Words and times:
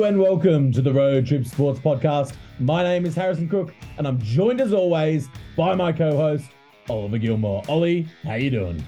Hello 0.00 0.08
and 0.08 0.18
welcome 0.18 0.72
to 0.72 0.80
the 0.80 0.94
Road 0.94 1.26
Trip 1.26 1.44
Sports 1.44 1.78
Podcast. 1.78 2.32
My 2.58 2.82
name 2.82 3.04
is 3.04 3.14
Harrison 3.14 3.46
Crook, 3.46 3.74
and 3.98 4.08
I'm 4.08 4.18
joined 4.22 4.62
as 4.62 4.72
always 4.72 5.28
by 5.58 5.74
my 5.74 5.92
co-host 5.92 6.46
Oliver 6.88 7.18
Gilmour. 7.18 7.62
Ollie, 7.68 8.08
how 8.24 8.36
you 8.36 8.48
doing? 8.48 8.82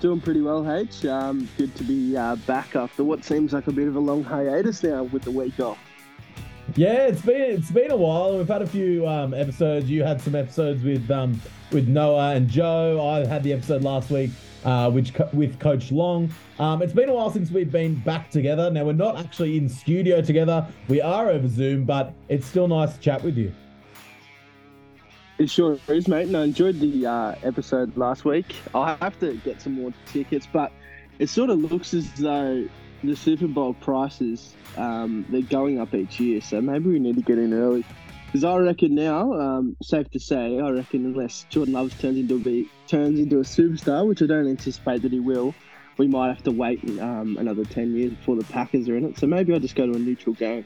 Doing 0.00 0.22
pretty 0.22 0.40
well, 0.40 0.72
H. 0.72 1.04
Um, 1.04 1.46
good 1.58 1.74
to 1.74 1.84
be 1.84 2.16
uh, 2.16 2.36
back 2.46 2.74
after 2.74 3.04
what 3.04 3.22
seems 3.26 3.52
like 3.52 3.66
a 3.66 3.72
bit 3.72 3.88
of 3.88 3.96
a 3.96 4.00
long 4.00 4.24
hiatus 4.24 4.82
now 4.82 5.02
with 5.02 5.20
the 5.20 5.30
week 5.30 5.60
off. 5.60 5.76
Yeah, 6.76 7.08
it's 7.08 7.20
been 7.20 7.42
it's 7.42 7.70
been 7.70 7.90
a 7.90 7.96
while. 7.96 8.38
We've 8.38 8.48
had 8.48 8.62
a 8.62 8.66
few 8.66 9.06
um, 9.06 9.34
episodes. 9.34 9.90
You 9.90 10.02
had 10.02 10.18
some 10.18 10.34
episodes 10.34 10.82
with 10.82 11.10
um, 11.10 11.38
with 11.72 11.88
Noah 11.88 12.36
and 12.36 12.48
Joe. 12.48 13.06
I 13.06 13.26
had 13.26 13.42
the 13.42 13.52
episode 13.52 13.82
last 13.82 14.08
week, 14.08 14.30
uh, 14.64 14.90
which 14.90 15.14
co- 15.14 15.28
with 15.32 15.58
Coach 15.58 15.92
Long. 15.92 16.30
Um, 16.58 16.82
it's 16.82 16.92
been 16.92 17.08
a 17.08 17.14
while 17.14 17.30
since 17.30 17.50
we've 17.50 17.70
been 17.70 17.94
back 17.96 18.30
together. 18.30 18.70
Now 18.70 18.84
we're 18.84 18.92
not 18.92 19.18
actually 19.18 19.56
in 19.56 19.68
studio 19.68 20.20
together. 20.20 20.66
We 20.88 21.00
are 21.00 21.28
over 21.28 21.48
Zoom, 21.48 21.84
but 21.84 22.12
it's 22.28 22.46
still 22.46 22.68
nice 22.68 22.94
to 22.94 23.00
chat 23.00 23.22
with 23.22 23.36
you. 23.36 23.52
It 25.38 25.50
sure 25.50 25.78
is, 25.88 26.06
mate. 26.08 26.28
And 26.28 26.36
I 26.36 26.44
enjoyed 26.44 26.78
the 26.78 27.06
uh, 27.06 27.34
episode 27.42 27.96
last 27.96 28.24
week. 28.24 28.54
I 28.74 28.94
have 29.00 29.18
to 29.20 29.34
get 29.38 29.60
some 29.60 29.74
more 29.74 29.92
tickets, 30.06 30.46
but 30.52 30.72
it 31.18 31.28
sort 31.28 31.50
of 31.50 31.58
looks 31.58 31.94
as 31.94 32.12
though 32.12 32.68
the 33.02 33.16
Super 33.16 33.48
Bowl 33.48 33.74
prices 33.74 34.54
um, 34.76 35.26
they're 35.28 35.42
going 35.42 35.80
up 35.80 35.94
each 35.94 36.20
year, 36.20 36.40
so 36.40 36.60
maybe 36.60 36.90
we 36.90 36.98
need 36.98 37.16
to 37.16 37.22
get 37.22 37.38
in 37.38 37.52
early. 37.52 37.84
Because 38.32 38.44
I 38.44 38.56
reckon 38.56 38.94
now, 38.94 39.34
um, 39.34 39.76
safe 39.82 40.10
to 40.12 40.18
say, 40.18 40.58
I 40.58 40.70
reckon 40.70 41.04
unless 41.04 41.44
Jordan 41.50 41.74
Love 41.74 41.98
turns 42.00 42.16
into 42.16 42.36
a 42.48 42.88
turns 42.88 43.18
into 43.18 43.40
a 43.40 43.42
superstar, 43.42 44.08
which 44.08 44.22
I 44.22 44.26
don't 44.26 44.48
anticipate 44.48 45.02
that 45.02 45.12
he 45.12 45.20
will, 45.20 45.54
we 45.98 46.08
might 46.08 46.28
have 46.28 46.42
to 46.44 46.50
wait 46.50 46.82
um, 46.98 47.36
another 47.38 47.66
ten 47.66 47.94
years 47.94 48.12
before 48.12 48.36
the 48.36 48.44
Packers 48.44 48.88
are 48.88 48.96
in 48.96 49.04
it. 49.04 49.18
So 49.18 49.26
maybe 49.26 49.52
I'll 49.52 49.60
just 49.60 49.74
go 49.74 49.84
to 49.84 49.92
a 49.92 49.98
neutral 49.98 50.34
game. 50.34 50.64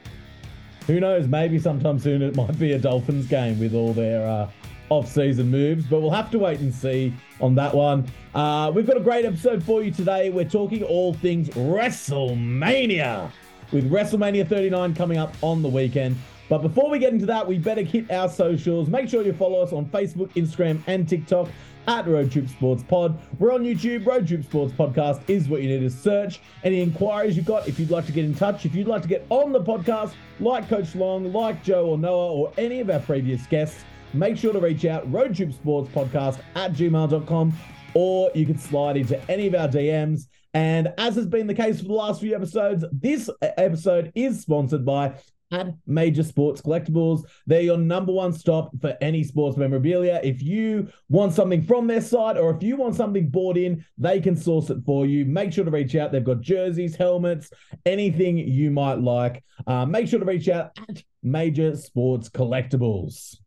Who 0.85 1.01
knows? 1.01 1.27
Maybe 1.27 1.59
sometime 1.59 1.99
soon 1.99 2.21
it 2.21 2.37
might 2.37 2.57
be 2.57 2.71
a 2.71 2.79
Dolphins 2.79 3.27
game 3.27 3.59
with 3.59 3.73
all 3.73 3.91
their 3.91 4.25
uh, 4.25 4.49
off-season 4.87 5.51
moves, 5.51 5.85
but 5.87 5.99
we'll 5.99 6.09
have 6.11 6.31
to 6.31 6.39
wait 6.39 6.61
and 6.61 6.73
see 6.73 7.13
on 7.41 7.53
that 7.55 7.75
one. 7.75 8.07
Uh, 8.33 8.71
we've 8.73 8.87
got 8.87 8.95
a 8.95 9.01
great 9.01 9.25
episode 9.25 9.61
for 9.61 9.83
you 9.83 9.91
today. 9.91 10.29
We're 10.29 10.45
talking 10.45 10.83
all 10.83 11.13
things 11.13 11.49
WrestleMania 11.49 13.29
with 13.73 13.91
WrestleMania 13.91 14.47
39 14.47 14.95
coming 14.95 15.17
up 15.17 15.33
on 15.41 15.61
the 15.61 15.67
weekend. 15.67 16.15
But 16.49 16.59
before 16.59 16.89
we 16.89 16.99
get 16.99 17.13
into 17.13 17.25
that, 17.25 17.45
we 17.45 17.57
better 17.57 17.81
hit 17.81 18.09
our 18.11 18.29
socials. 18.29 18.89
Make 18.89 19.09
sure 19.09 19.21
you 19.21 19.33
follow 19.33 19.61
us 19.61 19.73
on 19.73 19.85
Facebook, 19.87 20.29
Instagram, 20.33 20.81
and 20.87 21.07
TikTok 21.07 21.49
at 21.87 22.07
Road 22.07 22.31
Trip 22.31 22.47
Sports 22.49 22.83
Pod. 22.83 23.17
We're 23.39 23.53
on 23.53 23.63
YouTube. 23.63 24.05
Road 24.05 24.27
Trip 24.27 24.43
Sports 24.43 24.73
Podcast 24.73 25.21
is 25.29 25.47
what 25.47 25.61
you 25.61 25.69
need 25.69 25.79
to 25.81 25.89
search. 25.89 26.41
Any 26.63 26.81
inquiries 26.81 27.35
you've 27.35 27.45
got, 27.45 27.67
if 27.67 27.79
you'd 27.79 27.89
like 27.89 28.05
to 28.05 28.11
get 28.11 28.25
in 28.25 28.35
touch, 28.35 28.65
if 28.65 28.75
you'd 28.75 28.87
like 28.87 29.01
to 29.01 29.07
get 29.07 29.25
on 29.29 29.51
the 29.51 29.61
podcast, 29.61 30.13
like 30.39 30.67
Coach 30.67 30.95
Long, 30.95 31.31
like 31.31 31.63
Joe 31.63 31.87
or 31.87 31.97
Noah, 31.97 32.33
or 32.33 32.53
any 32.57 32.81
of 32.81 32.89
our 32.89 32.99
previous 32.99 33.45
guests, 33.47 33.83
make 34.13 34.37
sure 34.37 34.53
to 34.53 34.59
reach 34.59 34.85
out 34.85 35.09
Road 35.11 35.35
Trip 35.35 35.53
Sports 35.53 35.89
Podcast 35.93 36.39
at 36.55 36.73
gmail.com, 36.73 37.53
or 37.93 38.31
you 38.35 38.45
can 38.45 38.57
slide 38.57 38.97
into 38.97 39.19
any 39.31 39.47
of 39.47 39.55
our 39.55 39.67
DMs. 39.67 40.27
And 40.53 40.93
as 40.97 41.15
has 41.15 41.27
been 41.27 41.47
the 41.47 41.53
case 41.53 41.79
for 41.79 41.87
the 41.87 41.93
last 41.93 42.19
few 42.19 42.35
episodes, 42.35 42.83
this 42.91 43.29
episode 43.41 44.11
is 44.15 44.41
sponsored 44.41 44.85
by 44.85 45.13
at 45.51 45.73
Major 45.85 46.23
Sports 46.23 46.61
Collectibles. 46.61 47.23
They're 47.45 47.61
your 47.61 47.77
number 47.77 48.11
one 48.11 48.33
stop 48.33 48.71
for 48.81 48.97
any 49.01 49.23
sports 49.23 49.57
memorabilia. 49.57 50.19
If 50.23 50.41
you 50.41 50.89
want 51.09 51.33
something 51.33 51.61
from 51.61 51.87
their 51.87 52.01
site 52.01 52.37
or 52.37 52.55
if 52.55 52.63
you 52.63 52.75
want 52.75 52.95
something 52.95 53.29
bought 53.29 53.57
in, 53.57 53.85
they 53.97 54.19
can 54.19 54.35
source 54.35 54.69
it 54.69 54.79
for 54.85 55.05
you. 55.05 55.25
Make 55.25 55.53
sure 55.53 55.65
to 55.65 55.71
reach 55.71 55.95
out. 55.95 56.11
They've 56.11 56.23
got 56.23 56.41
jerseys, 56.41 56.95
helmets, 56.95 57.49
anything 57.85 58.37
you 58.37 58.71
might 58.71 58.99
like. 58.99 59.43
Uh, 59.65 59.85
make 59.85 60.07
sure 60.07 60.19
to 60.19 60.25
reach 60.25 60.49
out 60.49 60.77
at 60.89 61.03
Major 61.23 61.75
Sports 61.75 62.29
Collectibles. 62.29 63.37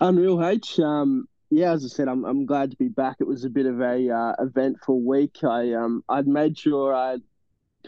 Unreal 0.00 0.44
H. 0.44 0.80
Um, 0.80 1.28
yeah, 1.50 1.72
as 1.72 1.84
I 1.84 1.88
said, 1.88 2.08
I'm 2.08 2.24
I'm 2.24 2.46
glad 2.46 2.70
to 2.70 2.76
be 2.76 2.88
back. 2.88 3.16
It 3.20 3.26
was 3.26 3.44
a 3.44 3.50
bit 3.50 3.66
of 3.66 3.80
a 3.80 4.10
uh, 4.10 4.32
eventful 4.40 5.02
week. 5.02 5.44
I 5.44 5.74
um 5.74 6.02
I'd 6.08 6.26
made 6.26 6.58
sure 6.58 6.94
I 6.94 7.18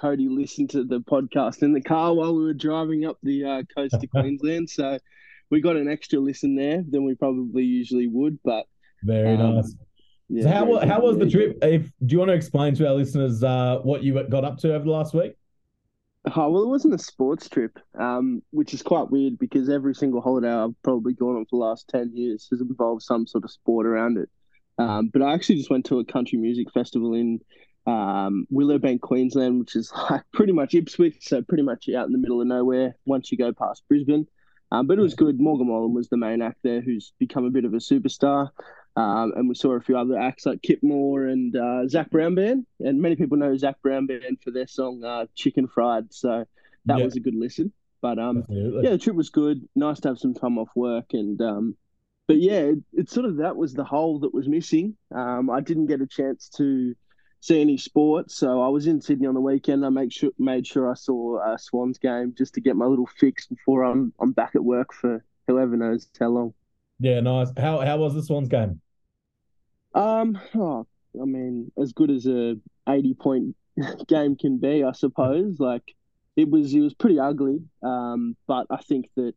Cody 0.01 0.29
listened 0.29 0.71
to 0.71 0.85
the 0.85 1.01
podcast 1.01 1.63
in 1.63 1.73
the 1.73 1.81
car 1.81 2.15
while 2.15 2.35
we 2.35 2.45
were 2.45 2.55
driving 2.55 3.05
up 3.05 3.19
the 3.23 3.45
uh, 3.45 3.63
coast 3.75 4.01
to 4.01 4.07
Queensland, 4.15 4.71
so 4.71 4.99
we 5.51 5.61
got 5.61 5.77
an 5.77 5.89
extra 5.89 6.19
listen 6.19 6.57
there 6.57 6.83
than 6.89 7.05
we 7.05 7.15
probably 7.15 7.65
usually 7.65 8.07
would. 8.07 8.39
But 8.45 8.67
very 9.03 9.35
um, 9.35 9.57
nice. 9.57 9.75
Yeah, 10.29 10.43
so 10.45 10.49
how 10.49 10.87
how 10.87 11.01
was 11.01 11.19
the 11.19 11.29
trip? 11.29 11.59
If 11.63 11.91
do 12.05 12.13
you 12.13 12.19
want 12.19 12.31
to 12.31 12.35
explain 12.35 12.75
to 12.77 12.89
our 12.89 12.95
listeners 12.95 13.45
uh, 13.45 13.79
what 13.83 14.03
you 14.03 14.23
got 14.29 14.45
up 14.45 14.59
to 14.59 14.75
over 14.75 14.85
the 14.85 14.91
last 14.91 15.15
week? 15.15 15.35
Oh, 16.37 16.49
well, 16.49 16.63
it 16.63 16.69
wasn't 16.69 16.95
a 16.95 16.99
sports 16.99 17.51
trip, 17.51 17.79
um, 17.99 18.43
which 18.51 18.73
is 18.73 18.81
quite 18.81 19.11
weird 19.11 19.39
because 19.39 19.69
every 19.69 19.95
single 19.95 20.23
holiday 20.23 20.51
I've 20.51 20.81
probably 20.83 21.13
gone 21.13 21.37
on 21.37 21.45
for 21.45 21.59
the 21.59 21.65
last 21.65 21.87
10 21.89 22.13
years 22.15 22.49
has 22.51 22.63
involved 22.63 23.03
some 23.03 23.27
sort 23.27 23.45
of 23.45 23.51
sport 23.51 23.85
around 23.85 24.17
it. 24.17 24.31
Um, 24.79 25.11
but 25.13 25.21
I 25.21 25.35
actually 25.35 25.57
just 25.57 25.71
went 25.71 25.85
to 25.87 25.99
a 25.99 26.05
country 26.05 26.39
music 26.39 26.73
festival 26.73 27.13
in 27.13 27.41
um, 27.87 28.47
Willowbank, 28.53 29.01
Queensland, 29.01 29.61
which 29.61 29.77
is 29.77 29.93
like 30.11 30.23
pretty 30.33 30.53
much 30.53 30.75
Ipswich, 30.75 31.29
so 31.29 31.43
pretty 31.43 31.63
much 31.63 31.89
out 31.89 32.07
in 32.07 32.13
the 32.13 32.19
middle 32.19 32.41
of 32.41 32.47
nowhere 32.47 32.97
once 33.05 33.31
you 33.31 33.39
go 33.39 33.53
past 33.53 33.83
Brisbane. 33.89 34.27
Um, 34.73 34.87
but 34.87 34.99
it 34.99 35.03
was 35.03 35.15
good. 35.15 35.39
Morgan 35.39 35.69
Wallen 35.69 35.95
was 35.95 36.09
the 36.09 36.17
main 36.17 36.43
act 36.43 36.59
there, 36.63 36.81
who's 36.81 37.13
become 37.19 37.45
a 37.45 37.51
bit 37.51 37.65
of 37.65 37.75
a 37.75 37.79
superstar. 37.79 38.51
Um, 38.97 39.33
and 39.37 39.49
we 39.49 39.55
saw 39.55 39.73
a 39.73 39.81
few 39.81 39.97
other 39.97 40.19
acts 40.19 40.47
like 40.47 40.63
Kip 40.63 40.81
Moore 40.83 41.27
and 41.27 41.55
uh, 41.55 41.87
Zac 41.89 42.11
Brown 42.11 42.35
Band. 42.35 42.67
And 42.81 43.01
many 43.01 43.17
people 43.17 43.37
know 43.37 43.57
Zac 43.57 43.81
Brown 43.83 44.07
Band 44.07 44.39
for 44.43 44.51
their 44.51 44.67
song 44.67 45.05
uh, 45.05 45.27
Chicken 45.35 45.69
Fried. 45.69 46.13
So 46.13 46.45
that 46.87 46.99
yeah. 46.99 47.05
was 47.05 47.17
a 47.17 47.21
good 47.21 47.35
listen. 47.35 47.73
But 48.01 48.19
um, 48.19 48.45
yeah, 48.49 48.91
the 48.91 48.99
trip 48.99 49.17
was 49.17 49.31
good. 49.31 49.67
Nice 49.75 50.01
to 50.01 50.09
have 50.09 50.19
some 50.19 50.35
time 50.35 50.59
off 50.59 50.71
work. 50.75 51.07
And 51.13 51.41
um, 51.41 51.77
but 52.27 52.39
yeah, 52.39 52.61
it, 52.61 52.79
it's 52.93 53.13
sort 53.13 53.27
of 53.27 53.37
that 53.39 53.57
was 53.57 53.75
the 53.75 53.85
hole 53.85 54.21
that 54.21 54.35
was 54.35 54.49
missing. 54.49 54.97
Um, 55.15 55.51
I 55.51 55.61
didn't 55.61 55.87
get 55.87 56.01
a 56.01 56.07
chance 56.07 56.49
to 56.57 56.95
see 57.45 57.61
any 57.61 57.77
sports. 57.77 58.35
So 58.35 58.63
I 58.63 58.69
was 58.69 58.87
in 58.87 59.03
Sydney 59.03 59.27
on 59.27 59.35
the 59.35 59.41
weekend. 59.41 59.85
I 59.85 59.91
make 59.91 60.13
sure 60.13 60.31
made 60.39 60.67
sure 60.67 60.91
I 60.91 60.95
saw 60.95 61.39
a 61.41 61.59
Swans 61.59 61.99
game 61.99 62.35
just 62.37 62.55
to 62.55 62.61
get 62.63 62.75
my 62.75 62.87
little 62.87 63.09
fix 63.19 63.47
before 63.47 63.83
I'm 63.83 64.15
I'm 64.19 64.33
back 64.33 64.53
at 64.55 64.65
work 64.65 64.95
for 64.95 65.23
whoever 65.47 65.77
knows 65.77 66.09
how 66.19 66.29
long. 66.29 66.55
Yeah, 66.99 67.21
nice. 67.21 67.53
How 67.59 67.81
how 67.81 67.99
was 67.99 68.15
the 68.15 68.23
Swans 68.23 68.49
game? 68.49 68.81
Um, 69.95 70.41
oh, 70.55 70.87
I 71.21 71.25
mean, 71.27 71.71
as 71.79 71.93
good 71.93 72.11
as 72.11 72.27
a 72.27 72.57
eighty 72.89 73.13
point 73.13 73.55
game 74.09 74.37
can 74.37 74.57
be, 74.57 74.83
I 74.83 74.93
suppose. 74.93 75.61
Like 75.61 75.95
it 76.37 76.49
was, 76.49 76.75
it 76.75 76.81
was 76.81 76.95
pretty 76.95 77.21
ugly. 77.21 77.61
Um, 77.83 78.37
but 78.47 78.67
I 78.71 78.79
think 78.79 79.11
that 79.17 79.35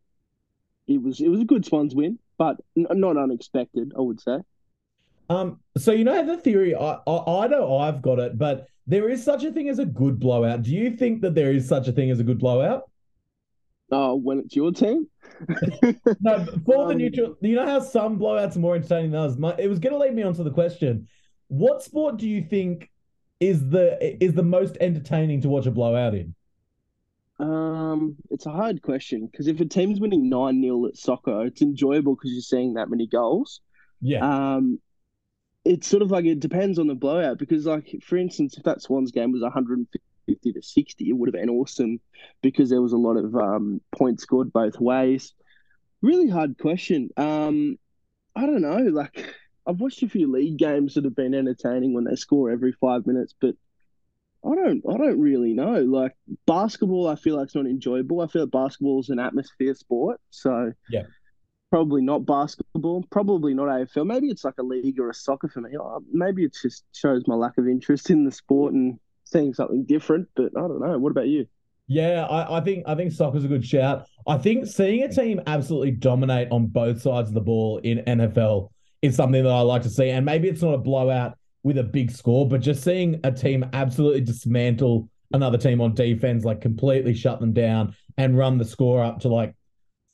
it 0.86 1.02
was 1.02 1.20
it 1.20 1.28
was 1.28 1.42
a 1.42 1.44
good 1.44 1.66
Swans 1.66 1.94
win, 1.94 2.18
but 2.38 2.56
n- 2.74 2.86
not 2.92 3.18
unexpected. 3.18 3.92
I 3.96 4.00
would 4.00 4.20
say. 4.20 4.38
Um, 5.28 5.60
so 5.76 5.92
you 5.92 6.04
know 6.04 6.24
the 6.24 6.38
theory. 6.38 6.74
I, 6.74 6.98
I, 7.06 7.44
I 7.44 7.46
know 7.48 7.78
I've 7.78 8.00
got 8.00 8.18
it, 8.18 8.38
but 8.38 8.66
there 8.86 9.10
is 9.10 9.22
such 9.22 9.44
a 9.44 9.52
thing 9.52 9.68
as 9.68 9.78
a 9.78 9.84
good 9.84 10.18
blowout. 10.18 10.62
Do 10.62 10.70
you 10.70 10.96
think 10.96 11.20
that 11.20 11.34
there 11.34 11.52
is 11.52 11.68
such 11.68 11.88
a 11.88 11.92
thing 11.92 12.10
as 12.10 12.20
a 12.20 12.24
good 12.24 12.38
blowout? 12.38 12.90
Oh, 13.90 14.12
uh, 14.12 14.14
when 14.14 14.38
it's 14.38 14.54
your 14.54 14.72
team? 14.72 15.06
no, 16.20 16.46
for 16.64 16.82
um, 16.82 16.88
the 16.88 16.94
neutral. 16.94 17.36
You 17.40 17.56
know 17.56 17.66
how 17.66 17.80
some 17.80 18.18
blowouts 18.18 18.56
are 18.56 18.60
more 18.60 18.76
entertaining 18.76 19.12
than 19.12 19.20
others. 19.20 19.38
My, 19.38 19.54
it 19.58 19.68
was 19.68 19.78
going 19.78 19.92
to 19.92 19.98
lead 19.98 20.14
me 20.14 20.22
on 20.22 20.34
to 20.34 20.42
the 20.42 20.50
question: 20.50 21.08
What 21.48 21.82
sport 21.82 22.16
do 22.18 22.28
you 22.28 22.42
think 22.42 22.90
is 23.40 23.68
the 23.68 24.22
is 24.22 24.34
the 24.34 24.42
most 24.42 24.76
entertaining 24.80 25.42
to 25.42 25.48
watch 25.48 25.66
a 25.66 25.70
blowout 25.70 26.14
in? 26.14 26.34
Um, 27.38 28.16
it's 28.30 28.46
a 28.46 28.50
hard 28.50 28.82
question 28.82 29.28
because 29.30 29.46
if 29.46 29.60
a 29.60 29.64
team's 29.64 30.00
winning 30.00 30.28
nine 30.28 30.60
0 30.60 30.86
at 30.86 30.96
soccer, 30.96 31.46
it's 31.46 31.62
enjoyable 31.62 32.14
because 32.16 32.32
you're 32.32 32.40
seeing 32.40 32.74
that 32.74 32.90
many 32.90 33.06
goals. 33.06 33.60
Yeah. 34.00 34.26
Um, 34.26 34.80
it's 35.64 35.86
sort 35.86 36.02
of 36.02 36.10
like 36.10 36.24
it 36.24 36.40
depends 36.40 36.78
on 36.78 36.86
the 36.86 36.94
blowout 36.94 37.38
because, 37.38 37.66
like, 37.66 37.96
for 38.02 38.16
instance, 38.16 38.56
if 38.56 38.64
that 38.64 38.82
Swans 38.82 39.12
game 39.12 39.32
was 39.32 39.42
150 39.42 40.52
to 40.52 40.62
60, 40.62 41.08
it 41.08 41.12
would 41.12 41.28
have 41.28 41.34
been 41.34 41.50
awesome 41.50 42.00
because 42.42 42.70
there 42.70 42.82
was 42.82 42.92
a 42.92 42.98
lot 42.98 43.16
of 43.16 43.34
um, 43.34 43.80
points 43.92 44.22
scored 44.22 44.52
both 44.52 44.80
ways. 44.80 45.34
Really 46.00 46.28
hard 46.28 46.58
question. 46.58 47.10
Um, 47.16 47.76
I 48.36 48.46
don't 48.46 48.62
know. 48.62 48.78
Like, 48.78 49.34
I've 49.66 49.80
watched 49.80 50.02
a 50.02 50.08
few 50.08 50.30
league 50.30 50.58
games 50.58 50.94
that 50.94 51.04
have 51.04 51.16
been 51.16 51.34
entertaining 51.34 51.92
when 51.92 52.04
they 52.04 52.14
score 52.14 52.50
every 52.50 52.72
five 52.72 53.06
minutes, 53.06 53.34
but 53.38 53.54
I 54.44 54.54
don't. 54.54 54.82
I 54.88 54.96
don't 54.96 55.20
really 55.20 55.52
know. 55.52 55.82
Like 55.82 56.16
basketball, 56.46 57.08
I 57.08 57.16
feel 57.16 57.36
like 57.36 57.46
it's 57.46 57.56
not 57.56 57.66
enjoyable. 57.66 58.20
I 58.20 58.28
feel 58.28 58.42
like 58.42 58.52
basketball 58.52 59.00
is 59.00 59.08
an 59.08 59.18
atmosphere 59.18 59.74
sport, 59.74 60.20
so 60.30 60.72
yeah 60.88 61.02
probably 61.70 62.02
not 62.02 62.24
basketball, 62.26 63.04
probably 63.10 63.54
not 63.54 63.66
AFL. 63.66 64.06
Maybe 64.06 64.28
it's 64.28 64.44
like 64.44 64.58
a 64.58 64.62
league 64.62 64.98
or 64.98 65.10
a 65.10 65.14
soccer 65.14 65.48
for 65.48 65.60
me. 65.60 65.70
Uh, 65.76 65.98
maybe 66.12 66.44
it 66.44 66.56
just 66.60 66.84
shows 66.94 67.22
my 67.26 67.34
lack 67.34 67.58
of 67.58 67.68
interest 67.68 68.10
in 68.10 68.24
the 68.24 68.32
sport 68.32 68.72
and 68.72 68.98
seeing 69.24 69.54
something 69.54 69.84
different. 69.84 70.28
But 70.34 70.52
I 70.56 70.60
don't 70.60 70.80
know. 70.80 70.98
What 70.98 71.10
about 71.10 71.28
you? 71.28 71.46
Yeah, 71.86 72.26
I, 72.26 72.58
I 72.58 72.60
think 72.60 72.84
I 72.86 72.94
think 72.94 73.12
soccer's 73.12 73.44
a 73.44 73.48
good 73.48 73.64
shout. 73.64 74.06
I 74.26 74.36
think 74.36 74.66
seeing 74.66 75.02
a 75.02 75.12
team 75.12 75.40
absolutely 75.46 75.92
dominate 75.92 76.48
on 76.50 76.66
both 76.66 77.00
sides 77.00 77.28
of 77.28 77.34
the 77.34 77.40
ball 77.40 77.78
in 77.78 77.98
NFL 77.98 78.70
is 79.00 79.16
something 79.16 79.42
that 79.42 79.50
I 79.50 79.60
like 79.60 79.82
to 79.82 79.90
see. 79.90 80.10
And 80.10 80.24
maybe 80.24 80.48
it's 80.48 80.62
not 80.62 80.74
a 80.74 80.78
blowout 80.78 81.38
with 81.62 81.78
a 81.78 81.84
big 81.84 82.10
score, 82.10 82.46
but 82.46 82.60
just 82.60 82.82
seeing 82.82 83.20
a 83.24 83.32
team 83.32 83.64
absolutely 83.72 84.20
dismantle 84.20 85.08
another 85.32 85.58
team 85.58 85.80
on 85.80 85.94
defense, 85.94 86.44
like 86.44 86.60
completely 86.60 87.14
shut 87.14 87.40
them 87.40 87.52
down 87.52 87.94
and 88.16 88.36
run 88.36 88.58
the 88.58 88.64
score 88.64 89.02
up 89.02 89.20
to 89.20 89.28
like 89.28 89.54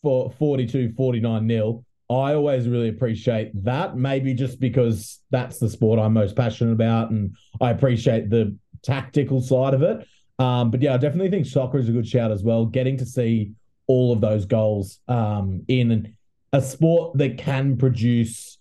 for 0.04 0.30
42, 0.38 0.92
49 0.96 1.46
nil. 1.46 1.84
I 2.10 2.34
always 2.34 2.68
really 2.68 2.90
appreciate 2.90 3.50
that. 3.64 3.96
Maybe 3.96 4.34
just 4.34 4.60
because 4.60 5.20
that's 5.30 5.58
the 5.58 5.70
sport 5.70 5.98
I'm 5.98 6.12
most 6.12 6.36
passionate 6.36 6.72
about, 6.72 7.10
and 7.10 7.34
I 7.60 7.70
appreciate 7.70 8.28
the 8.28 8.56
tactical 8.82 9.40
side 9.40 9.72
of 9.72 9.82
it. 9.82 10.06
Um, 10.38 10.70
but 10.70 10.82
yeah, 10.82 10.94
I 10.94 10.98
definitely 10.98 11.30
think 11.30 11.46
soccer 11.46 11.78
is 11.78 11.88
a 11.88 11.92
good 11.92 12.06
shout 12.06 12.30
as 12.30 12.42
well. 12.42 12.66
Getting 12.66 12.98
to 12.98 13.06
see 13.06 13.52
all 13.86 14.12
of 14.12 14.20
those 14.20 14.44
goals 14.44 15.00
um, 15.08 15.64
in 15.68 16.14
a 16.52 16.60
sport 16.60 17.16
that 17.16 17.38
can 17.38 17.78
produce 17.78 18.58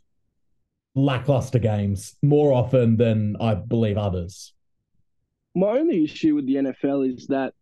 lackluster 0.96 1.60
games 1.60 2.16
more 2.22 2.54
often 2.54 2.96
than 2.96 3.36
I 3.42 3.56
believe 3.56 3.98
others. 3.98 4.54
My 5.56 5.80
only 5.80 6.06
issue 6.06 6.36
with 6.36 6.48
the 6.48 6.56
NFL 6.56 7.14
is 7.14 7.28
that 7.28 7.54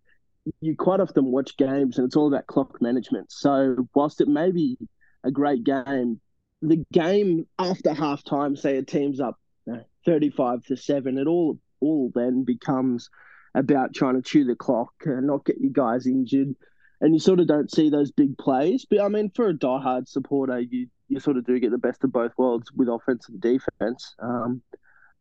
you 0.59 0.75
quite 0.75 0.99
often 0.99 1.25
watch 1.25 1.57
games 1.57 1.97
and 1.97 2.07
it's 2.07 2.15
all 2.15 2.27
about 2.27 2.47
clock 2.47 2.81
management. 2.81 3.31
So 3.31 3.87
whilst 3.93 4.21
it 4.21 4.27
may 4.27 4.51
be 4.51 4.77
a 5.23 5.31
great 5.31 5.63
game, 5.63 6.19
the 6.61 6.85
game 6.91 7.47
after 7.57 7.91
halftime, 7.91 8.57
say 8.57 8.77
a 8.77 8.83
team's 8.83 9.19
up 9.19 9.39
you 9.65 9.73
know, 9.73 9.83
35 10.05 10.65
to 10.65 10.77
7, 10.77 11.17
it 11.17 11.27
all 11.27 11.59
all 11.79 12.11
then 12.13 12.43
becomes 12.43 13.09
about 13.55 13.93
trying 13.93 14.15
to 14.15 14.21
chew 14.21 14.45
the 14.45 14.55
clock 14.55 14.93
and 15.05 15.27
not 15.27 15.45
get 15.45 15.59
you 15.59 15.71
guys 15.71 16.07
injured. 16.07 16.55
And 17.01 17.13
you 17.13 17.19
sort 17.19 17.39
of 17.39 17.47
don't 17.47 17.71
see 17.71 17.89
those 17.89 18.11
big 18.11 18.37
plays. 18.37 18.85
But 18.87 19.01
I 19.01 19.07
mean, 19.07 19.31
for 19.35 19.49
a 19.49 19.53
diehard 19.53 20.07
supporter, 20.07 20.59
you, 20.59 20.87
you 21.09 21.19
sort 21.19 21.37
of 21.37 21.45
do 21.45 21.59
get 21.59 21.71
the 21.71 21.79
best 21.79 22.03
of 22.03 22.13
both 22.13 22.31
worlds 22.37 22.71
with 22.71 22.87
offense 22.87 23.27
and 23.27 23.41
defense. 23.41 24.15
Um, 24.19 24.61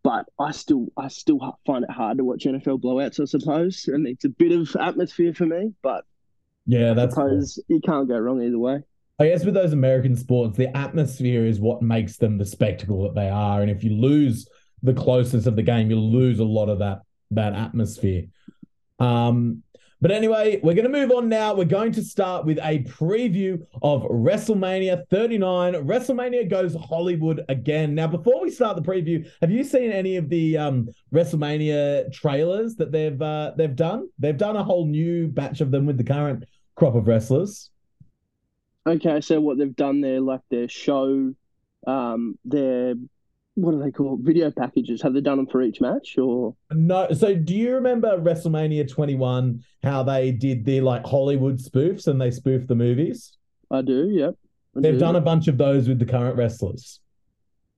but 0.03 0.27
I 0.39 0.53
still 0.53 0.89
I 0.97 1.09
still 1.09 1.59
find 1.67 1.85
it 1.85 1.91
hard 1.91 2.19
to 2.19 2.25
watch 2.25 2.45
NFL 2.45 2.81
blowouts, 2.81 3.21
I 3.21 3.25
suppose, 3.25 3.89
and 3.89 4.07
it's 4.07 4.25
a 4.25 4.29
bit 4.29 4.53
of 4.53 4.75
atmosphere 4.77 5.35
for 5.35 5.47
me. 5.47 5.73
But 5.83 6.05
yeah, 6.67 6.95
that's 6.95 7.17
I 7.17 7.23
suppose 7.23 7.55
cool. 7.69 7.77
you 7.77 7.81
can't 7.83 8.09
go 8.09 8.19
wrong 8.19 8.43
either 8.43 8.59
way. 8.59 8.83
I 9.19 9.29
guess 9.29 9.45
with 9.45 9.55
those 9.55 9.75
American 9.75 10.17
sports, 10.17 10.57
the 10.57 10.75
atmosphere 10.75 11.45
is 11.45 11.61
what 11.61 11.83
makes 11.83 12.17
them 12.17 12.39
the 12.39 12.47
spectacle 12.47 13.03
that 13.03 13.15
they 13.15 13.29
are, 13.29 13.61
and 13.61 13.71
if 13.71 13.85
you 13.85 13.95
lose 13.95 14.49
the 14.83 14.95
closeness 14.95 15.47
of 15.47 15.57
the 15.57 15.63
game, 15.63 15.91
you 15.91 15.99
lose 15.99 16.39
a 16.39 16.45
lot 16.45 16.69
of 16.69 16.79
that 16.79 17.01
that 17.33 17.55
atmosphere. 17.55 18.25
Um, 18.99 19.63
but 20.01 20.11
anyway, 20.11 20.61
we're 20.63 20.75
going 20.75 20.91
to 20.91 20.99
move 20.99 21.11
on 21.11 21.29
now. 21.29 21.55
We're 21.55 21.65
going 21.65 21.93
to 21.93 22.03
start 22.03 22.47
with 22.47 22.59
a 22.59 22.83
preview 22.85 23.67
of 23.83 24.03
WrestleMania 24.03 25.07
39. 25.09 25.75
WrestleMania 25.75 26.49
goes 26.49 26.75
Hollywood 26.75 27.45
again. 27.49 27.95
Now, 27.95 28.07
before 28.07 28.41
we 28.41 28.51
start 28.51 28.77
the 28.77 28.83
preview, 28.83 29.31
have 29.43 29.51
you 29.51 29.63
seen 29.63 29.93
any 29.93 30.17
of 30.17 30.31
the 30.31 30.57
um, 30.57 30.89
WrestleMania 31.13 32.11
trailers 32.13 32.77
that 32.77 32.93
they've 32.93 33.21
uh, 33.21 33.53
they've 33.57 33.77
done? 33.77 34.09
They've 34.19 34.37
done 34.37 34.57
a 34.57 34.65
whole 34.65 34.87
new 34.87 35.29
batch 35.29 35.61
of 35.61 35.71
them 35.71 35.85
with 35.85 35.99
the 35.99 36.05
current 36.05 36.45
crop 36.77 36.95
of 36.95 37.07
wrestlers. 37.07 37.71
Okay, 38.87 39.21
so 39.21 39.41
what 39.41 39.59
they've 39.59 39.77
done 39.77 40.01
there, 40.01 40.21
like 40.21 40.41
their 40.51 40.69
show, 40.69 41.35
um, 41.87 42.39
their 42.47 42.95
what 43.55 43.73
do 43.73 43.79
they 43.83 43.91
call 43.91 44.19
video 44.21 44.51
packages? 44.51 45.03
Have 45.03 45.15
they 45.15 45.21
done 45.21 45.37
them 45.37 45.47
for 45.47 45.63
each 45.63 45.81
match 45.81 46.17
or 46.19 46.55
no? 46.71 47.09
So 47.13 47.35
do 47.35 47.55
you 47.55 47.75
remember 47.75 48.19
WrestleMania 48.19 48.89
21? 48.89 49.63
How 49.83 50.03
they 50.03 50.33
did 50.33 50.65
their 50.65 50.83
like 50.83 51.05
Hollywood 51.05 51.59
spoofs 51.59 52.07
and 52.07 52.21
they 52.21 52.31
spoofed 52.31 52.69
the 52.69 52.75
movies? 52.75 53.37
I 53.71 53.83
do. 53.83 54.09
Yep. 54.11 54.35
I 54.77 54.81
They've 54.81 54.95
do. 54.95 55.01
done 55.01 55.17
a 55.17 55.21
bunch 55.21 55.49
of 55.49 55.59
those 55.59 55.89
with 55.89 55.99
the 55.99 56.07
current 56.07 56.37
wrestlers. 56.37 57.01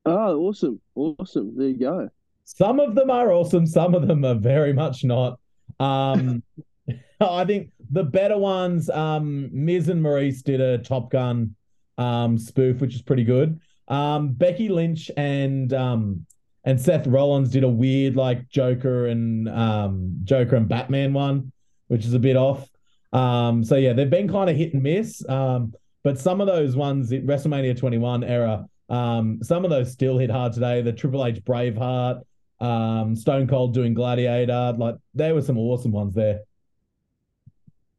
Oh, 0.05 0.41
awesome! 0.41 0.81
Awesome. 0.95 1.57
There 1.57 1.69
you 1.69 1.79
go. 1.79 2.09
Some 2.45 2.81
of 2.81 2.95
them 2.95 3.11
are 3.11 3.33
awesome. 3.33 3.67
Some 3.67 3.95
of 3.95 4.09
them 4.09 4.25
are 4.25 4.35
very 4.35 4.73
much 4.73 5.05
not. 5.05 5.39
Um, 5.79 6.43
I 7.21 7.45
think 7.45 7.71
the 7.91 8.03
better 8.03 8.37
ones, 8.37 8.91
um, 8.91 9.49
Miz 9.53 9.89
and 9.89 10.03
Maryse 10.03 10.43
did 10.43 10.61
a 10.61 10.79
Top 10.79 11.11
Gun 11.11 11.55
um, 11.99 12.37
spoof, 12.37 12.81
which 12.81 12.95
is 12.95 13.03
pretty 13.03 13.25
good. 13.25 13.61
Um, 13.89 14.33
Becky 14.33 14.69
Lynch 14.69 15.11
and 15.17 15.73
um, 15.73 16.27
and 16.65 16.81
Seth 16.81 17.07
Rollins 17.07 17.51
did 17.51 17.65
a 17.65 17.69
weird 17.69 18.17
like 18.17 18.49
Joker 18.49 19.07
and 19.07 19.49
um, 19.49 20.21
Joker 20.25 20.57
and 20.57 20.69
Batman 20.69 21.13
one, 21.13 21.53
which 21.89 22.05
is 22.05 22.15
a 22.15 22.19
bit 22.19 22.37
off. 22.37 22.69
Um, 23.13 23.65
so 23.65 23.77
yeah, 23.77 23.93
they've 23.93 24.09
been 24.09 24.29
kind 24.29 24.49
of 24.49 24.57
hit 24.57 24.75
and 24.75 24.83
miss. 24.83 25.29
Um, 25.29 25.75
but 26.03 26.19
some 26.19 26.41
of 26.41 26.47
those 26.47 26.75
ones, 26.75 27.11
WrestleMania 27.11 27.79
21 27.79 28.25
era, 28.25 28.67
um, 28.89 29.43
some 29.43 29.65
of 29.65 29.71
those 29.71 29.93
still 29.93 30.19
hit 30.19 30.31
hard 30.31 30.53
today. 30.53 30.83
The 30.83 30.93
Triple 30.93 31.25
H 31.25 31.43
Braveheart, 31.45 32.23
um, 32.61 33.15
Stone 33.17 33.49
Cold 33.49 33.75
doing 33.75 33.95
Gladiator, 33.95 34.75
like 34.79 34.97
there 35.15 35.35
were 35.35 35.43
some 35.43 35.59
awesome 35.59 35.93
ones 35.93 36.15
there. 36.15 36.41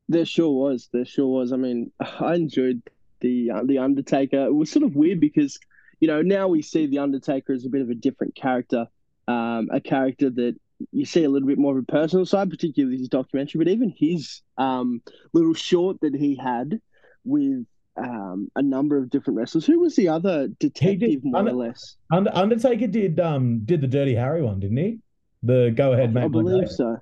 There 0.10 0.26
sure 0.26 0.52
was. 0.52 0.90
There 0.92 1.06
sure 1.06 1.28
was. 1.28 1.54
I 1.54 1.58
mean, 1.58 1.92
I 2.00 2.36
enjoyed 2.36 2.82
the 3.20 3.52
uh, 3.52 3.64
the 3.66 3.78
Undertaker. 3.80 4.46
It 4.46 4.54
was 4.54 4.72
sort 4.72 4.84
of 4.84 4.96
weird 4.96 5.20
because 5.20 5.60
you 6.04 6.08
know, 6.08 6.22
now 6.22 6.50
we 6.50 6.62
see 6.62 6.86
the 6.86 7.00
Undertaker 7.00 7.54
as 7.54 7.66
a 7.66 7.70
bit 7.70 7.82
of 7.82 7.90
a 7.90 7.96
different 7.96 8.36
character, 8.36 8.88
um, 9.30 9.70
a 9.72 9.80
character 9.80 10.30
that 10.30 10.54
you 10.92 11.06
see 11.06 11.24
a 11.24 11.30
little 11.30 11.48
bit 11.48 11.58
more 11.58 11.78
of 11.78 11.82
a 11.82 11.86
personal 11.90 12.26
side, 12.26 12.50
particularly 12.50 12.98
his 12.98 13.08
documentary, 13.08 13.58
but 13.60 13.70
even 13.70 13.94
his 13.98 14.42
um, 14.58 15.02
little 15.32 15.54
short 15.54 16.02
that 16.02 16.14
he 16.14 16.36
had 16.36 16.82
with 17.24 17.66
um, 17.96 18.52
a 18.58 18.62
number 18.62 18.98
of 18.98 19.10
different 19.12 19.38
wrestlers. 19.38 19.66
Who 19.66 19.80
was 19.80 19.96
the 19.96 20.10
other 20.10 20.50
detective, 20.60 21.00
did, 21.00 21.24
more 21.24 21.38
Under, 21.38 21.52
or 21.52 21.68
less? 21.68 21.96
Undertaker 22.12 22.88
did 22.88 23.22
um 23.22 23.62
did 23.64 23.80
the 23.80 23.88
Dirty 23.88 24.14
Harry 24.14 24.42
one, 24.42 24.60
didn't 24.60 24.76
he? 24.76 25.00
The 25.42 25.72
go 25.74 25.94
ahead, 25.94 26.14
Man. 26.14 26.26
I 26.26 26.28
believe 26.28 26.70
so. 26.70 26.98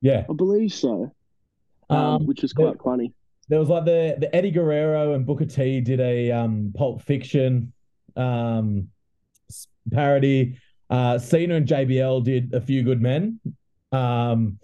Yeah, 0.00 0.26
I 0.28 0.32
believe 0.32 0.72
so. 0.72 1.14
Um, 1.88 1.98
um, 1.98 2.26
which 2.26 2.42
was 2.42 2.52
quite 2.52 2.72
there, 2.72 2.82
funny. 2.82 3.14
There 3.48 3.60
was 3.60 3.68
like 3.68 3.84
the 3.84 4.16
the 4.18 4.34
Eddie 4.34 4.50
Guerrero 4.50 5.14
and 5.14 5.24
Booker 5.24 5.46
T 5.46 5.80
did 5.80 6.00
a 6.00 6.32
um 6.32 6.72
Pulp 6.76 7.00
Fiction 7.02 7.72
um, 8.16 8.88
parody. 9.92 10.58
Uh, 10.88 11.18
Cena 11.18 11.54
and 11.54 11.68
JBL 11.68 12.24
did 12.24 12.52
a 12.54 12.60
few 12.60 12.82
good 12.82 13.00
men. 13.00 13.40
Um, 13.92 14.58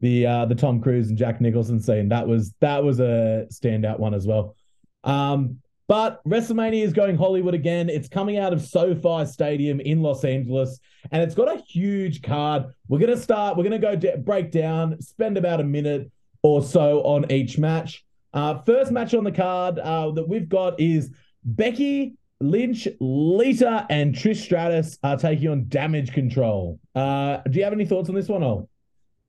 the 0.00 0.26
uh, 0.26 0.44
the 0.46 0.54
Tom 0.54 0.80
Cruise 0.80 1.08
and 1.08 1.18
Jack 1.18 1.40
Nicholson 1.40 1.80
scene 1.80 2.08
that 2.08 2.26
was 2.26 2.54
that 2.60 2.82
was 2.82 3.00
a 3.00 3.46
standout 3.52 3.98
one 3.98 4.14
as 4.14 4.26
well. 4.26 4.56
Um, 5.04 5.58
but 5.88 6.22
WrestleMania 6.24 6.84
is 6.84 6.92
going 6.92 7.16
Hollywood 7.16 7.54
again. 7.54 7.90
It's 7.90 8.08
coming 8.08 8.38
out 8.38 8.52
of 8.52 8.62
SoFi 8.62 9.26
Stadium 9.26 9.80
in 9.80 10.02
Los 10.02 10.24
Angeles, 10.24 10.78
and 11.10 11.22
it's 11.22 11.34
got 11.34 11.54
a 11.54 11.60
huge 11.62 12.22
card. 12.22 12.66
We're 12.88 13.00
gonna 13.00 13.16
start. 13.16 13.56
We're 13.56 13.64
gonna 13.64 13.78
go 13.78 13.96
de- 13.96 14.16
break 14.16 14.50
down, 14.50 15.00
spend 15.02 15.36
about 15.36 15.60
a 15.60 15.64
minute 15.64 16.10
or 16.42 16.62
so 16.62 17.02
on 17.02 17.30
each 17.30 17.58
match. 17.58 18.04
Uh, 18.32 18.62
first 18.62 18.92
match 18.92 19.14
on 19.14 19.24
the 19.24 19.32
card 19.32 19.78
uh, 19.78 20.10
that 20.12 20.28
we've 20.28 20.48
got 20.48 20.78
is 20.78 21.10
Becky 21.44 22.14
Lynch, 22.40 22.88
Lita, 23.00 23.86
and 23.90 24.14
Trish 24.14 24.42
Stratus 24.42 24.98
are 25.02 25.16
taking 25.16 25.48
on 25.48 25.66
Damage 25.68 26.12
Control. 26.12 26.80
Uh, 26.94 27.38
do 27.50 27.58
you 27.58 27.64
have 27.64 27.72
any 27.72 27.84
thoughts 27.84 28.08
on 28.08 28.14
this 28.14 28.28
one, 28.28 28.42
Ol? 28.42 28.68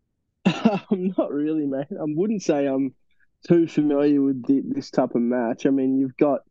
I'm 0.46 1.14
not 1.18 1.32
really, 1.32 1.66
mate. 1.66 1.88
I 1.92 2.06
wouldn't 2.06 2.42
say 2.42 2.66
I'm 2.66 2.94
too 3.46 3.68
familiar 3.68 4.22
with 4.22 4.46
the, 4.48 4.62
this 4.64 4.90
type 4.92 5.14
of 5.16 5.22
match. 5.22 5.66
I 5.66 5.72
mean, 5.72 5.98
you've 5.98 6.16
got 6.16 6.42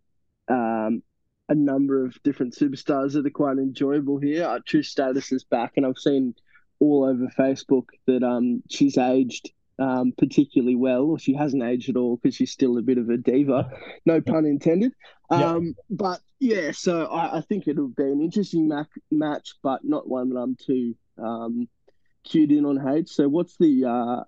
um, 0.49 1.03
a 1.49 1.55
number 1.55 2.05
of 2.05 2.23
different 2.23 2.55
superstars 2.55 3.15
that 3.15 3.27
are 3.27 3.31
quite 3.31 3.57
enjoyable 3.57 4.19
here. 4.19 4.45
Uh, 4.45 4.59
Trish 4.61 4.87
Stratus 4.87 5.33
is 5.33 5.45
back, 5.45 5.73
and 5.77 5.87
I've 5.87 5.99
seen 5.99 6.35
all 6.79 7.05
over 7.05 7.27
Facebook 7.39 7.87
that 8.07 8.23
um, 8.23 8.63
she's 8.69 8.99
aged 8.99 9.51
um, 9.79 10.13
particularly 10.17 10.77
well, 10.77 11.05
or 11.05 11.19
she 11.19 11.33
hasn't 11.35 11.63
aged 11.63 11.89
at 11.89 11.97
all 11.97 12.17
because 12.17 12.35
she's 12.35 12.53
still 12.53 12.77
a 12.77 12.83
bit 12.83 12.99
of 12.99 13.09
a 13.09 13.17
diva. 13.17 13.71
No 14.05 14.21
pun 14.21 14.45
intended. 14.45 14.93
Um, 15.31 15.65
yep. 15.67 15.75
But 15.89 16.21
yeah, 16.41 16.73
so 16.73 17.05
I, 17.05 17.39
I, 17.39 17.41
think 17.43 17.69
it'll 17.69 17.89
be 17.89 18.05
an 18.05 18.21
interesting 18.23 18.67
mac- 18.67 18.89
match, 19.11 19.55
but 19.63 19.85
not 19.85 20.09
one 20.09 20.31
that 20.31 20.39
I'm 20.39 20.57
too 20.57 20.97
um, 21.19 21.69
cued 22.25 22.51
in 22.51 22.65
on 22.65 22.97
H. 22.97 23.09
So 23.09 23.29
what's 23.29 23.57
the 23.59 23.85
uh, 23.85 24.25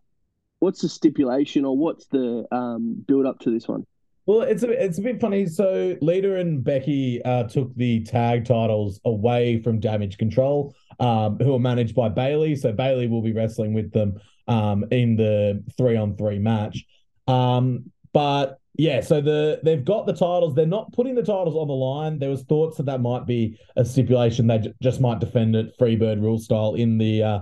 what's 0.59 0.83
the 0.83 0.89
stipulation, 0.89 1.65
or 1.65 1.77
what's 1.77 2.07
the 2.09 2.47
um, 2.53 3.03
build 3.09 3.25
up 3.25 3.41
to 3.41 3.51
this 3.51 3.67
one? 3.67 3.87
Well, 4.27 4.43
it's 4.43 4.63
a 4.63 4.71
it's 4.71 4.99
a 4.99 5.03
bit 5.03 5.21
funny. 5.21 5.47
So 5.47 5.97
Lita 6.03 6.37
and 6.37 6.63
Becky 6.63 7.23
uh, 7.25 7.45
took 7.45 7.75
the 7.77 8.05
tag 8.05 8.45
titles 8.45 9.01
away 9.05 9.63
from 9.63 9.81
Damage 9.81 10.19
Control, 10.19 10.75
um, 11.01 11.39
who 11.39 11.55
are 11.55 11.59
managed 11.59 11.95
by 11.95 12.09
Bayley. 12.09 12.55
So 12.57 12.73
Bayley 12.73 13.09
will 13.09 13.23
be 13.23 13.33
wrestling 13.33 13.73
with 13.73 13.91
them 13.91 14.21
um, 14.49 14.85
in 14.91 15.17
the 15.17 15.65
three 15.77 15.97
on 15.97 16.17
three 16.17 16.39
match. 16.39 16.85
Um, 17.27 17.91
but 18.13 18.59
yeah, 18.75 19.01
so 19.01 19.21
the 19.21 19.61
they've 19.63 19.85
got 19.85 20.07
the 20.07 20.13
titles. 20.13 20.55
They're 20.55 20.67
not 20.67 20.93
putting 20.93 21.15
the 21.15 21.23
titles 21.23 21.57
on 21.57 21.69
the 21.69 21.75
line. 21.75 22.19
There 22.19 22.31
was 22.31 22.43
thoughts 22.43 22.79
that 22.79 22.87
that 22.87 23.01
might 23.01 23.27
be 23.27 23.59
a 23.77 23.85
stipulation. 23.85 24.47
They 24.47 24.59
j- 24.59 24.75
just 24.83 25.01
might 25.01 25.21
defend 25.21 25.57
it 25.57 25.79
Freebird 25.79 26.23
rule 26.23 26.39
style 26.39 26.75
in 26.75 26.99
the 26.99 27.23
uh, 27.23 27.41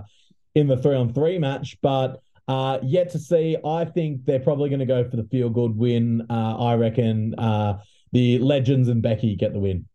in 0.55 0.67
the 0.67 0.77
three 0.77 0.95
on 0.95 1.13
three 1.13 1.39
match, 1.39 1.77
but. 1.81 2.21
Uh, 2.47 2.79
yet 2.83 3.09
to 3.09 3.19
see. 3.19 3.55
I 3.63 3.85
think 3.85 4.25
they're 4.25 4.39
probably 4.39 4.67
going 4.67 4.79
to 4.79 4.85
go 4.85 5.07
for 5.09 5.15
the 5.15 5.23
feel 5.23 5.49
good 5.49 5.77
win. 5.77 6.25
Uh, 6.29 6.57
I 6.57 6.75
reckon 6.75 7.33
uh, 7.35 7.77
the 8.11 8.39
Legends 8.39 8.89
and 8.89 9.01
Becky 9.01 9.37
get 9.37 9.53
the 9.53 9.59
win. 9.59 9.85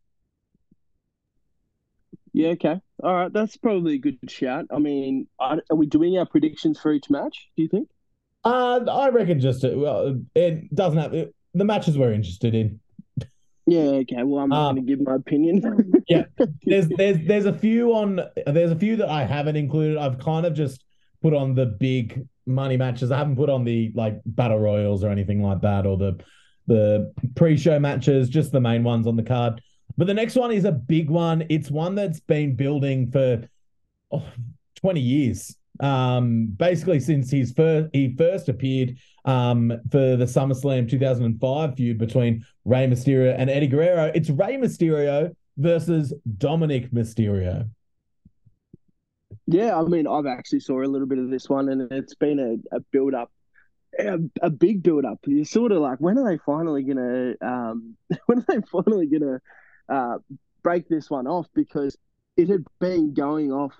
Yeah, 2.32 2.50
okay. 2.50 2.80
All 3.02 3.14
right, 3.14 3.32
that's 3.32 3.56
probably 3.58 3.94
a 3.94 3.98
good 3.98 4.18
shout. 4.28 4.66
I 4.70 4.78
mean, 4.78 5.26
are, 5.38 5.60
are 5.70 5.76
we 5.76 5.86
doing 5.86 6.16
our 6.16 6.24
predictions 6.24 6.78
for 6.78 6.92
each 6.92 7.10
match, 7.10 7.48
do 7.56 7.62
you 7.62 7.68
think? 7.68 7.88
Uh, 8.46 8.84
I 8.88 9.08
reckon 9.08 9.40
just 9.40 9.64
uh, 9.64 9.72
well, 9.74 10.20
it 10.36 10.72
doesn't 10.72 10.98
have 10.98 11.12
it, 11.14 11.34
the 11.54 11.64
matches 11.64 11.98
we're 11.98 12.12
interested 12.12 12.54
in. 12.54 12.78
Yeah, 13.66 13.80
okay. 13.80 14.22
Well, 14.22 14.44
I'm 14.44 14.52
um, 14.52 14.76
going 14.76 14.86
to 14.86 14.92
give 14.96 15.04
my 15.04 15.16
opinion. 15.16 15.92
yeah, 16.08 16.26
there's 16.62 16.88
there's 16.96 17.18
there's 17.26 17.46
a 17.46 17.52
few 17.52 17.92
on 17.92 18.20
there's 18.46 18.70
a 18.70 18.76
few 18.76 18.94
that 18.96 19.08
I 19.08 19.24
haven't 19.24 19.56
included. 19.56 19.98
I've 19.98 20.20
kind 20.20 20.46
of 20.46 20.54
just 20.54 20.84
put 21.22 21.34
on 21.34 21.56
the 21.56 21.66
big 21.66 22.24
money 22.46 22.76
matches. 22.76 23.10
I 23.10 23.18
haven't 23.18 23.34
put 23.34 23.50
on 23.50 23.64
the 23.64 23.90
like 23.96 24.20
battle 24.24 24.60
royals 24.60 25.02
or 25.02 25.10
anything 25.10 25.42
like 25.42 25.62
that, 25.62 25.84
or 25.84 25.96
the 25.96 26.20
the 26.68 27.12
pre-show 27.34 27.80
matches, 27.80 28.28
just 28.28 28.52
the 28.52 28.60
main 28.60 28.84
ones 28.84 29.08
on 29.08 29.16
the 29.16 29.24
card. 29.24 29.60
But 29.96 30.06
the 30.06 30.14
next 30.14 30.36
one 30.36 30.52
is 30.52 30.64
a 30.64 30.72
big 30.72 31.10
one. 31.10 31.46
It's 31.48 31.70
one 31.70 31.96
that's 31.96 32.20
been 32.20 32.54
building 32.54 33.10
for 33.10 33.48
oh, 34.12 34.24
20 34.76 35.00
years. 35.00 35.56
Um, 35.80 36.46
basically 36.56 37.00
since 37.00 37.30
he's 37.30 37.52
first 37.52 37.90
he 37.92 38.14
first 38.16 38.48
appeared 38.48 38.96
um 39.24 39.72
for 39.90 40.16
the 40.16 40.24
SummerSlam 40.24 40.88
2005 40.88 41.74
feud 41.76 41.98
between 41.98 42.44
Rey 42.64 42.86
Mysterio 42.86 43.34
and 43.36 43.50
Eddie 43.50 43.66
Guerrero. 43.66 44.10
It's 44.14 44.30
Rey 44.30 44.56
Mysterio 44.56 45.34
versus 45.56 46.12
Dominic 46.38 46.90
Mysterio. 46.92 47.68
Yeah, 49.46 49.78
I 49.78 49.82
mean, 49.82 50.06
I've 50.06 50.26
actually 50.26 50.60
saw 50.60 50.82
a 50.82 50.86
little 50.86 51.06
bit 51.06 51.18
of 51.18 51.30
this 51.30 51.48
one, 51.48 51.68
and 51.68 51.90
it's 51.92 52.14
been 52.14 52.40
a, 52.40 52.76
a 52.76 52.80
build 52.92 53.14
up, 53.14 53.30
a, 53.98 54.18
a 54.42 54.50
big 54.50 54.82
build 54.82 55.04
up. 55.04 55.20
You're 55.24 55.44
sort 55.44 55.72
of 55.72 55.78
like, 55.78 55.98
when 55.98 56.18
are 56.18 56.28
they 56.28 56.38
finally 56.44 56.82
gonna, 56.82 57.34
um, 57.40 57.96
when 58.26 58.38
are 58.38 58.44
they 58.48 58.60
finally 58.70 59.06
gonna 59.06 59.40
uh, 59.88 60.18
break 60.62 60.88
this 60.88 61.08
one 61.08 61.26
off? 61.26 61.46
Because 61.54 61.96
it 62.36 62.48
had 62.48 62.64
been 62.80 63.14
going 63.14 63.52
off, 63.52 63.74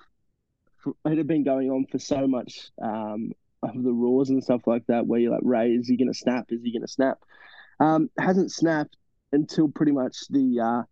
it 1.05 1.17
had 1.19 1.27
been 1.27 1.45
going 1.45 1.71
on 1.71 1.87
for 1.87 1.99
so 1.99 2.27
much 2.27 2.71
um, 2.81 3.33
of 3.63 3.83
the 3.83 3.93
Raws 3.93 4.31
and 4.31 4.43
stuff 4.43 4.67
like 4.67 4.87
that, 4.87 5.07
where 5.07 5.21
you're 5.21 5.33
like, 5.33 5.41
Rey, 5.43 5.73
is 5.73 5.89
he 5.89 5.97
gonna 5.97 6.15
snap? 6.15 6.47
Is 6.51 6.63
he 6.63 6.73
gonna 6.73 6.89
snap? 6.89 7.19
Um, 7.81 8.11
hasn't 8.19 8.53
snapped 8.53 8.97
until 9.33 9.69
pretty 9.69 9.93
much 9.93 10.29
the 10.31 10.61
uh, 10.61 10.83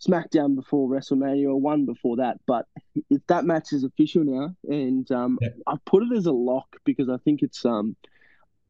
SmackDown 0.00 0.56
before 0.56 0.88
WrestleMania 0.88 1.48
or 1.48 1.60
one 1.60 1.84
before 1.84 2.16
that. 2.16 2.38
But 2.46 2.66
if 3.10 3.26
that 3.26 3.44
match 3.44 3.72
is 3.72 3.84
official 3.84 4.24
now, 4.24 4.54
and 4.64 5.10
um, 5.10 5.38
yeah. 5.40 5.48
I've 5.66 5.84
put 5.84 6.02
it 6.02 6.16
as 6.16 6.26
a 6.26 6.32
lock 6.32 6.76
because 6.84 7.08
I 7.08 7.18
think 7.18 7.42
it's 7.42 7.64
um, 7.64 7.96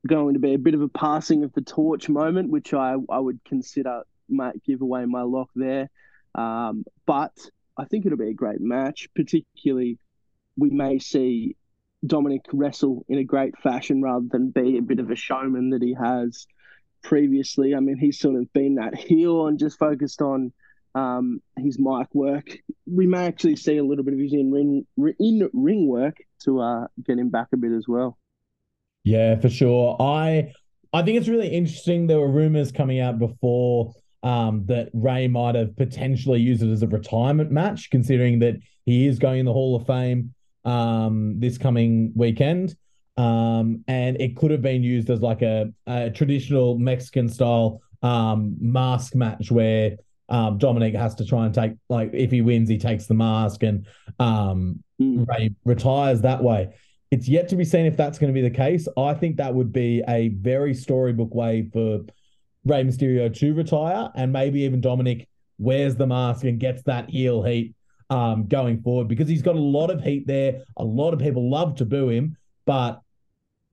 going 0.07 0.35
to 0.35 0.41
be 0.41 0.55
a 0.55 0.59
bit 0.59 0.75
of 0.75 0.83
a 0.83 0.89
passing 0.89 1.45
of 1.45 1.53
the 1.53 1.61
torch 1.61 2.09
moment, 2.09 2.51
which 2.51 2.75
I, 2.75 2.97
I 3.09 3.19
would 3.19 3.41
consider 3.45 4.03
might 4.29 4.63
give 4.65 4.81
away 4.81 5.05
my 5.05 5.23
lock 5.23 5.51
there. 5.55 5.91
Um, 6.35 6.85
but 7.07 7.33
I 7.77 7.85
think 7.85 8.07
it'll 8.07 8.19
be 8.19 8.31
a 8.31 8.35
great 8.35 8.61
match, 8.61 9.09
particularly 9.15 9.99
we 10.61 10.71
may 10.71 10.99
see 10.99 11.57
Dominic 12.07 12.43
wrestle 12.53 13.05
in 13.09 13.19
a 13.19 13.25
great 13.25 13.57
fashion 13.59 14.03
rather 14.03 14.27
than 14.31 14.51
be 14.51 14.79
a 14.79 14.83
bit 14.83 15.01
of 15.01 15.11
a 15.11 15.17
showman 15.17 15.71
that 15.71 15.83
he 15.83 15.95
has 15.95 16.47
previously. 17.03 17.75
I 17.75 17.81
mean, 17.81 17.99
he's 17.99 18.19
sort 18.19 18.37
of 18.37 18.53
been 18.53 18.77
that 18.77 18.95
heel 18.95 19.47
and 19.47 19.59
just 19.59 19.79
focused 19.79 20.23
on 20.23 20.53
um, 20.95 21.41
his 21.57 21.79
mic 21.79 22.09
work. 22.15 22.59
We 22.87 23.07
may 23.07 23.27
actually 23.27 23.57
see 23.57 23.79
a 23.79 23.85
little 23.85 24.05
bit 24.05 24.15
of 24.15 24.21
his 24.21 24.33
in 24.33 24.51
ring 24.51 24.87
in 25.19 25.51
ring 25.53 25.89
work 25.89 26.17
to 26.45 26.61
uh, 26.61 26.87
get 27.05 27.19
him 27.19 27.31
back 27.31 27.49
a 27.53 27.57
bit 27.57 27.73
as 27.73 27.87
well. 27.89 28.19
Yeah, 29.05 29.39
for 29.39 29.49
sure. 29.49 29.97
I 30.01 30.53
I 30.93 31.03
think 31.03 31.19
it's 31.19 31.29
really 31.29 31.49
interesting. 31.49 32.07
There 32.07 32.21
were 32.21 32.31
rumors 32.31 32.73
coming 32.73 33.01
out 33.01 33.19
before 33.19 33.93
um, 34.23 34.65
that 34.67 34.91
Rey 34.93 35.29
might 35.29 35.55
have 35.55 35.77
potentially 35.77 36.41
used 36.41 36.63
it 36.63 36.71
as 36.71 36.83
a 36.83 36.89
retirement 36.89 37.51
match, 37.51 37.91
considering 37.91 38.41
that 38.41 38.57
he 38.85 39.07
is 39.07 39.19
going 39.19 39.41
in 39.41 39.47
the 39.47 39.53
Hall 39.53 39.77
of 39.77 39.87
Fame 39.87 40.35
um, 40.65 41.39
this 41.39 41.59
coming 41.59 42.13
weekend. 42.15 42.77
Um, 43.17 43.85
and 43.87 44.21
it 44.21 44.37
could 44.37 44.51
have 44.51 44.63
been 44.63 44.83
used 44.83 45.11
as 45.11 45.21
like 45.21 45.43
a, 45.43 45.73
a 45.87 46.11
traditional 46.11 46.79
Mexican 46.79 47.29
style 47.29 47.83
um, 48.03 48.57
mask 48.61 49.15
match 49.15 49.51
where 49.51 49.97
um, 50.31 50.59
Dominic 50.59 50.95
has 50.95 51.15
to 51.17 51.25
try 51.27 51.45
and 51.45 51.55
take 51.55 51.73
like 51.89 52.11
if 52.15 52.31
he 52.31 52.41
wins, 52.41 52.69
he 52.69 52.79
takes 52.79 53.07
the 53.07 53.15
mask 53.15 53.63
and 53.63 53.87
um, 54.19 54.83
mm. 55.01 55.27
Rey 55.29 55.51
retires 55.65 56.23
that 56.23 56.43
way. 56.43 56.75
It's 57.11 57.29
yet 57.29 57.49
to 57.49 57.57
be 57.57 57.65
seen 57.65 57.87
if 57.87 57.97
that's 57.97 58.19
going 58.19 58.33
to 58.33 58.41
be 58.41 58.49
the 58.49 58.55
case. 58.55 58.87
I 58.97 59.15
think 59.15 59.37
that 59.37 59.53
would 59.53 59.73
be 59.73 60.03
a 60.09 60.29
very 60.29 60.73
storybook 60.73 61.35
way 61.35 61.69
for 61.73 62.01
Rey 62.65 62.85
Mysterio 62.85 63.35
to 63.35 63.55
retire, 63.55 64.11
and 64.15 64.33
maybe 64.33 64.61
even 64.61 64.81
Dominic 64.81 65.29
wears 65.59 65.97
the 65.97 66.07
mask 66.07 66.45
and 66.45 66.61
gets 66.61 66.83
that 66.85 67.11
heel 67.11 67.43
heat 67.43 67.75
um, 68.11 68.47
going 68.47 68.83
forward 68.83 69.09
because 69.09 69.29
he's 69.29 69.43
got 69.43 69.55
a 69.55 69.61
lot 69.61 69.91
of 69.91 70.03
heat 70.03 70.27
there. 70.27 70.63
A 70.77 70.85
lot 70.85 71.15
of 71.15 71.21
people 71.21 71.49
love 71.49 71.77
to 71.77 71.85
boo 71.85 72.09
him, 72.09 72.37
but 72.67 73.01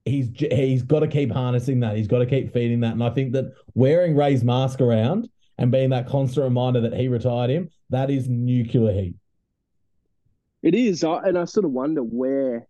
he's 0.04 0.30
he's 0.34 0.82
got 0.82 1.00
to 1.00 1.08
keep 1.08 1.30
harnessing 1.30 1.80
that. 1.80 1.96
He's 1.96 2.08
got 2.08 2.20
to 2.20 2.26
keep 2.26 2.52
feeding 2.52 2.80
that, 2.80 2.92
and 2.92 3.02
I 3.02 3.10
think 3.10 3.32
that 3.32 3.52
wearing 3.74 4.16
Rey's 4.16 4.44
mask 4.44 4.80
around 4.80 5.28
and 5.58 5.70
being 5.72 5.90
that 5.90 6.06
constant 6.06 6.44
reminder 6.44 6.80
that 6.82 6.94
he 6.94 7.08
retired 7.08 7.50
him, 7.50 7.68
that 7.90 8.10
is 8.10 8.28
nuclear 8.28 8.92
heat. 8.92 9.16
It 10.62 10.74
is, 10.74 11.02
and 11.02 11.36
I 11.36 11.44
sort 11.44 11.64
of 11.64 11.72
wonder 11.72 12.00
where 12.00 12.66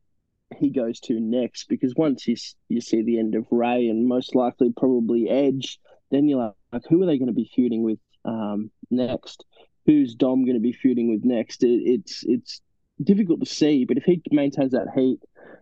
he 0.57 0.71
goes 0.71 0.99
to 1.01 1.21
next 1.21 1.69
because 1.69 1.95
once 1.95 2.27
you 2.27 2.37
you 2.69 2.81
see 2.81 3.03
the 3.03 3.19
end 3.19 3.35
of 3.35 3.47
Ray 3.51 3.89
and 3.89 4.09
most 4.09 4.35
likely 4.35 4.73
probably 4.75 5.29
Edge, 5.29 5.79
then 6.11 6.29
you're 6.29 6.55
like, 6.73 6.83
who 6.89 7.03
are 7.03 7.07
they 7.07 7.19
going 7.19 7.29
to 7.29 7.35
be 7.35 7.51
feuding 7.55 7.83
with 7.83 7.99
um, 8.25 8.71
next? 8.91 9.45
Who's 9.89 10.15
Dom 10.15 10.45
going 10.45 10.57
to 10.57 10.61
be 10.61 10.75
feuding 10.75 11.11
with 11.11 11.25
next? 11.25 11.65
It, 11.65 11.81
it's 11.83 12.23
it's 12.27 12.61
difficult 13.03 13.41
to 13.41 13.47
see, 13.47 13.87
but 13.87 13.97
if 13.97 14.05
he 14.05 14.21
maintains 14.31 14.73
that 14.73 14.89
heat 14.95 15.19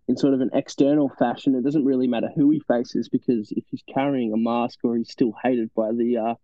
in 0.08 0.16
sort 0.16 0.34
of 0.34 0.40
an 0.40 0.50
external 0.52 1.08
fashion, 1.16 1.54
it 1.54 1.62
doesn't 1.62 1.84
really 1.84 2.08
matter 2.08 2.28
who 2.34 2.50
he 2.50 2.60
faces 2.66 3.08
because 3.08 3.52
if 3.52 3.62
he's 3.70 3.84
carrying 3.94 4.32
a 4.32 4.36
mask 4.36 4.80
or 4.82 4.96
he's 4.96 5.12
still 5.12 5.32
hated 5.44 5.70
by 5.76 5.92
the 5.92 6.16
uh, 6.16 6.34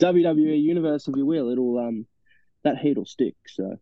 WWE 0.00 0.62
universe, 0.62 1.08
if 1.08 1.14
you 1.14 1.26
will, 1.26 1.50
it'll 1.50 1.78
um 1.78 2.06
that 2.64 2.78
heat 2.78 2.96
will 2.96 3.04
stick. 3.04 3.34
So 3.48 3.76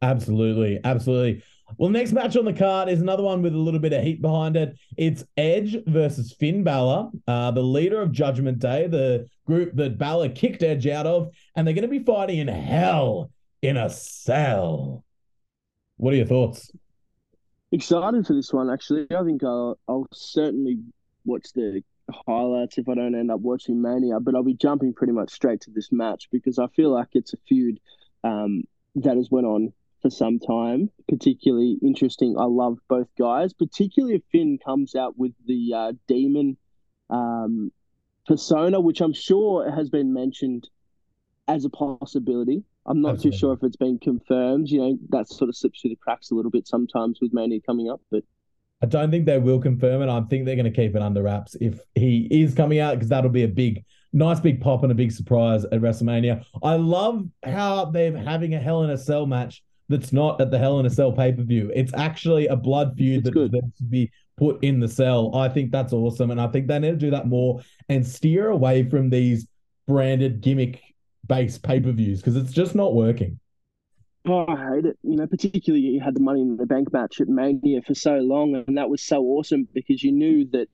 absolutely, 0.00 0.80
absolutely. 0.82 1.42
Well, 1.78 1.90
next 1.90 2.12
match 2.12 2.36
on 2.36 2.44
the 2.44 2.52
card 2.52 2.88
is 2.88 3.00
another 3.00 3.22
one 3.22 3.42
with 3.42 3.54
a 3.54 3.58
little 3.58 3.80
bit 3.80 3.92
of 3.92 4.02
heat 4.02 4.22
behind 4.22 4.56
it. 4.56 4.76
It's 4.96 5.24
Edge 5.36 5.76
versus 5.86 6.32
Finn 6.38 6.62
Balor, 6.62 7.10
uh, 7.26 7.50
the 7.50 7.62
leader 7.62 8.00
of 8.00 8.12
Judgment 8.12 8.58
Day, 8.58 8.86
the 8.86 9.26
group 9.46 9.74
that 9.74 9.98
Balor 9.98 10.30
kicked 10.30 10.62
Edge 10.62 10.86
out 10.86 11.06
of, 11.06 11.30
and 11.56 11.66
they're 11.66 11.74
going 11.74 11.82
to 11.82 11.88
be 11.88 12.04
fighting 12.04 12.38
in 12.38 12.48
hell 12.48 13.30
in 13.62 13.76
a 13.76 13.90
cell. 13.90 15.04
What 15.96 16.12
are 16.12 16.16
your 16.16 16.26
thoughts? 16.26 16.70
Excited 17.72 18.26
for 18.26 18.34
this 18.34 18.52
one, 18.52 18.70
actually. 18.70 19.06
I 19.10 19.24
think 19.24 19.42
I'll, 19.42 19.78
I'll 19.88 20.06
certainly 20.12 20.78
watch 21.24 21.46
the 21.54 21.82
highlights 22.28 22.78
if 22.78 22.88
I 22.88 22.94
don't 22.94 23.14
end 23.14 23.30
up 23.30 23.40
watching 23.40 23.80
Mania, 23.80 24.20
but 24.20 24.34
I'll 24.34 24.42
be 24.42 24.54
jumping 24.54 24.94
pretty 24.94 25.12
much 25.12 25.30
straight 25.30 25.62
to 25.62 25.70
this 25.70 25.90
match 25.90 26.28
because 26.30 26.58
I 26.58 26.66
feel 26.68 26.90
like 26.90 27.08
it's 27.12 27.32
a 27.32 27.38
feud 27.48 27.80
um, 28.22 28.62
that 28.96 29.16
has 29.16 29.30
went 29.30 29.46
on 29.46 29.72
for 30.04 30.10
some 30.10 30.38
time. 30.38 30.90
Particularly 31.08 31.78
interesting. 31.82 32.36
I 32.38 32.44
love 32.44 32.76
both 32.88 33.08
guys, 33.18 33.54
particularly 33.54 34.16
if 34.16 34.22
Finn 34.30 34.58
comes 34.62 34.94
out 34.94 35.18
with 35.18 35.32
the 35.46 35.72
uh, 35.74 35.92
demon 36.06 36.58
um, 37.08 37.72
persona, 38.26 38.80
which 38.80 39.00
I'm 39.00 39.14
sure 39.14 39.70
has 39.74 39.88
been 39.88 40.12
mentioned 40.12 40.68
as 41.48 41.64
a 41.64 41.70
possibility. 41.70 42.64
I'm 42.84 43.00
not 43.00 43.14
Absolutely. 43.14 43.30
too 43.30 43.38
sure 43.38 43.52
if 43.54 43.62
it's 43.62 43.76
been 43.76 43.98
confirmed. 43.98 44.68
You 44.68 44.78
know, 44.78 44.98
that 45.08 45.30
sort 45.30 45.48
of 45.48 45.56
slips 45.56 45.80
through 45.80 45.90
the 45.90 45.96
cracks 45.96 46.30
a 46.30 46.34
little 46.34 46.50
bit 46.50 46.68
sometimes 46.68 47.18
with 47.22 47.32
Mania 47.32 47.60
coming 47.66 47.88
up, 47.88 48.02
but 48.10 48.24
I 48.82 48.86
don't 48.86 49.10
think 49.10 49.24
they 49.24 49.38
will 49.38 49.60
confirm 49.60 50.02
it. 50.02 50.10
I 50.10 50.20
think 50.28 50.44
they're 50.44 50.56
going 50.56 50.70
to 50.70 50.70
keep 50.70 50.94
it 50.94 51.00
under 51.00 51.22
wraps 51.22 51.56
if 51.62 51.80
he 51.94 52.28
is 52.30 52.54
coming 52.54 52.80
out 52.80 52.96
because 52.96 53.08
that'll 53.08 53.30
be 53.30 53.44
a 53.44 53.48
big, 53.48 53.82
nice 54.12 54.38
big 54.38 54.60
pop 54.60 54.82
and 54.82 54.92
a 54.92 54.94
big 54.94 55.12
surprise 55.12 55.64
at 55.64 55.80
WrestleMania. 55.80 56.44
I 56.62 56.74
love 56.74 57.26
how 57.42 57.86
they're 57.86 58.14
having 58.14 58.52
a 58.54 58.60
Hell 58.60 58.82
in 58.82 58.90
a 58.90 58.98
Cell 58.98 59.24
match 59.24 59.63
that's 59.88 60.12
not 60.12 60.40
at 60.40 60.50
the 60.50 60.58
Hell 60.58 60.80
in 60.80 60.86
a 60.86 60.90
Cell 60.90 61.12
pay 61.12 61.32
per 61.32 61.42
view. 61.42 61.70
It's 61.74 61.92
actually 61.94 62.46
a 62.46 62.56
blood 62.56 62.94
feud 62.96 63.24
that 63.24 63.34
needs 63.34 63.78
to 63.78 63.84
be 63.84 64.10
put 64.36 64.62
in 64.64 64.80
the 64.80 64.88
cell. 64.88 65.34
I 65.34 65.48
think 65.48 65.70
that's 65.70 65.92
awesome, 65.92 66.30
and 66.30 66.40
I 66.40 66.48
think 66.48 66.66
they 66.66 66.78
need 66.78 66.90
to 66.90 66.96
do 66.96 67.10
that 67.10 67.26
more 67.26 67.60
and 67.88 68.06
steer 68.06 68.48
away 68.48 68.88
from 68.88 69.10
these 69.10 69.46
branded 69.86 70.40
gimmick 70.40 70.82
based 71.26 71.62
pay 71.62 71.80
per 71.80 71.92
views 71.92 72.20
because 72.20 72.36
it's 72.36 72.52
just 72.52 72.74
not 72.74 72.94
working. 72.94 73.38
Oh, 74.26 74.46
I 74.48 74.74
hate 74.74 74.86
it. 74.86 74.98
You 75.02 75.16
know, 75.16 75.26
particularly 75.26 75.84
you 75.84 76.00
had 76.00 76.14
the 76.14 76.20
Money 76.20 76.40
in 76.40 76.56
the 76.56 76.66
Bank 76.66 76.92
match 76.92 77.20
at 77.20 77.28
Mania 77.28 77.82
for 77.82 77.94
so 77.94 78.16
long, 78.16 78.54
and 78.54 78.78
that 78.78 78.88
was 78.88 79.02
so 79.02 79.22
awesome 79.22 79.68
because 79.74 80.02
you 80.02 80.12
knew 80.12 80.46
that 80.52 80.68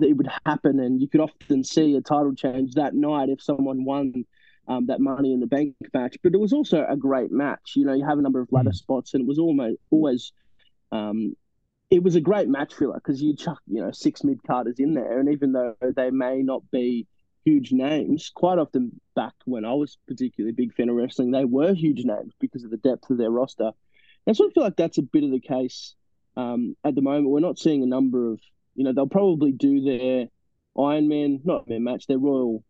it 0.00 0.16
would 0.16 0.28
happen, 0.44 0.78
and 0.78 1.00
you 1.00 1.08
could 1.08 1.20
often 1.20 1.64
see 1.64 1.96
a 1.96 2.00
title 2.00 2.34
change 2.34 2.74
that 2.74 2.94
night 2.94 3.28
if 3.28 3.42
someone 3.42 3.84
won 3.84 4.24
um, 4.68 4.86
that 4.86 5.00
Money 5.00 5.32
in 5.32 5.40
the 5.40 5.46
Bank 5.46 5.74
match. 5.94 6.16
But 6.22 6.34
it 6.34 6.40
was 6.40 6.52
also 6.52 6.84
a 6.88 6.96
great 6.96 7.30
match. 7.30 7.72
You 7.76 7.84
know, 7.84 7.94
you 7.94 8.04
have 8.04 8.18
a 8.18 8.22
number 8.22 8.40
of 8.40 8.50
ladder 8.50 8.70
mm. 8.70 8.74
spots, 8.74 9.14
and 9.14 9.22
it 9.22 9.26
was 9.26 9.38
almost 9.38 9.78
always, 9.90 10.32
um, 10.92 11.36
it 11.90 12.02
was 12.02 12.16
a 12.16 12.20
great 12.20 12.48
match 12.48 12.74
filler 12.74 12.94
because 12.94 13.22
you 13.22 13.36
chuck 13.36 13.60
you 13.66 13.80
know 13.80 13.92
six 13.92 14.24
mid 14.24 14.42
carders 14.42 14.78
in 14.78 14.94
there, 14.94 15.18
and 15.18 15.28
even 15.30 15.52
though 15.52 15.74
they 15.80 16.10
may 16.10 16.42
not 16.42 16.68
be 16.70 17.06
huge 17.46 17.70
names. 17.70 18.30
Quite 18.34 18.58
often, 18.58 19.00
back 19.14 19.32
when 19.44 19.64
I 19.64 19.72
was 19.72 19.98
particularly 20.08 20.52
big 20.52 20.74
fan 20.74 20.88
of 20.88 20.96
wrestling, 20.96 21.30
they 21.30 21.44
were 21.44 21.72
huge 21.72 22.04
names 22.04 22.34
because 22.40 22.64
of 22.64 22.70
the 22.70 22.76
depth 22.76 23.08
of 23.08 23.18
their 23.18 23.30
roster. 23.30 23.70
And 24.26 24.36
so 24.36 24.48
I 24.48 24.52
feel 24.52 24.64
like 24.64 24.76
that's 24.76 24.98
a 24.98 25.02
bit 25.02 25.22
of 25.22 25.30
the 25.30 25.40
case 25.40 25.94
um, 26.36 26.76
at 26.84 26.96
the 26.96 27.02
moment. 27.02 27.28
We're 27.28 27.40
not 27.40 27.60
seeing 27.60 27.84
a 27.84 27.86
number 27.86 28.32
of, 28.32 28.40
you 28.74 28.84
know, 28.84 28.92
they'll 28.92 29.06
probably 29.06 29.52
do 29.52 29.80
their 29.80 30.26
Iron 30.76 31.08
Man, 31.08 31.40
not 31.44 31.68
their 31.68 31.80
match, 31.80 32.08
their 32.08 32.18
Royal 32.18 32.64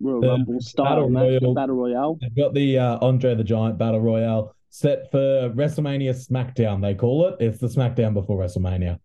Royal 0.00 0.20
the 0.20 0.28
Rumble 0.28 0.60
style 0.60 1.08
match, 1.08 1.42
Royal, 1.42 1.54
Battle 1.54 1.76
Royale. 1.76 2.18
They've 2.20 2.36
got 2.36 2.54
the 2.54 2.78
uh, 2.78 2.98
Andre 3.00 3.34
the 3.34 3.44
Giant 3.44 3.78
Battle 3.78 4.00
Royale 4.00 4.54
set 4.70 5.10
for 5.10 5.50
WrestleMania 5.54 6.14
SmackDown. 6.14 6.80
They 6.80 6.94
call 6.94 7.26
it. 7.26 7.36
It's 7.40 7.58
the 7.58 7.68
SmackDown 7.68 8.14
before 8.14 8.38
WrestleMania. 8.38 8.98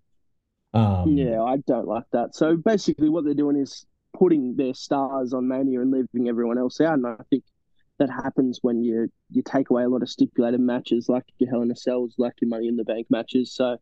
Um, 0.74 1.18
yeah, 1.18 1.42
I 1.42 1.58
don't 1.68 1.88
like 1.88 2.06
that. 2.14 2.36
So 2.36 2.58
basically, 2.58 3.10
what 3.10 3.26
they're 3.26 3.34
doing 3.34 3.58
is 3.58 3.86
putting 4.18 4.56
their 4.56 4.74
stars 4.74 5.34
on 5.34 5.48
Mania 5.48 5.82
and 5.82 5.92
leaving 5.92 6.30
everyone 6.30 6.58
else 6.58 6.82
out. 6.82 6.94
And 6.94 7.08
I 7.08 7.16
think 7.30 7.44
that 8.00 8.10
happens 8.10 8.60
when 8.62 8.84
you 8.84 9.10
you 9.30 9.44
take 9.44 9.70
away 9.70 9.84
a 9.84 9.90
lot 9.90 10.02
of 10.02 10.10
stipulated 10.10 10.60
matches, 10.60 11.10
like 11.10 11.24
your 11.38 11.50
Hell 11.50 11.62
in 11.62 11.72
a 11.72 11.76
Cells, 11.76 12.16
like 12.18 12.34
your 12.42 12.50
Money 12.50 12.68
in 12.68 12.76
the 12.76 12.84
Bank 12.84 13.08
matches. 13.10 13.54
So 13.54 13.78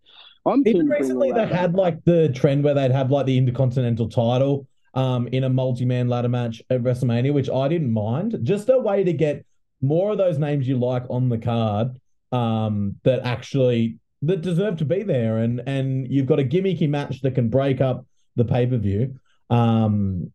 I'm 0.46 0.64
even 0.66 0.88
recently 0.88 1.32
they 1.32 1.48
had 1.48 1.74
like 1.74 2.04
the 2.04 2.30
trend 2.30 2.64
where 2.64 2.74
they'd 2.74 2.92
have 2.92 3.12
like 3.12 3.26
the 3.26 3.38
Intercontinental 3.38 4.10
title 4.10 4.68
um 4.94 5.28
in 5.28 5.44
a 5.44 5.50
multi-man 5.50 6.08
ladder 6.08 6.30
match 6.30 6.62
at 6.70 6.84
WrestleMania, 6.84 7.34
which 7.34 7.50
I 7.50 7.68
didn't 7.68 7.92
mind. 7.92 8.40
Just 8.44 8.70
a 8.70 8.78
way 8.78 9.04
to 9.04 9.14
get 9.14 9.46
more 9.82 10.12
of 10.12 10.18
those 10.18 10.38
names 10.38 10.68
you 10.68 10.78
like 10.78 11.04
on 11.10 11.30
the 11.30 11.38
card 11.38 12.00
um 12.32 12.96
that 13.04 13.22
actually 13.26 13.98
that 14.22 14.42
deserve 14.42 14.78
to 14.78 14.86
be 14.86 15.04
there 15.04 15.40
and 15.40 15.62
and 15.66 16.08
you've 16.10 16.28
got 16.28 16.40
a 16.40 16.44
gimmicky 16.44 16.88
match 16.88 17.22
that 17.22 17.36
can 17.36 17.50
break 17.50 17.82
up 17.82 18.06
the 18.36 18.46
pay-per-view. 18.46 19.16
Um 19.50 20.32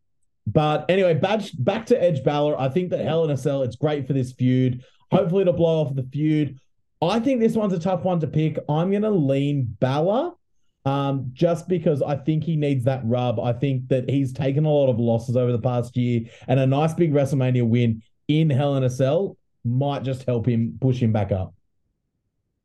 but 0.47 0.85
anyway, 0.89 1.15
back, 1.15 1.43
back 1.59 1.87
to 1.87 2.01
Edge 2.01 2.23
Balor. 2.23 2.59
I 2.59 2.69
think 2.69 2.91
that 2.91 3.05
Hell 3.05 3.25
in 3.25 3.31
a 3.31 3.37
Cell, 3.37 3.63
it's 3.63 3.75
great 3.75 4.07
for 4.07 4.13
this 4.13 4.33
feud. 4.33 4.85
Hopefully, 5.11 5.45
to 5.45 5.53
blow 5.53 5.83
off 5.83 5.95
the 5.95 6.05
feud. 6.05 6.59
I 7.03 7.21
think 7.21 7.41
this 7.41 7.55
one's 7.55 7.73
a 7.73 7.79
tough 7.79 8.05
one 8.05 8.21
to 8.21 8.27
pick. 8.27 8.59
I'm 8.69 8.91
going 8.91 9.03
to 9.03 9.11
lean 9.11 9.77
Balor 9.81 10.33
um, 10.87 11.31
just 11.33 11.69
because 11.69 12.01
I 12.01 12.17
think 12.17 12.45
he 12.45 12.57
needs 12.57 12.85
that 12.85 13.03
rub. 13.05 13.41
I 13.41 13.53
think 13.53 13.89
that 13.89 14.09
he's 14.09 14.33
taken 14.33 14.65
a 14.65 14.71
lot 14.71 14.89
of 14.89 14.99
losses 14.99 15.37
over 15.37 15.53
the 15.53 15.59
past 15.59 15.97
year, 15.97 16.23
and 16.47 16.61
a 16.61 16.67
nice 16.67 16.95
big 16.95 17.13
WrestleMania 17.13 17.69
win 17.69 18.03
in 18.29 18.49
Hell 18.49 18.77
in 18.77 18.85
a 18.85 18.91
Cell 18.91 19.37
might 19.65 20.05
just 20.05 20.25
help 20.25 20.47
him 20.47 20.79
push 20.81 21.03
him 21.03 21.13
back 21.13 21.33
up. 21.33 21.53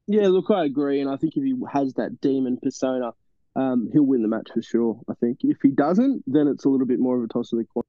Yeah, 0.05 0.27
look, 0.27 0.51
I 0.51 0.65
agree, 0.65 1.01
and 1.01 1.09
I 1.09 1.17
think 1.17 1.35
if 1.35 1.43
he 1.43 1.55
has 1.73 1.93
that 1.95 2.21
demon 2.21 2.57
persona, 2.61 3.11
um, 3.55 3.89
he'll 3.91 4.03
win 4.03 4.21
the 4.21 4.27
match 4.27 4.49
for 4.53 4.61
sure. 4.61 4.99
I 5.09 5.13
think 5.15 5.39
if 5.41 5.57
he 5.63 5.69
doesn't, 5.69 6.23
then 6.27 6.47
it's 6.47 6.65
a 6.65 6.69
little 6.69 6.87
bit 6.87 6.99
more 6.99 7.17
of 7.17 7.23
a 7.23 7.27
toss 7.27 7.51
of 7.51 7.59
the 7.59 7.65
coin. 7.65 7.83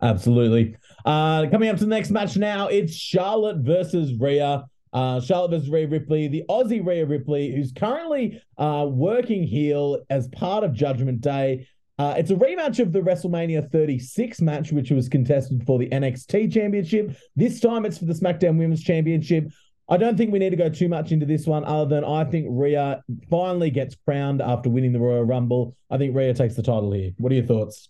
Absolutely. 0.00 0.74
Uh, 1.04 1.46
coming 1.50 1.68
up 1.68 1.76
to 1.76 1.84
the 1.84 1.90
next 1.90 2.10
match 2.10 2.36
now, 2.36 2.66
it's 2.68 2.94
Charlotte 2.94 3.58
versus 3.58 4.14
Rhea. 4.18 4.64
Uh, 4.92 5.20
Charlotte 5.20 5.52
versus 5.52 5.70
Rhea 5.70 5.88
Ripley, 5.88 6.28
the 6.28 6.44
Aussie 6.48 6.84
Rhea 6.84 7.06
Ripley, 7.06 7.54
who's 7.54 7.72
currently 7.72 8.42
uh, 8.58 8.86
working 8.88 9.42
heel 9.42 9.98
as 10.10 10.28
part 10.28 10.64
of 10.64 10.74
Judgment 10.74 11.20
Day. 11.20 11.66
Uh, 11.98 12.14
it's 12.16 12.30
a 12.30 12.34
rematch 12.34 12.78
of 12.78 12.92
the 12.92 13.00
WrestleMania 13.00 13.70
36 13.70 14.40
match, 14.40 14.72
which 14.72 14.90
was 14.90 15.08
contested 15.08 15.62
for 15.66 15.78
the 15.78 15.88
NXT 15.88 16.52
Championship. 16.52 17.16
This 17.36 17.60
time 17.60 17.86
it's 17.86 17.98
for 17.98 18.06
the 18.06 18.12
SmackDown 18.12 18.58
Women's 18.58 18.82
Championship. 18.82 19.48
I 19.88 19.96
don't 19.96 20.16
think 20.16 20.32
we 20.32 20.38
need 20.38 20.50
to 20.50 20.56
go 20.56 20.68
too 20.68 20.88
much 20.88 21.12
into 21.12 21.26
this 21.26 21.46
one, 21.46 21.64
other 21.64 21.94
than 21.94 22.04
I 22.04 22.24
think 22.24 22.46
Rhea 22.50 23.02
finally 23.28 23.70
gets 23.70 23.94
crowned 24.06 24.40
after 24.40 24.70
winning 24.70 24.92
the 24.92 25.00
Royal 25.00 25.24
Rumble. 25.24 25.76
I 25.90 25.98
think 25.98 26.16
Rhea 26.16 26.32
takes 26.34 26.54
the 26.54 26.62
title 26.62 26.92
here. 26.92 27.10
What 27.18 27.32
are 27.32 27.34
your 27.34 27.44
thoughts? 27.44 27.88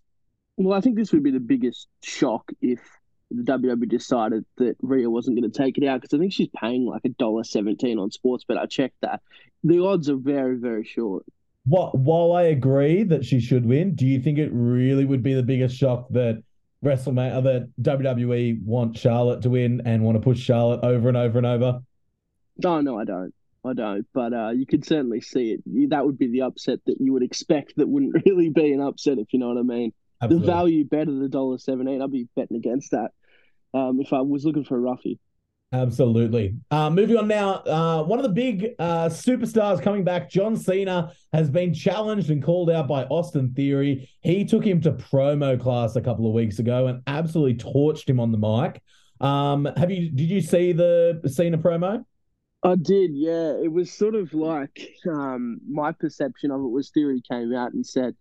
Well, 0.57 0.77
I 0.77 0.81
think 0.81 0.97
this 0.97 1.13
would 1.13 1.23
be 1.23 1.31
the 1.31 1.41
biggest 1.41 1.89
shock 2.03 2.51
if 2.61 2.81
the 3.37 3.43
WWE 3.43 3.89
decided 3.89 4.45
that 4.57 4.77
Rhea 4.83 5.09
wasn't 5.09 5.39
going 5.39 5.51
to 5.51 5.57
take 5.57 5.79
it 5.79 5.87
out 5.87 6.01
because 6.01 6.17
I 6.17 6.21
think 6.21 6.33
she's 6.33 6.49
paying 6.57 6.87
like 6.87 7.05
a 7.05 7.11
dollar 7.11 7.45
seventeen 7.45 7.99
on 7.99 8.11
sports, 8.11 8.45
but 8.47 8.57
I 8.57 8.67
checked 8.67 9.01
that. 9.03 9.21
The 9.65 9.85
odds 9.85 10.11
are 10.11 10.17
very, 10.17 10.57
very 10.57 10.85
short. 10.85 11.25
What 11.65 11.97
while 11.97 12.33
I 12.33 12.45
agree 12.45 13.05
that 13.05 13.25
she 13.25 13.41
should 13.41 13.65
win, 13.65 13.95
do 13.95 14.07
you 14.07 14.21
think 14.21 14.39
it 14.39 14.51
really 14.53 15.05
would 15.05 15.23
be 15.23 15.35
the 15.35 15.43
biggest 15.43 15.77
shock 15.77 16.09
that 16.11 16.43
WrestleMania 16.85 17.43
that 17.45 17.71
WWE 17.81 18.65
want 18.65 18.99
Charlotte 18.99 19.43
to 19.43 19.51
win 19.51 19.83
and 19.85 20.03
want 20.03 20.17
to 20.17 20.21
push 20.21 20.41
Charlotte 20.41 20.81
over 20.83 21.09
and 21.09 21.17
over 21.17 21.39
and 21.39 21.47
over? 21.47 21.81
No, 22.59 22.81
no, 22.81 22.99
I 22.99 23.05
don't. 23.05 23.33
I 23.65 23.75
don't. 23.75 24.07
But 24.13 24.33
uh, 24.33 24.51
you 24.51 24.67
could 24.67 24.85
certainly 24.85 25.21
see 25.21 25.53
it. 25.53 25.91
That 25.91 26.05
would 26.05 26.19
be 26.19 26.29
the 26.29 26.43
upset 26.43 26.81
that 26.87 26.97
you 27.01 27.13
would 27.13 27.23
expect. 27.23 27.75
That 27.77 27.89
wouldn't 27.89 28.23
really 28.27 28.51
be 28.51 28.73
an 28.73 28.81
upset, 28.81 29.19
if 29.19 29.33
you 29.33 29.39
know 29.39 29.49
what 29.49 29.59
I 29.59 29.63
mean. 29.63 29.93
Absolutely. 30.21 30.47
The 30.47 30.53
value 30.53 30.85
better 30.85 31.13
the 31.13 31.29
dollar 31.29 31.59
seventeen. 31.59 32.03
I'd 32.03 32.11
be 32.11 32.29
betting 32.37 32.57
against 32.57 32.91
that 32.93 33.13
um, 33.75 34.01
if 34.01 34.13
I 34.13 34.21
was 34.21 34.45
looking 34.45 34.65
for 34.65 34.77
a 34.77 34.81
roughie. 34.81 35.19
Absolutely. 35.73 36.55
Uh, 36.71 36.91
moving 36.91 37.17
on 37.17 37.27
now, 37.27 37.55
uh, 37.65 38.03
one 38.03 38.19
of 38.19 38.25
the 38.25 38.29
big 38.29 38.75
uh, 38.79 39.09
superstars 39.09 39.83
coming 39.83 40.05
back, 40.05 40.29
John 40.29 40.55
Cena, 40.55 41.13
has 41.33 41.49
been 41.49 41.73
challenged 41.73 42.29
and 42.29 42.43
called 42.43 42.71
out 42.71 42.87
by 42.87 43.05
Austin 43.05 43.55
Theory. 43.55 44.11
He 44.21 44.45
took 44.45 44.67
him 44.67 44.83
to 44.83 44.93
promo 44.93 45.59
class 45.59 45.97
a 45.97 46.03
couple 46.03 46.27
of 46.27 46.35
weeks 46.35 46.59
ago 46.59 46.89
and 46.89 47.03
absolutely 47.07 47.55
torched 47.55 48.09
him 48.09 48.21
on 48.21 48.33
the 48.33 48.39
mic. 48.39 48.83
Um, 49.27 49.65
have 49.77 49.91
you? 49.91 50.11
Did 50.11 50.29
you 50.29 50.43
see 50.43 50.73
the 50.73 51.23
Cena 51.27 51.57
promo? 51.57 52.05
I 52.63 52.77
did, 52.77 53.13
yeah. 53.15 53.55
It 53.55 53.73
was 53.73 53.91
sort 53.91 54.15
of 54.15 54.35
like 54.35 54.89
um, 55.11 55.59
my 55.69 55.93
perception 55.93 56.51
of 56.51 56.61
it 56.61 56.71
was 56.71 56.91
Theory 56.91 57.23
came 57.29 57.55
out 57.55 57.73
and 57.73 57.85
said, 57.85 58.15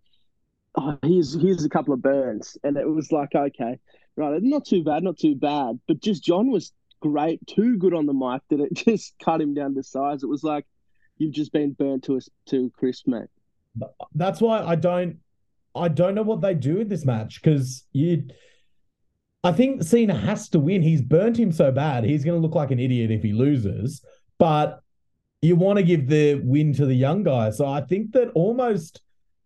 "Oh, 0.76 0.98
here's 1.02 1.34
here's 1.34 1.64
a 1.64 1.68
couple 1.68 1.92
of 1.92 2.02
burns," 2.02 2.56
and 2.64 2.76
it 2.76 2.88
was 2.88 3.12
like, 3.12 3.34
okay, 3.34 3.78
right, 4.16 4.42
not 4.42 4.66
too 4.66 4.84
bad, 4.84 5.02
not 5.02 5.18
too 5.18 5.34
bad. 5.34 5.80
But 5.86 6.00
just 6.00 6.22
John 6.24 6.50
was 6.50 6.72
great, 7.00 7.46
too 7.46 7.76
good 7.78 7.94
on 7.94 8.06
the 8.06 8.14
mic 8.14 8.42
that 8.50 8.60
it 8.60 8.74
just 8.86 9.14
cut 9.22 9.40
him 9.40 9.54
down 9.54 9.74
to 9.74 9.82
size. 9.82 10.22
It 10.22 10.28
was 10.28 10.42
like 10.42 10.66
you've 11.18 11.34
just 11.34 11.52
been 11.52 11.72
burnt 11.72 12.04
to 12.04 12.16
a 12.16 12.20
to 12.50 12.70
crisp, 12.76 13.06
mate. 13.06 13.28
That's 14.14 14.40
why 14.40 14.62
I 14.62 14.76
don't 14.76 15.18
I 15.74 15.88
don't 15.88 16.14
know 16.14 16.22
what 16.22 16.40
they 16.40 16.54
do 16.54 16.78
in 16.78 16.88
this 16.88 17.04
match 17.04 17.42
because 17.42 17.84
you. 17.92 18.24
I 19.44 19.50
think 19.50 19.82
Cena 19.82 20.14
has 20.14 20.48
to 20.50 20.60
win. 20.60 20.82
He's 20.82 21.02
burnt 21.02 21.36
him 21.36 21.50
so 21.50 21.72
bad. 21.72 22.04
He's 22.04 22.24
going 22.24 22.40
to 22.40 22.46
look 22.46 22.54
like 22.54 22.70
an 22.70 22.78
idiot 22.78 23.10
if 23.10 23.24
he 23.24 23.32
loses. 23.32 24.00
But 24.38 24.80
you 25.40 25.56
want 25.56 25.78
to 25.78 25.82
give 25.82 26.06
the 26.06 26.36
win 26.36 26.72
to 26.74 26.86
the 26.86 26.94
young 26.94 27.24
guy. 27.24 27.50
So 27.50 27.66
I 27.66 27.80
think 27.80 28.12
that 28.12 28.30
almost 28.36 29.02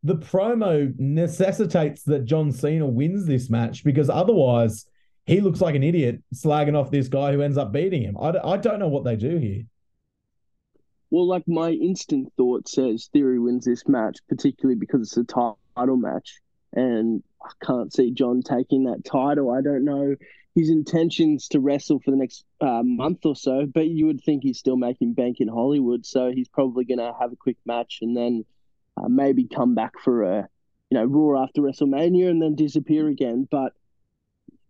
the 0.07 0.17
promo 0.17 0.97
necessitates 1.01 2.05
that 2.05 2.25
John 2.25 2.53
Cena 2.53 2.87
wins 2.87 3.27
this 3.27 3.51
match 3.51 3.83
because 3.83 4.09
otherwise 4.09 4.87
he 5.27 5.41
looks 5.41 5.61
like 5.61 5.75
an 5.75 5.83
idiot 5.83 6.23
slagging 6.33 6.79
off 6.79 6.93
this 6.93 7.09
guy 7.09 7.33
who 7.33 7.43
ends 7.43 7.59
up 7.59 7.73
beating 7.73 8.03
him. 8.03 8.17
I, 8.17 8.33
I 8.45 8.57
don't 8.57 8.79
know 8.79 8.87
what 8.87 9.03
they 9.03 9.17
do 9.17 9.37
here. 9.37 9.65
Well, 11.11 11.27
like 11.27 11.43
my 11.49 11.71
instant 11.71 12.33
thought 12.37 12.69
says 12.69 13.09
Theory 13.13 13.41
wins 13.41 13.65
this 13.65 13.89
match, 13.89 14.19
particularly 14.29 14.79
because 14.79 15.03
it's 15.03 15.17
a 15.17 15.25
title 15.25 15.97
match. 15.97 16.41
And 16.73 17.25
I 17.43 17.51
can't 17.65 17.93
see 17.93 18.13
John 18.13 18.43
taking 18.43 18.85
that 18.85 19.05
title. 19.05 19.51
I 19.51 19.61
don't 19.61 19.85
know 19.85 20.15
his 20.55 20.71
intentions 20.71 21.49
to 21.49 21.59
wrestle 21.59 21.99
for 21.99 22.13
the 22.13 22.17
next 22.17 22.45
uh, 22.61 22.83
month 22.85 23.27
or 23.27 23.35
so, 23.35 23.67
but 23.67 23.89
you 23.89 24.07
would 24.07 24.23
think 24.23 24.45
he's 24.45 24.59
still 24.59 24.77
making 24.77 25.15
bank 25.15 25.39
in 25.41 25.49
Hollywood. 25.49 26.07
So 26.07 26.31
he's 26.31 26.49
probably 26.49 26.85
going 26.85 26.99
to 26.99 27.13
have 27.19 27.33
a 27.33 27.37
quick 27.37 27.57
match 27.67 27.99
and 28.03 28.17
then 28.17 28.45
uh, 28.97 29.09
maybe 29.09 29.47
come 29.47 29.75
back 29.75 29.93
for 30.03 30.23
a, 30.23 30.49
you 30.91 30.99
know, 30.99 31.05
Raw 31.05 31.43
after 31.43 31.63
WrestleMania 31.63 32.31
and 32.31 32.41
then 32.41 32.55
disappear 32.55 33.09
again. 33.09 33.47
But 33.51 33.73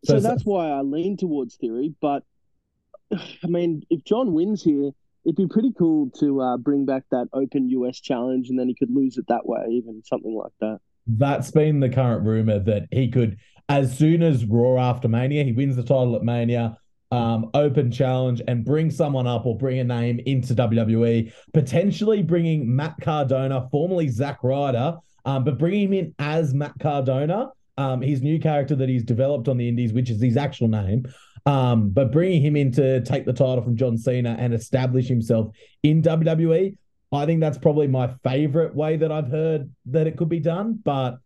so, 0.05 0.15
so 0.15 0.21
that's 0.21 0.45
why 0.45 0.69
I 0.69 0.81
lean 0.83 1.17
towards 1.17 1.57
Theory. 1.57 1.95
But 2.01 2.23
I 3.13 3.47
mean, 3.47 3.83
if 3.91 4.05
John 4.05 4.33
wins 4.33 4.63
here, 4.63 4.91
it'd 5.25 5.37
be 5.37 5.49
pretty 5.49 5.73
cool 5.77 6.11
to 6.21 6.41
uh, 6.41 6.57
bring 6.57 6.87
back 6.87 7.05
that 7.11 7.29
Open 7.33 7.69
US 7.71 8.01
Challenge, 8.01 8.49
and 8.49 8.59
then 8.59 8.69
he 8.69 8.75
could 8.75 8.91
lose 8.91 9.19
it 9.19 9.27
that 9.29 9.47
way, 9.47 9.67
even 9.71 10.03
something 10.05 10.35
like 10.35 10.53
that. 10.61 10.79
That's 11.07 11.51
been 11.51 11.81
the 11.81 11.89
current 11.89 12.25
rumor 12.25 12.59
that 12.59 12.89
he 12.91 13.09
could, 13.11 13.39
as 13.69 13.97
soon 13.97 14.23
as 14.23 14.45
Raw 14.45 14.79
after 14.79 15.09
Mania, 15.09 15.45
he 15.45 15.53
wins 15.53 15.77
the 15.77 15.83
title 15.83 16.17
at 16.17 16.23
Mania. 16.23 16.79
Um, 17.13 17.51
open 17.55 17.93
challenge 17.93 18.43
and 18.49 18.65
bring 18.65 18.91
someone 18.91 19.29
up 19.29 19.47
or 19.47 19.57
bring 19.57 19.79
a 19.79 19.85
name 19.85 20.21
into 20.27 20.57
WWE, 20.57 21.33
potentially 21.55 22.21
bringing 22.21 22.75
Matt 22.75 22.97
Cardona, 23.01 23.69
formerly 23.71 24.09
Zack 24.09 24.43
Ryder, 24.43 24.97
um, 25.25 25.45
but 25.45 25.57
bringing 25.57 25.87
him 25.87 25.93
in 25.93 26.15
as 26.19 26.53
Matt 26.53 26.73
Cardona 26.81 27.51
um, 27.79 28.01
his 28.01 28.23
new 28.23 28.39
character 28.39 28.75
that 28.77 28.89
he's 28.89 29.05
developed 29.05 29.49
on 29.49 29.57
the 29.57 29.69
Indies, 29.69 29.93
which 29.93 30.11
is 30.11 30.21
his 30.21 30.37
actual 30.37 30.69
name. 30.69 31.07
Um, 31.45 31.91
but 31.91 32.11
bringing 32.11 32.43
him 32.43 32.57
in 32.57 32.73
to 32.73 33.03
take 33.03 33.25
the 33.25 33.33
title 33.33 33.63
from 33.63 33.77
John 33.77 33.97
Cena 33.97 34.37
and 34.39 34.53
establish 34.53 35.07
himself 35.07 35.55
in 35.83 36.03
WWE, 36.03 36.77
I 37.13 37.27
think 37.27 37.41
that's 37.41 37.59
probably 37.59 37.87
my 37.87 38.09
favorite 38.25 38.75
way 38.75 38.97
that 38.97 39.13
I've 39.13 39.29
heard 39.29 39.71
that 39.87 40.07
it 40.07 40.17
could 40.17 40.29
be 40.29 40.41
done. 40.41 40.81
But 40.83 41.19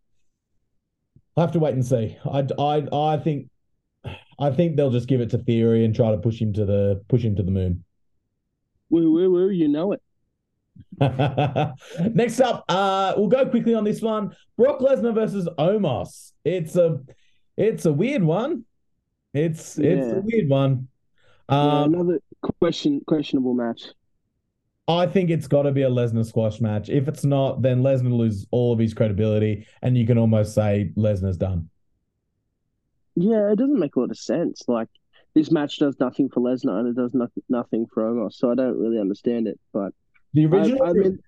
I 1.37 1.40
have 1.40 1.53
to 1.53 1.59
wait 1.59 1.75
and 1.75 1.87
see. 1.87 2.19
I, 2.25 2.47
I, 2.59 3.12
I 3.14 3.16
think, 3.19 3.49
I 4.40 4.50
think 4.50 4.76
they'll 4.76 4.90
just 4.90 5.07
give 5.09 5.20
it 5.20 5.31
to 5.31 5.38
Theory 5.38 5.85
and 5.85 5.94
try 5.94 6.11
to 6.11 6.18
push 6.18 6.40
him 6.40 6.53
to 6.55 6.64
the 6.64 7.03
push 7.09 7.22
him 7.22 7.37
to 7.37 7.42
the 7.42 7.50
moon. 7.50 7.85
Woo 8.88 9.12
woo 9.12 9.31
woo! 9.31 9.50
You 9.50 9.68
know 9.68 9.92
it. 9.92 10.03
Next 12.14 12.40
up, 12.40 12.64
uh, 12.68 13.14
we'll 13.16 13.29
go 13.29 13.46
quickly 13.46 13.74
on 13.74 13.85
this 13.85 14.00
one. 14.00 14.35
Brock 14.57 14.81
Lesnar 14.81 15.14
versus 15.14 15.48
Omos. 15.59 16.33
It's 16.44 16.76
a 16.76 17.00
It's 17.57 17.85
a 17.87 17.92
weird 17.92 18.22
one. 18.22 18.64
It's 19.35 19.79
it's 19.79 20.07
Yeah. 20.07 20.16
a 20.16 20.20
weird 20.20 20.48
one. 20.48 20.88
Yeah, 21.50 21.83
Um, 21.83 21.94
another 21.94 22.20
question 22.59 23.03
questionable 23.07 23.55
match. 23.55 23.83
I 24.88 25.07
think 25.07 25.31
it's 25.31 25.46
got 25.46 25.62
to 25.62 25.72
be 25.72 25.83
a 25.83 25.90
Lesnar 25.90 26.24
squash 26.24 26.61
match. 26.61 26.88
If 26.88 27.07
it's 27.07 27.24
not, 27.24 27.62
then 27.62 27.83
Lesnar 27.83 28.12
loses 28.16 28.46
all 28.50 28.72
of 28.72 28.79
his 28.79 28.92
credibility, 28.94 29.66
and 29.83 29.96
you 29.96 30.05
can 30.07 30.18
almost 30.18 30.55
say 30.55 30.92
Lesnar's 30.96 31.37
done. 31.37 31.68
Yeah, 33.16 33.51
it 33.53 33.57
doesn't 33.59 33.79
make 33.79 33.96
a 33.96 34.01
lot 34.01 34.11
of 34.11 34.18
sense. 34.18 34.62
Like 34.68 34.88
this 35.35 35.51
match 35.51 35.79
does 35.79 35.96
nothing 36.01 36.29
for 36.29 36.40
Lesnar 36.40 36.81
and 36.81 36.88
it 36.88 36.96
does 37.01 37.14
no- 37.14 37.29
nothing 37.49 37.87
for 37.92 38.03
Omos, 38.05 38.35
so 38.35 38.51
I 38.51 38.55
don't 38.55 38.79
really 38.79 38.99
understand 38.99 39.46
it. 39.49 39.59
But 39.73 39.92
The 40.35 40.46
original, 40.46 40.83
I 40.85 40.92
mean, 40.92 41.18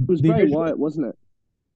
it 0.00 0.06
was 0.06 0.20
Bray 0.22 0.42
original- 0.42 0.60
Wyatt, 0.60 0.78
wasn't 0.78 1.06
it? 1.08 1.18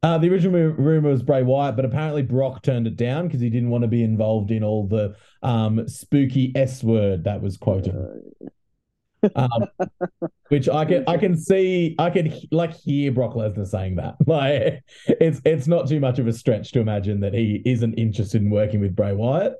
Uh, 0.05 0.18
the 0.18 0.29
original 0.29 0.61
rumor 0.73 1.11
was 1.11 1.23
Bray 1.23 1.45
Wyatt, 1.45 1.77
but 1.77 1.85
apparently 1.85 2.23
Brock 2.23 2.62
turned 2.62 2.88
it 2.88 2.97
down 2.97 3.29
because 3.29 3.40
he 3.40 3.49
didn't 3.49 3.71
want 3.71 3.83
to 3.83 3.88
be 3.88 4.03
involved 4.03 4.51
in 4.51 4.64
all 4.64 4.85
the 4.88 5.14
um, 5.45 5.87
spooky 5.87 6.51
S 6.57 6.83
word 6.83 7.23
that 7.25 7.40
was 7.40 7.57
quoted. 7.57 7.95
Um, 9.37 9.51
which 10.49 10.69
I 10.69 10.85
can 10.85 11.05
I 11.07 11.17
can 11.17 11.37
see 11.37 11.95
I 11.99 12.11
can 12.11 12.27
he- 12.27 12.49
like 12.51 12.75
hear 12.75 13.13
Brock 13.13 13.35
Lesnar 13.35 13.67
saying 13.67 13.97
that. 13.97 14.17
Like 14.27 14.83
it's 15.07 15.41
it's 15.45 15.67
not 15.67 15.89
too 15.89 16.01
much 16.01 16.19
of 16.19 16.27
a 16.27 16.33
stretch 16.33 16.73
to 16.73 16.81
imagine 16.81 17.21
that 17.21 17.33
he 17.35 17.63
isn't 17.65 17.95
interested 17.95 18.43
in 18.43 18.51
working 18.51 18.81
with 18.81 18.97
Bray 18.97 19.13
Wyatt. 19.13 19.55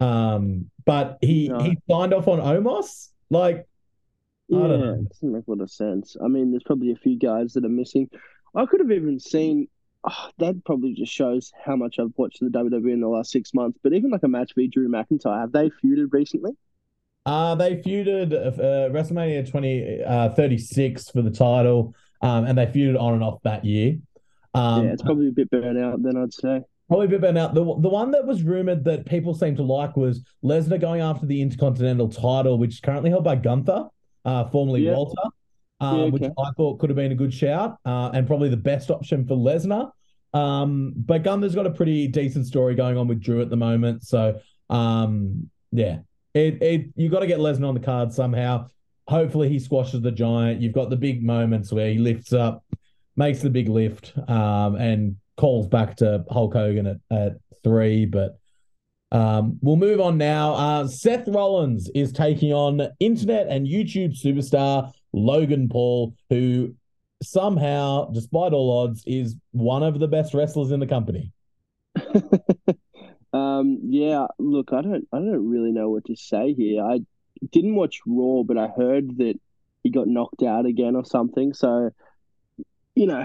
Um, 0.00 0.70
but 0.86 1.18
he 1.20 1.48
No. 1.48 1.58
he 1.60 1.76
signed 1.90 2.14
off 2.14 2.28
on 2.28 2.38
Omos. 2.38 3.08
Like 3.30 3.66
I 4.52 4.56
don't 4.56 4.80
know. 4.80 4.92
it 4.94 5.08
doesn't 5.10 5.32
make 5.32 5.46
a 5.46 5.50
lot 5.50 5.60
of 5.60 5.70
sense. 5.70 6.16
I 6.24 6.28
mean, 6.28 6.50
there's 6.52 6.62
probably 6.62 6.92
a 6.92 6.96
few 6.96 7.18
guys 7.18 7.52
that 7.54 7.64
are 7.64 7.68
missing. 7.68 8.08
I 8.54 8.64
could 8.66 8.80
have 8.80 8.90
even 8.92 9.18
seen. 9.20 9.68
Oh, 10.04 10.30
that 10.38 10.64
probably 10.64 10.94
just 10.94 11.12
shows 11.12 11.52
how 11.66 11.74
much 11.74 11.98
I've 11.98 12.12
watched 12.16 12.38
the 12.40 12.46
WWE 12.46 12.92
in 12.92 13.00
the 13.00 13.08
last 13.08 13.30
six 13.32 13.52
months. 13.52 13.78
But 13.82 13.92
even 13.92 14.10
like 14.10 14.22
a 14.22 14.28
match 14.28 14.52
v 14.54 14.68
Drew 14.68 14.88
McIntyre, 14.88 15.40
have 15.40 15.50
they 15.52 15.70
feuded 15.84 16.12
recently? 16.12 16.52
Uh, 17.28 17.54
they 17.54 17.76
feuded 17.76 18.32
uh, 18.32 18.90
WrestleMania 18.90 19.48
20, 19.50 20.02
uh, 20.02 20.30
36 20.30 21.10
for 21.10 21.20
the 21.20 21.30
title, 21.30 21.94
um, 22.22 22.46
and 22.46 22.56
they 22.56 22.64
feuded 22.64 22.98
on 22.98 23.12
and 23.12 23.22
off 23.22 23.42
that 23.42 23.66
year. 23.66 23.98
Um, 24.54 24.86
yeah, 24.86 24.92
it's 24.92 25.02
probably 25.02 25.28
a 25.28 25.32
bit 25.32 25.50
burnt 25.50 25.78
out. 25.78 26.02
Then 26.02 26.16
I'd 26.16 26.32
say. 26.32 26.62
Probably 26.88 27.04
a 27.04 27.08
bit 27.10 27.20
better 27.20 27.34
now. 27.34 27.48
The, 27.48 27.60
the 27.60 27.88
one 27.90 28.12
that 28.12 28.26
was 28.26 28.42
rumored 28.42 28.82
that 28.84 29.04
people 29.04 29.34
seem 29.34 29.54
to 29.56 29.62
like 29.62 29.94
was 29.94 30.24
Lesnar 30.42 30.80
going 30.80 31.02
after 31.02 31.26
the 31.26 31.42
Intercontinental 31.42 32.08
title, 32.08 32.56
which 32.56 32.74
is 32.76 32.80
currently 32.80 33.10
held 33.10 33.24
by 33.24 33.36
Gunther, 33.36 33.88
uh, 34.24 34.48
formerly 34.48 34.86
Yeah. 34.86 34.94
Walter, 34.94 35.22
um, 35.80 35.98
Yeah, 35.98 36.06
which. 36.06 36.22
I 36.22 36.50
thought 36.56 36.78
could 36.78 36.88
have 36.88 36.96
been 36.96 37.12
a 37.12 37.14
good 37.14 37.34
shout 37.34 37.76
uh, 37.84 38.10
and 38.14 38.26
probably 38.26 38.48
the 38.48 38.56
best 38.56 38.90
option 38.90 39.26
for 39.26 39.34
Lesnar. 39.34 39.90
Um, 40.32 40.94
but 40.96 41.24
Gunther's 41.24 41.54
got 41.54 41.66
a 41.66 41.72
pretty 41.72 42.08
decent 42.08 42.46
story 42.46 42.74
going 42.74 42.96
on 42.96 43.06
with 43.06 43.20
Drew 43.20 43.42
at 43.42 43.50
the 43.50 43.56
moment. 43.56 44.04
So, 44.04 44.40
um, 44.70 45.50
yeah, 45.72 45.98
it, 46.34 46.62
it 46.62 46.86
you 46.96 47.08
got 47.08 47.20
to 47.20 47.26
get 47.26 47.38
Lesnar 47.38 47.68
on 47.68 47.74
the 47.74 47.80
card 47.80 48.12
somehow. 48.12 48.68
Hopefully, 49.06 49.48
he 49.48 49.58
squashes 49.58 50.02
the 50.02 50.10
giant. 50.10 50.60
You've 50.60 50.74
got 50.74 50.90
the 50.90 50.96
big 50.96 51.22
moments 51.22 51.72
where 51.72 51.90
he 51.90 51.98
lifts 51.98 52.32
up, 52.32 52.64
makes 53.16 53.40
the 53.40 53.50
big 53.50 53.68
lift, 53.68 54.12
um, 54.28 54.76
and 54.76 55.16
calls 55.36 55.66
back 55.66 55.96
to 55.96 56.24
Hulk 56.30 56.52
Hogan 56.52 56.86
at, 56.86 56.98
at 57.10 57.32
three. 57.64 58.04
But 58.04 58.38
um, 59.10 59.58
we'll 59.62 59.76
move 59.76 60.00
on 60.00 60.18
now. 60.18 60.54
Uh, 60.54 60.86
Seth 60.88 61.26
Rollins 61.28 61.90
is 61.94 62.12
taking 62.12 62.52
on 62.52 62.86
internet 63.00 63.46
and 63.48 63.66
YouTube 63.66 64.20
superstar 64.22 64.92
Logan 65.12 65.68
Paul, 65.68 66.14
who 66.28 66.74
somehow, 67.22 68.10
despite 68.10 68.52
all 68.52 68.84
odds, 68.84 69.02
is 69.06 69.36
one 69.52 69.82
of 69.82 69.98
the 69.98 70.08
best 70.08 70.34
wrestlers 70.34 70.70
in 70.70 70.80
the 70.80 70.86
company. 70.86 71.32
Um, 73.38 73.78
yeah, 73.84 74.26
look, 74.38 74.72
I 74.72 74.82
don't, 74.82 75.06
I 75.12 75.18
don't 75.18 75.48
really 75.48 75.72
know 75.72 75.90
what 75.90 76.06
to 76.06 76.16
say 76.16 76.54
here. 76.54 76.82
I 76.82 77.00
didn't 77.52 77.76
watch 77.76 78.00
Raw, 78.06 78.42
but 78.42 78.58
I 78.58 78.68
heard 78.68 79.18
that 79.18 79.34
he 79.82 79.90
got 79.90 80.08
knocked 80.08 80.42
out 80.42 80.66
again 80.66 80.96
or 80.96 81.04
something. 81.04 81.54
So, 81.54 81.90
you 82.94 83.06
know, 83.06 83.24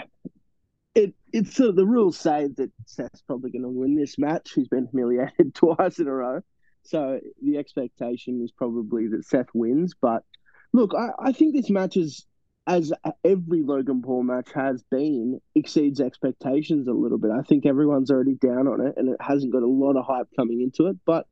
it, 0.96 1.16
it's 1.32 1.56
sort 1.56 1.70
of 1.70 1.76
the 1.76 1.86
rules 1.86 2.18
say 2.18 2.48
that 2.58 2.72
Seth's 2.86 3.22
probably 3.22 3.52
going 3.52 3.64
to 3.64 3.70
win 3.70 3.96
this 3.96 4.18
match. 4.20 4.52
He's 4.54 4.68
been 4.68 4.88
humiliated 4.92 5.56
twice 5.56 6.00
in 6.00 6.08
a 6.08 6.14
row, 6.14 6.42
so 6.84 7.20
the 7.42 7.58
expectation 7.58 8.42
is 8.44 8.52
probably 8.52 9.08
that 9.08 9.26
Seth 9.26 9.50
wins. 9.54 9.94
But 10.00 10.24
look, 10.74 10.94
I, 10.96 11.10
I 11.20 11.32
think 11.32 11.56
this 11.56 11.70
match 11.70 11.98
is, 11.98 12.26
as 12.66 12.94
every 13.24 13.62
Logan 13.62 14.02
Paul 14.02 14.24
match 14.24 14.52
has 14.54 14.84
been, 14.84 15.40
exceeds 15.56 16.00
expectations 16.00 16.88
a 16.88 16.94
little 16.94 17.18
bit. 17.18 17.32
I 17.32 17.42
think 17.42 17.66
everyone's 17.66 18.10
already 18.10 18.36
down 18.36 18.68
on 18.68 18.86
it, 18.86 18.94
and 18.98 19.10
it 19.10 19.18
hasn't 19.20 19.52
got 19.52 19.64
a 19.64 19.68
lot 19.68 19.98
of 19.98 20.06
hype 20.06 20.28
coming 20.36 20.62
into 20.62 20.90
it. 20.90 20.98
But 21.06 21.28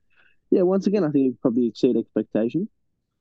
yeah, 0.49 0.63
once 0.63 0.87
again, 0.87 1.03
I 1.03 1.09
think 1.09 1.33
it 1.33 1.41
probably 1.41 1.67
exceed 1.67 1.95
expectations. 1.95 2.67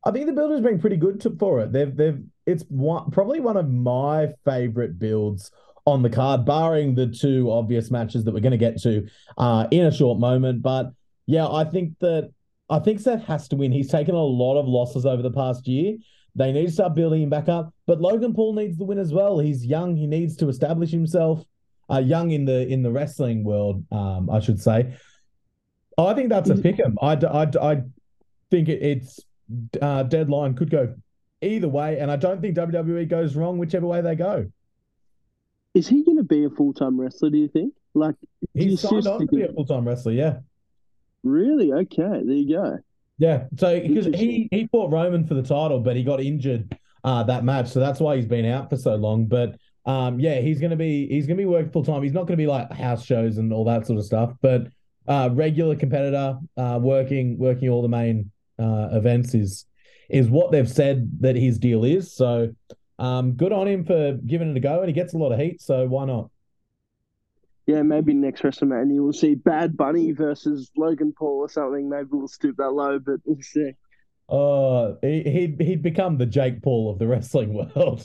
I 0.05 0.11
think 0.11 0.27
the 0.27 0.33
build 0.33 0.51
has 0.53 0.61
been 0.61 0.81
pretty 0.81 0.97
good 0.97 1.21
to, 1.21 1.37
for 1.39 1.61
it. 1.61 1.73
They've 1.73 1.95
they've 1.95 2.23
it's 2.47 2.65
one 2.69 3.11
probably 3.11 3.39
one 3.39 3.57
of 3.57 3.71
my 3.71 4.29
favorite 4.45 4.99
builds 4.99 5.51
on 5.87 6.03
the 6.03 6.11
card, 6.11 6.45
barring 6.45 6.95
the 6.95 7.07
two 7.07 7.51
obvious 7.51 7.91
matches 7.91 8.25
that 8.25 8.33
we're 8.33 8.41
going 8.41 8.53
to 8.53 8.59
get 8.59 8.81
to 8.83 9.07
uh, 9.39 9.67
in 9.71 9.87
a 9.87 9.93
short 9.93 10.19
moment. 10.19 10.63
But 10.63 10.93
yeah, 11.27 11.47
I 11.47 11.65
think 11.65 11.99
that 12.01 12.33
I 12.71 12.79
think 12.79 13.01
Seth 13.01 13.25
has 13.25 13.49
to 13.49 13.57
win. 13.57 13.73
He's 13.73 13.91
taken 13.91 14.15
a 14.15 14.23
lot 14.23 14.59
of 14.59 14.67
losses 14.67 15.05
over 15.05 15.23
the 15.23 15.33
past 15.33 15.69
year. 15.69 15.97
They 16.37 16.53
need 16.53 16.67
to 16.67 16.73
start 16.73 16.95
building 16.95 17.23
him 17.23 17.31
back 17.31 17.49
up. 17.49 17.75
But 17.87 18.01
Logan 18.01 18.35
Paul 18.35 18.55
needs 18.55 18.79
the 18.79 18.85
win 18.85 18.99
as 18.99 19.13
well. 19.13 19.39
He's 19.39 19.65
young. 19.65 19.97
He 19.97 20.07
needs 20.07 20.37
to 20.37 20.49
establish 20.49 20.91
himself. 20.91 21.45
Uh, 21.91 21.99
young 21.99 22.31
in 22.31 22.45
the 22.45 22.69
in 22.69 22.83
the 22.83 22.91
wrestling 22.91 23.43
world, 23.43 23.85
um, 23.91 24.31
I 24.31 24.39
should 24.39 24.61
say. 24.61 24.95
I 25.99 26.15
think 26.15 26.29
that's 26.29 26.49
a 26.49 26.55
pick 26.55 26.79
'em. 26.81 26.97
I, 27.03 27.15
I, 27.15 27.43
I 27.61 27.83
think 28.51 28.69
it, 28.69 28.83
it's 28.83 29.21
uh, 29.83 30.05
deadline 30.05 30.55
could 30.55 30.71
go 30.71 30.95
either 31.43 31.69
way, 31.69 31.99
and 31.99 32.11
I 32.11 32.17
don't 32.17 32.41
think 32.41 32.57
WWE 32.57 33.09
goes 33.09 33.35
wrong 33.35 33.59
whichever 33.59 33.87
way 33.87 34.01
they 34.01 34.15
go. 34.15 34.47
Is 35.75 35.89
he 35.89 36.05
going 36.05 36.17
to 36.17 36.23
be 36.23 36.45
a 36.45 36.51
full 36.51 36.73
time 36.73 37.01
wrestler? 37.01 37.31
Do 37.31 37.39
you 37.39 37.49
think? 37.49 37.75
Like, 37.95 38.15
He's 38.55 38.81
signed 38.81 39.07
on 39.07 39.21
to 39.21 39.27
be 39.27 39.43
a 39.43 39.53
full 39.53 39.67
time 39.67 39.87
wrestler, 39.87 40.13
yeah, 40.13 40.39
really? 41.25 41.73
Okay, 41.73 42.03
there 42.03 42.23
you 42.23 42.57
go. 42.57 42.79
Yeah. 43.21 43.45
So 43.59 43.79
because 43.79 44.07
he 44.07 44.49
he 44.51 44.67
fought 44.73 44.91
Roman 44.91 45.27
for 45.27 45.35
the 45.35 45.43
title, 45.43 45.79
but 45.81 45.95
he 45.95 46.03
got 46.03 46.23
injured 46.23 46.75
uh, 47.05 47.23
that 47.25 47.45
match, 47.45 47.69
so 47.69 47.79
that's 47.79 48.01
why 48.01 48.17
he's 48.17 48.27
been 48.27 48.47
out 48.47 48.71
for 48.71 48.79
so 48.79 48.95
long. 48.97 49.27
But 49.27 49.57
um, 49.85 50.19
yeah, 50.19 50.41
he's 50.41 50.59
gonna 50.59 50.75
be 50.75 51.07
he's 51.07 51.27
gonna 51.27 51.37
be 51.37 51.45
working 51.45 51.71
full 51.71 51.85
time. 51.85 52.03
He's 52.03 52.15
not 52.15 52.27
gonna 52.27 52.39
be 52.39 52.47
like 52.47 52.73
house 52.73 53.05
shows 53.05 53.37
and 53.37 53.53
all 53.53 53.67
that 53.67 53.87
sort 53.87 53.99
of 53.99 54.07
stuff, 54.07 54.33
but 54.41 54.69
uh, 55.07 55.29
regular 55.33 55.77
competitor, 55.77 56.39
uh, 56.57 56.79
working 56.81 57.37
working 57.37 57.69
all 57.69 57.83
the 57.83 57.89
main 57.89 58.31
uh, 58.59 58.89
events 58.93 59.35
is 59.35 59.67
is 60.09 60.31
what 60.31 60.51
they've 60.51 60.69
said 60.69 61.11
that 61.21 61.37
his 61.37 61.59
deal 61.59 61.85
is. 61.85 62.15
So 62.15 62.55
um, 62.99 63.33
good 63.33 63.53
on 63.53 63.69
him 63.69 63.85
for 63.85 64.15
giving 64.27 64.51
it 64.51 64.57
a 64.57 64.61
go, 64.61 64.81
and 64.81 64.89
he 64.89 64.95
gets 64.95 65.13
a 65.13 65.19
lot 65.19 65.33
of 65.33 65.39
heat, 65.39 65.61
so 65.61 65.87
why 65.87 66.07
not? 66.07 66.31
Yeah, 67.71 67.83
maybe 67.83 68.15
next 68.15 68.43
WrestleMania 68.43 69.01
we'll 69.01 69.13
see 69.13 69.37
Bad 69.37 69.77
Bunny 69.77 70.11
versus 70.11 70.73
Logan 70.77 71.15
Paul 71.17 71.39
or 71.39 71.49
something. 71.49 71.89
Maybe 71.89 72.09
we'll 72.11 72.27
stoop 72.27 72.57
that 72.57 72.73
low, 72.73 72.99
but 72.99 73.21
we'll 73.25 73.41
see. 73.43 73.73
Oh, 74.29 74.97
he, 75.01 75.23
he'd 75.23 75.61
he'd 75.61 75.83
become 75.83 76.19
the 76.19 76.27
Jake 76.27 76.63
Paul 76.63 76.91
of 76.91 76.99
the 76.99 77.07
wrestling 77.07 77.55
world. 77.55 78.05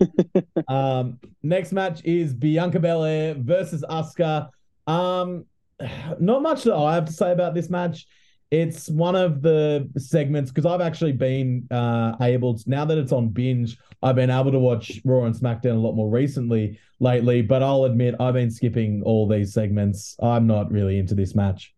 um, 0.68 1.20
next 1.42 1.72
match 1.72 2.02
is 2.06 2.32
Bianca 2.32 2.80
Belair 2.80 3.34
versus 3.34 3.84
Asuka. 3.86 4.48
Um, 4.86 5.44
not 6.18 6.40
much 6.40 6.64
that 6.64 6.74
I 6.74 6.94
have 6.94 7.04
to 7.04 7.12
say 7.12 7.32
about 7.32 7.52
this 7.52 7.68
match. 7.68 8.06
It's 8.50 8.88
one 8.88 9.16
of 9.16 9.42
the 9.42 9.90
segments 9.98 10.50
because 10.50 10.66
I've 10.66 10.80
actually 10.80 11.12
been 11.12 11.66
uh, 11.70 12.14
able 12.20 12.56
to, 12.56 12.70
now 12.70 12.84
that 12.84 12.96
it's 12.96 13.12
on 13.12 13.28
binge, 13.28 13.76
I've 14.02 14.14
been 14.14 14.30
able 14.30 14.52
to 14.52 14.58
watch 14.58 15.00
Raw 15.04 15.24
and 15.24 15.34
SmackDown 15.34 15.72
a 15.72 15.80
lot 15.80 15.94
more 15.94 16.08
recently 16.08 16.78
lately. 17.00 17.42
But 17.42 17.62
I'll 17.62 17.84
admit 17.84 18.14
I've 18.20 18.34
been 18.34 18.50
skipping 18.50 19.02
all 19.04 19.28
these 19.28 19.52
segments. 19.52 20.16
I'm 20.22 20.46
not 20.46 20.70
really 20.70 20.98
into 20.98 21.14
this 21.14 21.34
match. 21.34 21.74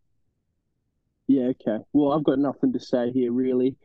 Yeah, 1.26 1.52
okay. 1.60 1.84
Well, 1.92 2.12
I've 2.12 2.24
got 2.24 2.38
nothing 2.38 2.72
to 2.72 2.80
say 2.80 3.12
here 3.12 3.32
really, 3.32 3.76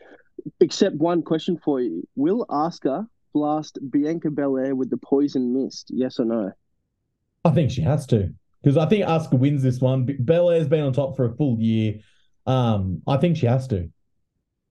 except 0.60 0.96
one 0.96 1.22
question 1.22 1.60
for 1.64 1.82
you: 1.82 2.08
Will 2.16 2.46
Asuka 2.50 3.08
blast 3.34 3.80
Bianca 3.90 4.30
Belair 4.30 4.76
with 4.76 4.90
the 4.90 4.98
poison 4.98 5.54
mist? 5.54 5.90
Yes 5.90 6.20
or 6.20 6.26
no? 6.26 6.52
I 7.46 7.52
think 7.52 7.72
she 7.72 7.82
has 7.82 8.06
to 8.08 8.34
because 8.62 8.78
I 8.78 8.86
think 8.86 9.06
Asuka 9.06 9.38
wins 9.38 9.62
this 9.62 9.80
one. 9.80 10.06
Belair's 10.24 10.68
been 10.68 10.84
on 10.84 10.94
top 10.94 11.16
for 11.16 11.26
a 11.26 11.36
full 11.36 11.60
year. 11.60 12.00
Um, 12.46 13.02
I 13.08 13.18
think 13.18 13.38
she 13.38 13.46
has 13.46 13.68
to. 13.68 13.90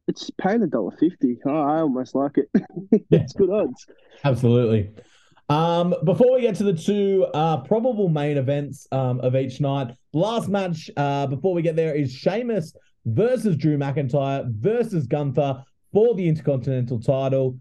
It's 0.09 0.31
paying 0.41 0.63
a 0.63 0.67
dollar 0.67 0.97
fifty. 0.99 1.39
Oh, 1.47 1.51
I 1.51 1.81
almost 1.81 2.15
like 2.15 2.37
it. 2.37 2.49
it's 3.11 3.33
good 3.33 3.51
odds. 3.51 3.87
Absolutely. 4.25 4.91
Um, 5.49 5.95
before 6.05 6.35
we 6.35 6.41
get 6.41 6.55
to 6.57 6.65
the 6.65 6.73
two 6.73 7.27
uh, 7.35 7.59
probable 7.59 8.09
main 8.09 8.39
events 8.39 8.87
um, 8.91 9.21
of 9.21 9.37
each 9.37 9.61
night, 9.61 9.95
last 10.13 10.49
match 10.49 10.91
uh, 10.97 11.27
before 11.27 11.55
we 11.55 11.63
get 11.63 11.77
there 11.77 11.95
is 11.95 12.13
Sheamus 12.13 12.73
versus 13.05 13.57
Drew 13.57 13.77
McIntyre 13.77 14.51
versus 14.51 15.07
Gunther 15.07 15.63
for 15.93 16.15
the 16.15 16.27
Intercontinental 16.27 17.01
title. 17.01 17.59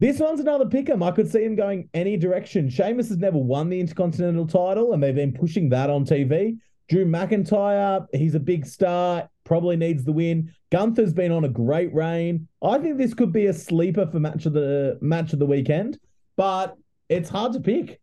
This 0.00 0.18
one's 0.18 0.40
another 0.40 0.66
pick 0.66 0.88
'em. 0.90 1.02
I 1.02 1.10
could 1.10 1.30
see 1.30 1.44
him 1.44 1.56
going 1.56 1.88
any 1.94 2.16
direction. 2.16 2.68
Sheamus 2.68 3.08
has 3.08 3.18
never 3.18 3.38
won 3.38 3.70
the 3.70 3.80
Intercontinental 3.80 4.46
title, 4.46 4.92
and 4.92 5.02
they've 5.02 5.14
been 5.14 5.32
pushing 5.32 5.68
that 5.70 5.90
on 5.90 6.04
TV. 6.04 6.58
Drew 6.88 7.06
McIntyre, 7.06 8.06
he's 8.12 8.34
a 8.34 8.40
big 8.40 8.66
star, 8.66 9.28
probably 9.44 9.76
needs 9.76 10.04
the 10.04 10.12
win. 10.12 10.52
Gunther's 10.70 11.14
been 11.14 11.32
on 11.32 11.44
a 11.44 11.48
great 11.48 11.94
reign. 11.94 12.46
I 12.62 12.78
think 12.78 12.98
this 12.98 13.14
could 13.14 13.32
be 13.32 13.46
a 13.46 13.52
sleeper 13.52 14.06
for 14.06 14.20
match 14.20 14.46
of 14.46 14.52
the 14.52 14.98
match 15.00 15.32
of 15.32 15.38
the 15.38 15.46
weekend, 15.46 15.98
but 16.36 16.76
it's 17.08 17.30
hard 17.30 17.52
to 17.54 17.60
pick. 17.60 18.00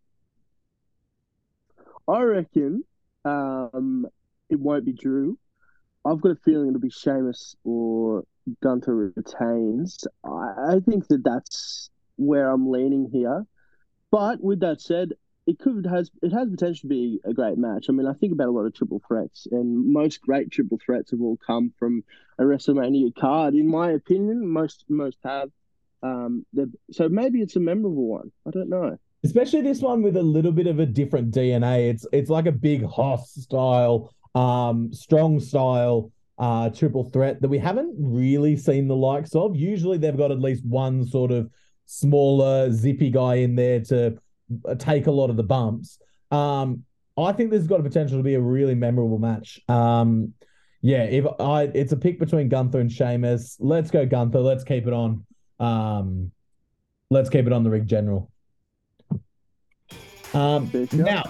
I 2.08 2.22
reckon 2.22 2.84
um, 3.26 4.08
it 4.50 4.60
won't 4.60 4.86
be 4.86 4.94
Drew. 4.94 5.38
I've 6.06 6.22
got 6.22 6.32
a 6.32 6.36
feeling 6.44 6.70
it'll 6.70 6.80
be 6.80 6.89
Sheamus 6.89 7.56
or 7.63 8.24
Gunther 8.63 9.13
retains. 9.15 10.06
I, 10.24 10.76
I 10.76 10.80
think 10.88 11.08
that 11.08 11.24
that's 11.24 11.91
where 12.15 12.50
I'm 12.50 12.70
leaning 12.70 13.10
here. 13.12 13.46
But 14.10 14.44
with 14.44 14.60
that 14.62 14.82
said, 14.82 15.12
it 15.51 15.59
could 15.59 15.85
has 15.85 16.09
it 16.21 16.31
has 16.31 16.49
potential 16.49 16.81
to 16.81 16.87
be 16.87 17.19
a 17.25 17.33
great 17.33 17.57
match. 17.57 17.87
I 17.89 17.91
mean, 17.91 18.07
I 18.07 18.13
think 18.13 18.31
about 18.31 18.47
a 18.47 18.51
lot 18.51 18.65
of 18.65 18.73
triple 18.73 19.01
threats, 19.05 19.47
and 19.51 19.91
most 19.91 20.21
great 20.21 20.49
triple 20.49 20.79
threats 20.83 21.11
have 21.11 21.21
all 21.21 21.37
come 21.45 21.73
from 21.77 22.03
a 22.39 22.43
WrestleMania 22.43 23.13
card. 23.15 23.53
In 23.53 23.67
my 23.67 23.91
opinion, 23.91 24.47
most 24.47 24.85
most 24.87 25.17
have. 25.25 25.49
Um, 26.03 26.45
so 26.91 27.09
maybe 27.09 27.41
it's 27.41 27.57
a 27.57 27.59
memorable 27.59 28.07
one. 28.07 28.31
I 28.47 28.51
don't 28.51 28.69
know. 28.69 28.97
Especially 29.23 29.61
this 29.61 29.81
one 29.81 30.01
with 30.01 30.17
a 30.17 30.23
little 30.23 30.51
bit 30.51 30.65
of 30.65 30.79
a 30.79 30.85
different 30.85 31.33
DNA. 31.33 31.89
It's 31.89 32.07
it's 32.13 32.29
like 32.29 32.45
a 32.45 32.51
big 32.51 32.85
Hoss 32.85 33.33
style, 33.33 34.13
um, 34.33 34.93
strong 34.93 35.39
style 35.39 36.11
uh, 36.39 36.69
triple 36.69 37.03
threat 37.03 37.41
that 37.41 37.49
we 37.49 37.59
haven't 37.59 37.93
really 37.99 38.55
seen 38.55 38.87
the 38.87 38.95
likes 38.95 39.35
of. 39.35 39.55
Usually 39.55 39.97
they've 39.97 40.17
got 40.17 40.31
at 40.31 40.39
least 40.39 40.65
one 40.65 41.05
sort 41.05 41.31
of 41.31 41.51
smaller, 41.85 42.71
zippy 42.71 43.09
guy 43.09 43.35
in 43.35 43.55
there 43.55 43.81
to 43.81 44.17
take 44.77 45.07
a 45.07 45.11
lot 45.11 45.29
of 45.29 45.37
the 45.37 45.43
bumps. 45.43 45.99
Um, 46.31 46.83
I 47.17 47.33
think 47.33 47.51
this 47.51 47.59
has 47.59 47.67
got 47.67 47.79
a 47.79 47.83
potential 47.83 48.17
to 48.17 48.23
be 48.23 48.35
a 48.35 48.41
really 48.41 48.75
memorable 48.75 49.19
match. 49.19 49.59
Um, 49.67 50.33
yeah, 50.81 51.03
if 51.03 51.25
I 51.39 51.63
it's 51.63 51.91
a 51.91 51.97
pick 51.97 52.19
between 52.19 52.49
Gunther 52.49 52.79
and 52.79 52.91
Sheamus. 52.91 53.57
Let's 53.59 53.91
go 53.91 54.05
Gunther. 54.05 54.39
Let's 54.39 54.63
keep 54.63 54.87
it 54.87 54.93
on. 54.93 55.25
Um, 55.59 56.31
let's 57.09 57.29
keep 57.29 57.45
it 57.45 57.53
on 57.53 57.63
the 57.63 57.69
ring 57.69 57.85
general. 57.85 58.31
Um, 60.33 60.71
now 60.93 61.23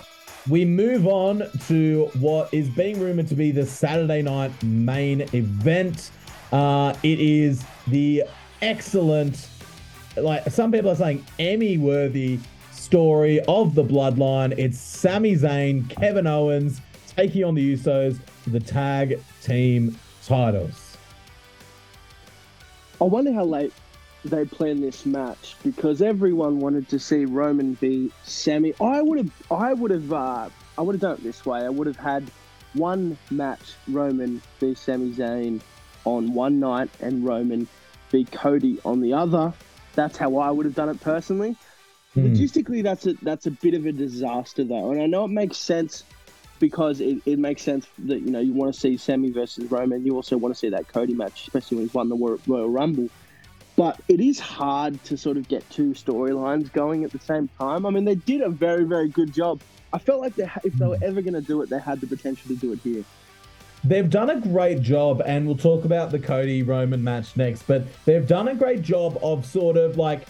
we 0.49 0.65
move 0.65 1.07
on 1.07 1.43
to 1.67 2.10
what 2.19 2.53
is 2.53 2.69
being 2.69 2.99
rumored 2.99 3.27
to 3.27 3.36
be 3.36 3.51
the 3.51 3.65
Saturday 3.65 4.21
night 4.21 4.51
main 4.63 5.21
event. 5.34 6.12
Uh, 6.51 6.93
it 7.03 7.19
is 7.19 7.63
the 7.88 8.23
excellent, 8.62 9.47
like 10.17 10.49
some 10.49 10.71
people 10.71 10.91
are 10.91 10.95
saying, 10.95 11.25
Emmy 11.39 11.77
worthy 11.77 12.39
story 12.91 13.39
of 13.47 13.73
the 13.73 13.84
bloodline. 13.86 14.54
It's 14.58 14.77
Sami 14.77 15.34
Zayn, 15.34 15.89
Kevin 15.89 16.27
Owens 16.27 16.82
taking 17.15 17.45
on 17.45 17.56
the 17.56 17.73
Usos 17.73 18.19
for 18.43 18.49
the 18.49 18.60
tag 18.60 19.23
team 19.41 19.97
titles. 20.25 20.97
I 22.99 23.06
wonder 23.06 23.32
how 23.32 23.45
late 23.45 23.71
they 24.25 24.43
planned 24.43 24.84
this 24.84 25.06
match 25.06 25.56
because 25.63 26.01
everyone 26.01 26.60
wanted 26.60 26.89
to 26.89 26.99
see 26.99 27.23
Roman 27.23 27.75
beat 27.75 28.12
Sami. 28.25 28.73
I 28.82 29.01
would 29.01 29.19
have, 29.19 29.32
I 29.49 29.71
would 29.71 29.91
have, 29.91 30.12
uh, 30.12 30.49
I 30.77 30.82
would 30.82 30.95
have 30.95 31.01
done 31.01 31.13
it 31.13 31.23
this 31.23 31.45
way. 31.45 31.62
I 31.62 31.69
would 31.69 31.88
have 31.88 31.95
had 31.95 32.30
one 32.73 33.17
match 33.30 33.75
Roman 33.88 34.41
beat 34.60 34.77
Sami 34.77 35.13
Zayn 35.13 35.62
on 36.04 36.34
one 36.34 36.60
night 36.60 36.89
and 36.99 37.23
Roman 37.23 37.69
beat 38.12 38.34
Cody 38.34 38.82
on 38.84 38.99
the 38.99 39.13
other. 39.13 39.54
That's 39.95 40.17
how 40.17 40.36
I 40.36 40.51
would 40.51 40.65
have 40.65 40.75
done 40.75 40.89
it 40.89 40.99
personally. 40.99 41.56
Mm. 42.15 42.36
Logistically, 42.36 42.84
that's 42.84 43.06
a 43.08 43.13
that's 43.21 43.47
a 43.47 43.52
bit 43.52 43.74
of 43.74 43.86
a 43.86 43.91
disaster 43.91 44.63
though, 44.63 44.91
and 44.91 45.02
I 45.02 45.06
know 45.06 45.26
it 45.26 45.30
makes 45.30 45.58
sense 45.58 46.04
because 46.60 47.02
it, 47.02 47.19
it 47.26 47.39
makes 47.39 47.62
sense 47.62 47.88
that 48.00 48.21
you 48.21 48.32
know 48.32 48.39
you 48.39 48.54
want 48.54 48.74
to 48.74 48.80
see 48.80 48.97
Sami 48.97 49.32
versus 49.32 49.69
Roman. 49.71 50.06
You 50.06 50.15
also 50.15 50.38
want 50.38 50.54
to 50.54 50.60
see 50.60 50.69
that 50.69 50.88
Cody 50.88 51.13
match, 51.13 51.43
especially 51.43 51.78
when 51.78 51.86
he's 51.88 51.93
won 51.93 52.10
the 52.10 52.39
Royal 52.47 52.69
Rumble. 52.69 53.10
But 53.76 54.00
it 54.10 54.19
is 54.19 54.39
hard 54.39 55.02
to 55.06 55.17
sort 55.17 55.38
of 55.38 55.47
get 55.47 55.67
two 55.69 55.91
storylines 55.91 56.71
going 56.71 57.04
at 57.04 57.12
the 57.12 57.19
same 57.19 57.50
time. 57.58 57.86
I 57.86 57.89
mean, 57.89 58.06
they 58.06 58.15
did 58.15 58.41
a 58.41 58.50
very, 58.50 58.84
very 58.84 59.08
good 59.08 59.34
job. 59.34 59.62
I 59.93 59.97
felt 59.97 60.21
like 60.21 60.36
they, 60.36 60.50
if 60.63 60.74
they 60.74 60.86
were 60.86 61.00
ever 61.02 61.21
going 61.21 61.34
to 61.34 61.41
do 61.41 61.62
it, 61.62 61.69
they 61.69 61.80
had 61.80 62.02
the 62.02 62.08
potential 62.08 62.50
to 62.50 62.56
do 62.56 62.74
it 62.74 62.80
here. 62.80 63.04
They've 63.84 64.10
done 64.10 64.30
a 64.30 64.39
great 64.39 64.82
job, 64.82 65.24
and 65.26 65.47
we'll 65.47 65.58
talk 65.58 65.86
about 65.86 66.12
the 66.12 66.19
Cody 66.19 66.62
Roman 66.62 67.04
match 67.04 67.36
next, 67.36 67.63
but 67.63 67.84
they've 68.06 68.28
done 68.28 68.50
a 68.50 68.56
great 68.56 68.84
job 68.84 69.17
of 69.24 69.45
sort 69.45 69.78
of 69.78 69.97
like 69.97 70.28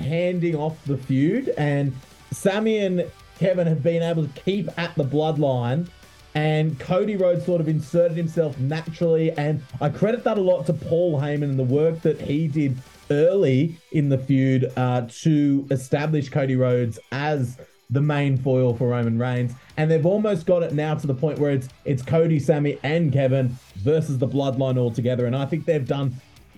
handing 0.00 0.56
off 0.56 0.82
the 0.84 0.96
feud, 0.96 1.50
and 1.56 1.94
Sami 2.32 2.78
and 2.78 3.10
Kevin 3.38 3.66
have 3.66 3.82
been 3.82 4.02
able 4.02 4.26
to 4.26 4.40
keep 4.40 4.68
at 4.78 4.94
the 4.96 5.04
bloodline 5.04 5.88
and 6.34 6.78
Cody 6.78 7.16
Rhodes 7.16 7.44
sort 7.44 7.60
of 7.60 7.68
inserted 7.68 8.16
himself 8.16 8.58
naturally. 8.58 9.32
And 9.32 9.62
I 9.80 9.88
credit 9.88 10.24
that 10.24 10.38
a 10.38 10.40
lot 10.40 10.66
to 10.66 10.72
Paul 10.72 11.20
Heyman 11.20 11.44
and 11.44 11.58
the 11.58 11.64
work 11.64 12.02
that 12.02 12.20
he 12.20 12.46
did 12.46 12.76
early 13.10 13.76
in 13.92 14.08
the 14.08 14.18
feud 14.18 14.72
uh, 14.76 15.06
to 15.22 15.66
establish 15.70 16.28
Cody 16.28 16.56
Rhodes 16.56 16.98
as 17.10 17.58
the 17.92 18.00
main 18.00 18.36
foil 18.38 18.74
for 18.74 18.88
Roman 18.88 19.18
Reigns. 19.18 19.52
And 19.76 19.90
they've 19.90 20.06
almost 20.06 20.46
got 20.46 20.62
it 20.62 20.72
now 20.72 20.94
to 20.94 21.06
the 21.06 21.14
point 21.14 21.40
where 21.40 21.50
it's 21.50 21.68
it's 21.84 22.02
Cody, 22.02 22.38
Sami, 22.38 22.78
and 22.84 23.12
Kevin 23.12 23.56
versus 23.76 24.18
the 24.18 24.28
bloodline 24.28 24.78
altogether. 24.78 25.26
And 25.26 25.34
I 25.34 25.46
think 25.46 25.64
they've 25.64 25.86
done 25.86 26.14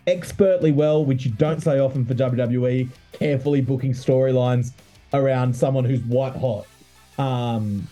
expertly 0.07 0.73
well, 0.73 1.05
which 1.05 1.25
you 1.25 1.33
don't 1.33 1.61
say 1.61 1.79
often 1.79 2.05
for 2.05 2.15
WWE, 2.15 2.89
carefully 3.13 3.61
booking 3.61 3.93
storylines 3.93 4.73
around 5.13 5.55
someone 5.55 5.85
who's 5.85 6.01
white 6.03 6.35
hot. 6.35 6.67
Um, 7.19 7.87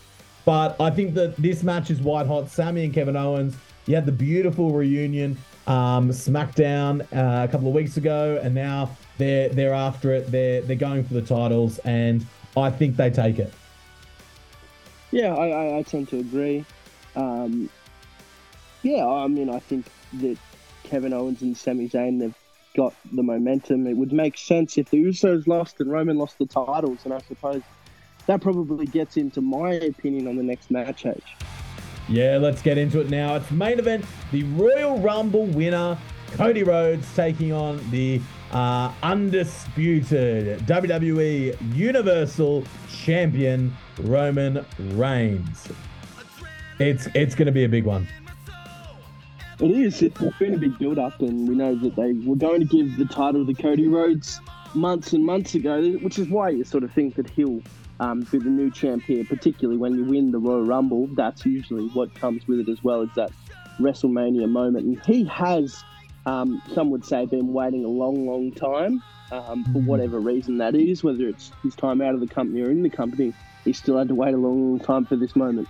but 0.44 0.80
I 0.80 0.90
think 0.90 1.14
that 1.14 1.36
this 1.36 1.62
match 1.62 1.90
is 1.90 2.00
white 2.00 2.26
hot. 2.26 2.50
Sami 2.50 2.84
and 2.84 2.94
Kevin 2.94 3.16
Owens, 3.16 3.56
you 3.86 3.94
had 3.94 4.06
the 4.06 4.12
beautiful 4.12 4.72
reunion 4.72 5.36
um, 5.66 6.10
SmackDown 6.10 7.02
uh, 7.12 7.44
a 7.44 7.48
couple 7.48 7.68
of 7.68 7.74
weeks 7.74 7.96
ago, 7.96 8.40
and 8.42 8.54
now 8.54 8.90
they're 9.18 9.50
they're 9.50 9.74
after 9.74 10.12
it. 10.12 10.30
They're 10.30 10.62
they're 10.62 10.76
going 10.76 11.04
for 11.04 11.14
the 11.14 11.22
titles, 11.22 11.78
and 11.80 12.26
I 12.56 12.70
think 12.70 12.96
they 12.96 13.10
take 13.10 13.38
it. 13.38 13.52
Yeah, 15.12 15.34
I, 15.34 15.48
I, 15.48 15.78
I 15.78 15.82
tend 15.82 16.08
to 16.10 16.18
agree. 16.18 16.64
Um, 17.16 17.68
yeah, 18.82 19.06
I 19.06 19.26
mean, 19.26 19.50
I 19.50 19.58
think 19.58 19.86
that 20.14 20.38
Kevin 20.90 21.12
Owens 21.12 21.40
and 21.42 21.56
Sami 21.56 21.88
Zayn 21.88 22.18
they've 22.18 22.34
got 22.76 22.94
the 23.12 23.22
momentum. 23.22 23.86
It 23.86 23.96
would 23.96 24.12
make 24.12 24.36
sense 24.36 24.76
if 24.76 24.90
the 24.90 25.02
Usos 25.02 25.46
lost 25.46 25.80
and 25.80 25.90
Roman 25.90 26.18
lost 26.18 26.38
the 26.38 26.46
titles, 26.46 26.98
and 27.04 27.14
I 27.14 27.20
suppose 27.20 27.62
that 28.26 28.40
probably 28.40 28.86
gets 28.86 29.16
into 29.16 29.40
my 29.40 29.72
opinion 29.72 30.26
on 30.26 30.36
the 30.36 30.42
next 30.42 30.70
match, 30.70 31.06
H. 31.06 31.22
Yeah, 32.08 32.38
let's 32.38 32.60
get 32.60 32.76
into 32.76 33.00
it 33.00 33.08
now. 33.08 33.36
It's 33.36 33.50
main 33.50 33.78
event, 33.78 34.04
the 34.32 34.42
Royal 34.42 34.98
Rumble 34.98 35.46
winner, 35.46 35.96
Cody 36.32 36.64
Rhodes, 36.64 37.06
taking 37.14 37.52
on 37.52 37.78
the 37.90 38.20
uh, 38.52 38.92
undisputed 39.02 40.58
WWE 40.60 41.56
Universal 41.74 42.64
Champion 42.88 43.76
Roman 44.00 44.64
Reigns. 44.94 45.68
It's 46.80 47.06
it's 47.14 47.34
going 47.34 47.46
to 47.46 47.52
be 47.52 47.64
a 47.64 47.68
big 47.68 47.84
one. 47.84 48.08
It 49.60 49.72
is. 49.72 50.00
It's 50.00 50.18
been 50.38 50.54
a 50.54 50.58
big 50.58 50.78
build 50.78 50.98
up, 50.98 51.20
and 51.20 51.46
we 51.46 51.54
know 51.54 51.74
that 51.74 51.94
they 51.94 52.14
were 52.14 52.36
going 52.36 52.60
to 52.60 52.66
give 52.66 52.96
the 52.96 53.04
title 53.04 53.44
to 53.44 53.52
Cody 53.52 53.88
Rhodes 53.88 54.40
months 54.74 55.12
and 55.12 55.24
months 55.24 55.54
ago, 55.54 55.92
which 55.98 56.18
is 56.18 56.28
why 56.28 56.48
you 56.48 56.64
sort 56.64 56.82
of 56.82 56.90
think 56.92 57.16
that 57.16 57.28
he'll 57.28 57.60
um, 57.98 58.20
be 58.30 58.38
the 58.38 58.48
new 58.48 58.70
champ 58.70 59.02
here, 59.02 59.22
particularly 59.22 59.78
when 59.78 59.94
you 59.96 60.04
win 60.04 60.30
the 60.30 60.38
Royal 60.38 60.64
Rumble. 60.64 61.08
That's 61.08 61.44
usually 61.44 61.88
what 61.88 62.14
comes 62.14 62.48
with 62.48 62.60
it 62.60 62.70
as 62.70 62.82
well, 62.82 63.02
is 63.02 63.10
that 63.16 63.32
WrestleMania 63.78 64.48
moment. 64.48 64.86
And 64.86 65.04
he 65.04 65.24
has, 65.24 65.84
um, 66.24 66.62
some 66.72 66.90
would 66.90 67.04
say, 67.04 67.26
been 67.26 67.52
waiting 67.52 67.84
a 67.84 67.88
long, 67.88 68.26
long 68.26 68.52
time 68.52 69.02
um, 69.30 69.64
for 69.64 69.70
mm-hmm. 69.72 69.86
whatever 69.86 70.20
reason 70.20 70.56
that 70.56 70.74
is, 70.74 71.04
whether 71.04 71.28
it's 71.28 71.52
his 71.62 71.74
time 71.74 72.00
out 72.00 72.14
of 72.14 72.20
the 72.20 72.26
company 72.26 72.62
or 72.62 72.70
in 72.70 72.82
the 72.82 72.88
company. 72.88 73.34
He 73.64 73.74
still 73.74 73.98
had 73.98 74.08
to 74.08 74.14
wait 74.14 74.32
a 74.32 74.38
long, 74.38 74.70
long 74.70 74.80
time 74.80 75.04
for 75.04 75.16
this 75.16 75.36
moment. 75.36 75.68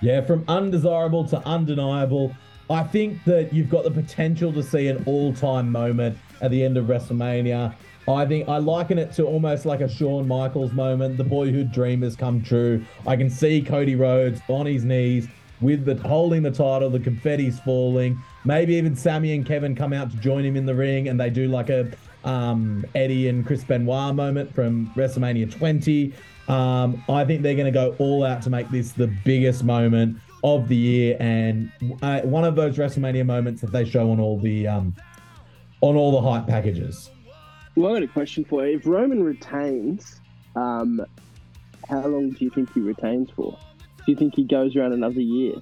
Yeah, 0.00 0.22
from 0.22 0.44
undesirable 0.48 1.28
to 1.28 1.46
undeniable. 1.46 2.34
I 2.72 2.82
think 2.84 3.22
that 3.24 3.52
you've 3.52 3.68
got 3.68 3.84
the 3.84 3.90
potential 3.90 4.50
to 4.54 4.62
see 4.62 4.88
an 4.88 5.04
all 5.04 5.34
time 5.34 5.70
moment 5.70 6.16
at 6.40 6.50
the 6.50 6.64
end 6.64 6.78
of 6.78 6.86
WrestleMania. 6.86 7.74
I 8.08 8.24
think 8.24 8.48
I 8.48 8.56
liken 8.56 8.98
it 8.98 9.12
to 9.12 9.24
almost 9.24 9.66
like 9.66 9.82
a 9.82 9.88
Shawn 9.88 10.26
Michaels 10.26 10.72
moment. 10.72 11.18
The 11.18 11.24
boyhood 11.24 11.70
dream 11.70 12.00
has 12.00 12.16
come 12.16 12.42
true. 12.42 12.82
I 13.06 13.14
can 13.16 13.28
see 13.28 13.60
Cody 13.60 13.94
Rhodes 13.94 14.40
on 14.48 14.64
his 14.64 14.84
knees 14.84 15.28
with 15.60 15.84
the 15.84 15.96
holding 16.08 16.42
the 16.42 16.50
title, 16.50 16.88
the 16.88 16.98
confetti's 16.98 17.60
falling. 17.60 18.20
Maybe 18.46 18.74
even 18.76 18.96
Sami 18.96 19.34
and 19.34 19.44
Kevin 19.44 19.76
come 19.76 19.92
out 19.92 20.10
to 20.10 20.16
join 20.16 20.42
him 20.42 20.56
in 20.56 20.64
the 20.64 20.74
ring, 20.74 21.08
and 21.08 21.20
they 21.20 21.28
do 21.28 21.48
like 21.48 21.68
a 21.68 21.92
um, 22.24 22.86
Eddie 22.94 23.28
and 23.28 23.46
Chris 23.46 23.64
Benoit 23.64 24.14
moment 24.14 24.52
from 24.54 24.90
WrestleMania 24.94 25.52
20. 25.52 26.14
Um, 26.48 27.04
I 27.08 27.24
think 27.26 27.42
they're 27.42 27.54
going 27.54 27.66
to 27.66 27.70
go 27.70 27.94
all 27.98 28.24
out 28.24 28.40
to 28.42 28.50
make 28.50 28.70
this 28.70 28.92
the 28.92 29.08
biggest 29.24 29.62
moment 29.62 30.16
of 30.44 30.68
the 30.68 30.76
year, 30.76 31.16
and 31.20 31.70
uh, 32.02 32.20
one 32.22 32.44
of 32.44 32.56
those 32.56 32.76
WrestleMania 32.76 33.24
moments 33.24 33.60
that 33.60 33.72
they 33.72 33.84
show 33.84 34.10
on 34.10 34.20
all 34.20 34.38
the 34.38 34.66
um, 34.66 34.94
on 35.80 35.96
all 35.96 36.12
the 36.12 36.28
hype 36.28 36.46
packages. 36.46 37.10
Well, 37.76 37.92
I 37.92 38.00
got 38.00 38.02
a 38.02 38.08
question 38.08 38.44
for 38.44 38.66
you. 38.66 38.76
If 38.76 38.86
Roman 38.86 39.22
retains, 39.22 40.20
um, 40.56 41.04
how 41.88 42.06
long 42.06 42.30
do 42.30 42.44
you 42.44 42.50
think 42.50 42.72
he 42.74 42.80
retains 42.80 43.30
for? 43.30 43.56
do 44.04 44.12
you 44.12 44.18
think 44.18 44.34
he 44.34 44.44
goes 44.44 44.76
around 44.76 44.92
another 44.92 45.20
year? 45.20 45.54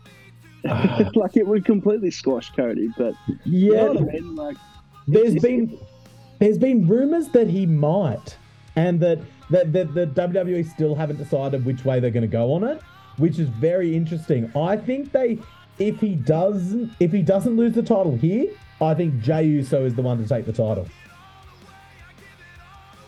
like 1.14 1.36
it 1.36 1.46
would 1.46 1.64
completely 1.64 2.10
squash 2.10 2.50
Cody, 2.50 2.88
but 2.98 3.14
yeah, 3.26 3.36
you 3.44 3.72
know 3.72 3.98
I 3.98 4.12
mean? 4.12 4.36
like 4.36 4.56
there's 5.06 5.36
been 5.36 5.78
there's 6.38 6.58
been 6.58 6.86
rumors 6.86 7.28
that 7.28 7.48
he 7.48 7.64
might, 7.64 8.36
and 8.76 9.00
that 9.00 9.20
that, 9.48 9.72
that 9.72 9.94
the 9.94 10.06
WWE 10.06 10.68
still 10.70 10.94
haven't 10.94 11.16
decided 11.16 11.64
which 11.64 11.84
way 11.84 11.98
they're 11.98 12.10
going 12.10 12.22
to 12.22 12.28
go 12.28 12.52
on 12.52 12.64
it, 12.64 12.82
which 13.16 13.38
is 13.38 13.48
very 13.48 13.94
interesting. 13.94 14.50
I 14.56 14.76
think 14.76 15.12
they, 15.12 15.38
if 15.78 16.00
he 16.00 16.14
doesn't, 16.14 16.92
if 17.00 17.12
he 17.12 17.22
doesn't 17.22 17.56
lose 17.56 17.74
the 17.74 17.82
title 17.82 18.16
here, 18.16 18.52
I 18.80 18.94
think 18.94 19.20
Jey 19.20 19.44
Uso 19.44 19.84
is 19.84 19.94
the 19.94 20.02
one 20.02 20.22
to 20.22 20.28
take 20.28 20.46
the 20.46 20.52
title. 20.52 20.86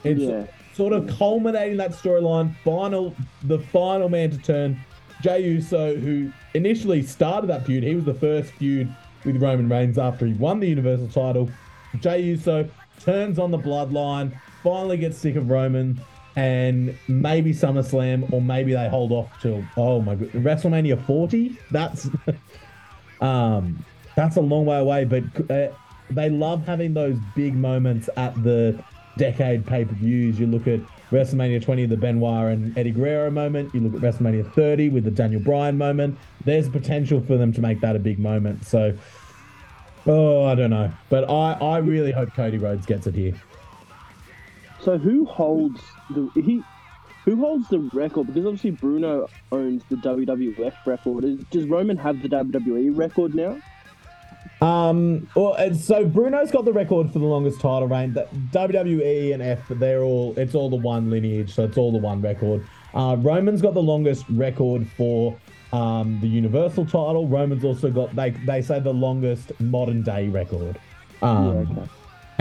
It's 0.04 0.20
yeah. 0.20 0.46
sort 0.74 0.92
of 0.92 1.08
culminating 1.16 1.76
that 1.78 1.92
storyline. 1.92 2.54
Final, 2.64 3.14
the 3.44 3.58
final 3.58 4.08
man 4.08 4.30
to 4.30 4.38
turn, 4.38 4.78
Jey 5.22 5.44
Uso, 5.44 5.96
who 5.96 6.32
initially 6.54 7.02
started 7.02 7.46
that 7.48 7.64
feud. 7.64 7.84
He 7.84 7.94
was 7.94 8.04
the 8.04 8.14
first 8.14 8.52
feud 8.52 8.94
with 9.24 9.40
Roman 9.40 9.68
Reigns 9.68 9.98
after 9.98 10.26
he 10.26 10.32
won 10.34 10.60
the 10.60 10.68
Universal 10.68 11.08
title. 11.08 11.50
Jey 12.00 12.22
Uso 12.22 12.68
turns 13.00 13.38
on 13.38 13.50
the 13.50 13.58
bloodline, 13.58 14.38
finally 14.62 14.96
gets 14.96 15.18
sick 15.18 15.36
of 15.36 15.48
Roman, 15.50 16.00
and 16.36 16.96
maybe 17.08 17.52
SummerSlam, 17.52 18.32
or 18.32 18.40
maybe 18.40 18.72
they 18.72 18.88
hold 18.88 19.12
off 19.12 19.28
till 19.40 19.64
oh 19.76 20.00
my 20.00 20.14
god, 20.14 20.30
WrestleMania 20.32 21.04
40. 21.06 21.58
That's 21.70 22.08
um, 23.20 23.84
that's 24.16 24.36
a 24.36 24.40
long 24.40 24.66
way 24.66 24.78
away, 24.78 25.04
but 25.04 25.24
uh, 25.50 25.72
they 26.10 26.30
love 26.30 26.64
having 26.66 26.94
those 26.94 27.16
big 27.34 27.54
moments 27.54 28.08
at 28.16 28.40
the 28.42 28.82
decade 29.18 29.66
pay 29.66 29.84
per 29.84 29.94
views. 29.94 30.38
You 30.38 30.46
look 30.46 30.66
at 30.66 30.80
WrestleMania 31.10 31.62
20, 31.62 31.86
the 31.86 31.96
Benoit 31.96 32.52
and 32.52 32.76
Eddie 32.76 32.90
Guerrero 32.90 33.30
moment. 33.30 33.74
You 33.74 33.80
look 33.80 33.94
at 33.94 34.00
WrestleMania 34.00 34.52
30 34.54 34.88
with 34.90 35.04
the 35.04 35.10
Daniel 35.10 35.40
Bryan 35.40 35.76
moment. 35.76 36.18
There's 36.44 36.68
potential 36.68 37.20
for 37.20 37.36
them 37.36 37.52
to 37.52 37.60
make 37.60 37.80
that 37.80 37.96
a 37.96 37.98
big 37.98 38.18
moment. 38.18 38.64
So, 38.64 38.96
oh, 40.06 40.44
I 40.44 40.54
don't 40.54 40.70
know, 40.70 40.90
but 41.08 41.28
I 41.30 41.52
I 41.52 41.78
really 41.78 42.12
hope 42.12 42.34
Cody 42.34 42.58
Rhodes 42.58 42.86
gets 42.86 43.06
it 43.06 43.14
here. 43.14 43.34
So 44.82 44.98
who 44.98 45.24
holds 45.24 45.80
the 46.10 46.28
he? 46.34 46.62
Who 47.24 47.36
holds 47.36 47.68
the 47.68 47.78
record? 47.92 48.26
Because 48.26 48.46
obviously 48.46 48.72
Bruno 48.72 49.28
owns 49.52 49.82
the 49.88 49.96
WWF 49.96 50.74
record. 50.86 51.50
Does 51.50 51.66
Roman 51.66 51.96
have 51.96 52.20
the 52.20 52.28
WWE 52.28 52.96
record 52.96 53.34
now? 53.34 53.58
Um, 54.60 55.28
well, 55.36 55.56
so 55.74 56.04
Bruno's 56.04 56.50
got 56.50 56.64
the 56.64 56.72
record 56.72 57.12
for 57.12 57.20
the 57.20 57.24
longest 57.24 57.60
title 57.60 57.86
reign. 57.86 58.12
WWE 58.14 59.34
and 59.34 59.42
F, 59.42 59.60
they're 59.68 60.02
all 60.02 60.34
it's 60.36 60.54
all 60.56 60.68
the 60.68 60.76
one 60.76 61.10
lineage, 61.10 61.54
so 61.54 61.64
it's 61.64 61.78
all 61.78 61.92
the 61.92 61.98
one 61.98 62.20
record. 62.20 62.66
Uh, 62.92 63.16
Roman's 63.20 63.62
got 63.62 63.74
the 63.74 63.82
longest 63.82 64.24
record 64.30 64.86
for 64.96 65.36
um, 65.72 66.18
the 66.20 66.28
Universal 66.28 66.86
title. 66.86 67.28
Roman's 67.28 67.64
also 67.64 67.88
got 67.90 68.14
they 68.16 68.30
they 68.30 68.62
say 68.62 68.80
the 68.80 68.92
longest 68.92 69.52
modern 69.60 70.02
day 70.02 70.28
record. 70.28 70.78
Um, 71.22 71.46
yeah, 71.46 71.82
okay 71.82 71.90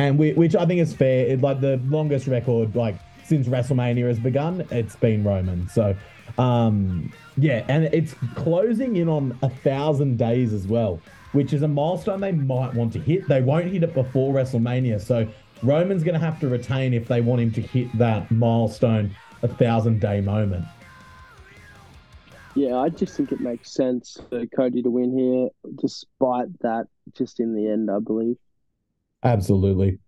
and 0.01 0.17
we, 0.17 0.33
which 0.33 0.55
I 0.55 0.65
think 0.65 0.81
is 0.81 0.93
fair. 0.93 1.27
It, 1.27 1.41
like 1.41 1.61
the 1.61 1.77
longest 1.85 2.25
record, 2.25 2.75
like 2.75 2.95
since 3.23 3.47
WrestleMania 3.47 4.07
has 4.07 4.19
begun, 4.19 4.65
it's 4.71 4.95
been 4.95 5.23
Roman. 5.23 5.69
So, 5.69 5.95
um, 6.39 7.13
yeah, 7.37 7.63
and 7.67 7.85
it's 7.85 8.15
closing 8.35 8.95
in 8.95 9.07
on 9.07 9.37
a 9.43 9.49
thousand 9.49 10.17
days 10.17 10.53
as 10.53 10.67
well, 10.67 10.99
which 11.33 11.53
is 11.53 11.61
a 11.61 11.67
milestone 11.67 12.19
they 12.19 12.31
might 12.31 12.73
want 12.73 12.91
to 12.93 12.99
hit. 12.99 13.27
They 13.27 13.41
won't 13.41 13.67
hit 13.67 13.83
it 13.83 13.93
before 13.93 14.33
WrestleMania, 14.33 14.99
so 14.99 15.27
Roman's 15.61 16.03
going 16.03 16.19
to 16.19 16.25
have 16.25 16.39
to 16.39 16.49
retain 16.49 16.95
if 16.95 17.07
they 17.07 17.21
want 17.21 17.41
him 17.41 17.51
to 17.51 17.61
hit 17.61 17.95
that 17.99 18.31
milestone, 18.31 19.15
a 19.43 19.47
thousand 19.47 20.01
day 20.01 20.19
moment. 20.19 20.65
Yeah, 22.55 22.77
I 22.77 22.89
just 22.89 23.15
think 23.15 23.31
it 23.31 23.39
makes 23.39 23.71
sense 23.71 24.19
for 24.29 24.45
Cody 24.47 24.81
to 24.81 24.89
win 24.89 25.17
here, 25.17 25.49
despite 25.79 26.47
that, 26.61 26.87
just 27.13 27.39
in 27.39 27.55
the 27.55 27.69
end, 27.69 27.89
I 27.91 27.99
believe. 27.99 28.37
Absolutely. 29.23 29.99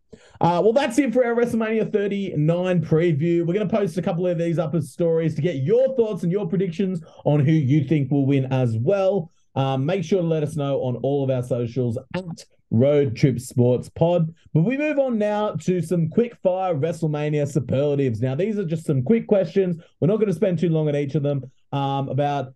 Uh, 0.41 0.62
well, 0.63 0.73
that's 0.73 0.97
it 0.99 1.13
for 1.13 1.26
our 1.26 1.36
WrestleMania 1.36 1.91
39 1.91 2.84
preview. 2.84 3.45
We're 3.45 3.54
going 3.54 3.67
to 3.67 3.76
post 3.76 3.97
a 3.97 4.02
couple 4.02 4.28
of 4.28 4.38
these 4.38 4.60
up 4.60 4.76
as 4.76 4.91
stories 4.91 5.36
to 5.36 5.41
get 5.41 5.58
your 5.58 5.95
thoughts 5.95 6.23
and 6.23 6.32
your 6.32 6.47
predictions 6.47 7.02
on 7.26 7.39
who 7.39 7.52
you 7.52 7.86
think 7.86 8.12
will 8.12 8.26
win 8.26 8.52
as 8.52 8.78
well. 8.78 9.32
Um, 9.56 9.86
make 9.86 10.04
sure 10.04 10.21
to 10.21 10.28
let 10.28 10.43
us 10.43 10.56
know 10.56 10.82
on 10.82 10.97
all 10.97 11.23
of 11.23 11.30
our 11.30 11.43
socials 11.43 11.97
at 12.15 12.45
Road 12.71 13.15
Trip 13.15 13.39
Sports 13.39 13.88
Pod. 13.89 14.34
But 14.54 14.63
we 14.63 14.78
move 14.78 14.99
on 14.99 15.17
now 15.17 15.52
to 15.52 15.82
some 15.82 16.10
quick 16.10 16.36
fire 16.41 16.76
WrestleMania 16.76 17.49
superlatives. 17.49 18.19
Now, 18.19 18.36
these 18.36 18.58
are 18.58 18.65
just 18.65 18.86
some 18.86 19.04
quick 19.04 19.28
questions. 19.28 19.78
We're 19.99 20.08
not 20.08 20.17
going 20.17 20.28
to 20.28 20.34
spend 20.34 20.60
too 20.60 20.69
long 20.69 20.89
on 20.89 20.95
each 20.95 21.15
of 21.15 21.23
them 21.23 21.49
um, 21.71 22.10
about 22.10 22.54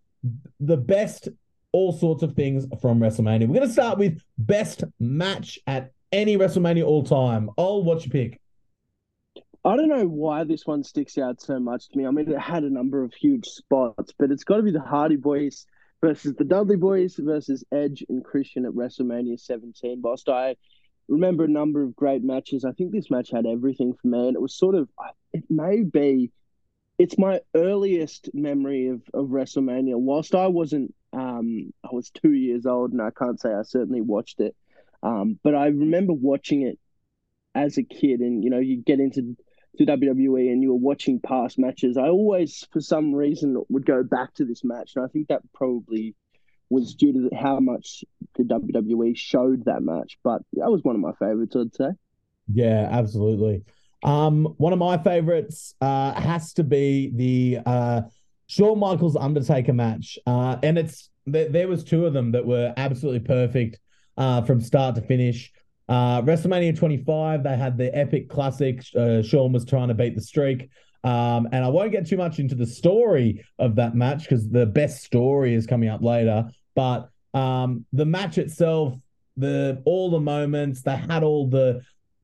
the 0.59 0.77
best 0.77 1.29
all 1.71 1.91
sorts 1.91 2.23
of 2.23 2.33
things 2.33 2.65
from 2.81 2.99
WrestleMania. 2.99 3.47
We're 3.47 3.55
going 3.55 3.67
to 3.67 3.73
start 3.73 3.99
with 3.99 4.19
best 4.37 4.83
match 4.99 5.59
at 5.67 5.91
any 6.11 6.37
WrestleMania 6.37 6.85
all 6.85 7.03
time. 7.03 7.49
I'll 7.57 7.83
watch 7.83 8.05
your 8.05 8.11
pick. 8.11 8.39
I 9.65 9.75
don't 9.75 9.89
know 9.89 10.07
why 10.07 10.43
this 10.45 10.65
one 10.65 10.83
sticks 10.83 11.17
out 11.17 11.41
so 11.41 11.59
much 11.59 11.89
to 11.89 11.97
me. 11.97 12.05
I 12.05 12.11
mean, 12.11 12.31
it 12.31 12.39
had 12.39 12.63
a 12.63 12.69
number 12.69 13.03
of 13.03 13.13
huge 13.13 13.45
spots, 13.45 14.13
but 14.17 14.31
it's 14.31 14.45
got 14.45 14.57
to 14.57 14.63
be 14.63 14.71
the 14.71 14.79
Hardy 14.79 15.17
Boys 15.17 15.65
versus 16.01 16.35
the 16.35 16.45
Dudley 16.45 16.77
Boys 16.77 17.15
versus 17.15 17.63
Edge 17.71 18.05
and 18.07 18.23
Christian 18.23 18.65
at 18.65 18.71
WrestleMania 18.71 19.39
17. 19.39 20.01
Whilst 20.01 20.29
I 20.29 20.55
remember 21.09 21.43
a 21.43 21.49
number 21.49 21.83
of 21.83 21.95
great 21.95 22.23
matches, 22.23 22.63
I 22.63 22.71
think 22.71 22.91
this 22.91 23.11
match 23.11 23.29
had 23.31 23.45
everything 23.45 23.93
for 23.93 24.07
me. 24.07 24.27
And 24.27 24.35
it 24.35 24.41
was 24.41 24.55
sort 24.55 24.75
of, 24.75 24.87
it 25.33 25.43
may 25.49 25.83
be, 25.83 26.31
it's 26.97 27.17
my 27.17 27.41
earliest 27.53 28.29
memory 28.33 28.87
of, 28.87 29.01
of 29.13 29.27
WrestleMania. 29.27 29.97
Whilst 29.97 30.33
I 30.33 30.47
wasn't, 30.47 30.93
um, 31.11 31.73
I 31.83 31.89
was 31.91 32.09
two 32.09 32.33
years 32.33 32.65
old 32.65 32.93
and 32.93 33.01
I 33.01 33.11
can't 33.11 33.39
say 33.39 33.53
I 33.53 33.63
certainly 33.63 34.01
watched 34.01 34.39
it 34.39 34.55
um, 35.03 35.39
but 35.43 35.55
I 35.55 35.67
remember 35.67 36.13
watching 36.13 36.63
it 36.63 36.79
as 37.55 37.77
a 37.77 37.83
kid, 37.83 38.19
and 38.19 38.43
you 38.43 38.49
know, 38.49 38.59
you 38.59 38.77
get 38.77 38.99
into 38.99 39.35
to 39.77 39.85
WWE 39.85 40.51
and 40.51 40.61
you 40.61 40.69
were 40.69 40.79
watching 40.79 41.19
past 41.19 41.59
matches. 41.59 41.97
I 41.97 42.07
always, 42.07 42.67
for 42.71 42.81
some 42.81 43.13
reason, 43.13 43.63
would 43.69 43.85
go 43.85 44.03
back 44.03 44.33
to 44.35 44.45
this 44.45 44.63
match, 44.63 44.93
and 44.95 45.05
I 45.05 45.07
think 45.07 45.27
that 45.27 45.41
probably 45.53 46.15
was 46.69 46.95
due 46.95 47.13
to 47.13 47.35
how 47.35 47.59
much 47.59 48.03
the 48.35 48.43
WWE 48.43 49.15
showed 49.15 49.65
that 49.65 49.81
match. 49.81 50.17
But 50.23 50.41
that 50.53 50.69
was 50.69 50.83
one 50.83 50.95
of 50.95 51.01
my 51.01 51.13
favorites, 51.13 51.55
I'd 51.55 51.75
say. 51.75 51.89
Yeah, 52.51 52.89
absolutely. 52.91 53.63
Um, 54.03 54.53
one 54.57 54.73
of 54.73 54.79
my 54.79 54.97
favorites 54.97 55.75
uh, 55.81 56.19
has 56.19 56.53
to 56.53 56.63
be 56.63 57.11
the 57.15 57.59
uh, 57.65 58.01
Shawn 58.47 58.79
Michaels 58.79 59.15
Undertaker 59.15 59.73
match, 59.73 60.17
uh, 60.25 60.57
and 60.63 60.77
it's 60.77 61.09
there, 61.25 61.49
there 61.49 61.67
was 61.67 61.83
two 61.83 62.05
of 62.05 62.13
them 62.13 62.31
that 62.31 62.45
were 62.45 62.73
absolutely 62.77 63.19
perfect 63.19 63.79
uh, 64.17 64.41
from 64.41 64.61
start 64.61 64.95
to 64.95 65.01
finish. 65.01 65.51
Uh, 65.89 66.21
WrestleMania 66.21 66.77
25, 66.77 67.43
they 67.43 67.55
had 67.55 67.77
the 67.77 67.95
epic 67.95 68.29
classic. 68.29 68.83
Uh, 68.95 69.21
Shawn 69.21 69.53
was 69.53 69.65
trying 69.65 69.87
to 69.87 69.93
beat 69.93 70.15
the 70.15 70.21
streak. 70.21 70.69
Um, 71.03 71.47
and 71.51 71.63
I 71.63 71.69
won't 71.69 71.91
get 71.91 72.07
too 72.07 72.17
much 72.17 72.39
into 72.39 72.55
the 72.55 72.65
story 72.65 73.45
of 73.59 73.75
that 73.75 73.95
match 73.95 74.23
because 74.23 74.49
the 74.49 74.65
best 74.65 75.03
story 75.03 75.53
is 75.53 75.65
coming 75.65 75.89
up 75.89 76.01
later. 76.01 76.49
But 76.75 77.09
um, 77.33 77.85
the 77.93 78.05
match 78.05 78.37
itself, 78.37 78.95
the 79.37 79.81
all 79.85 80.09
the 80.09 80.19
moments, 80.19 80.81
they 80.81 80.97
had 80.97 81.23
all 81.23 81.47
the 81.47 81.81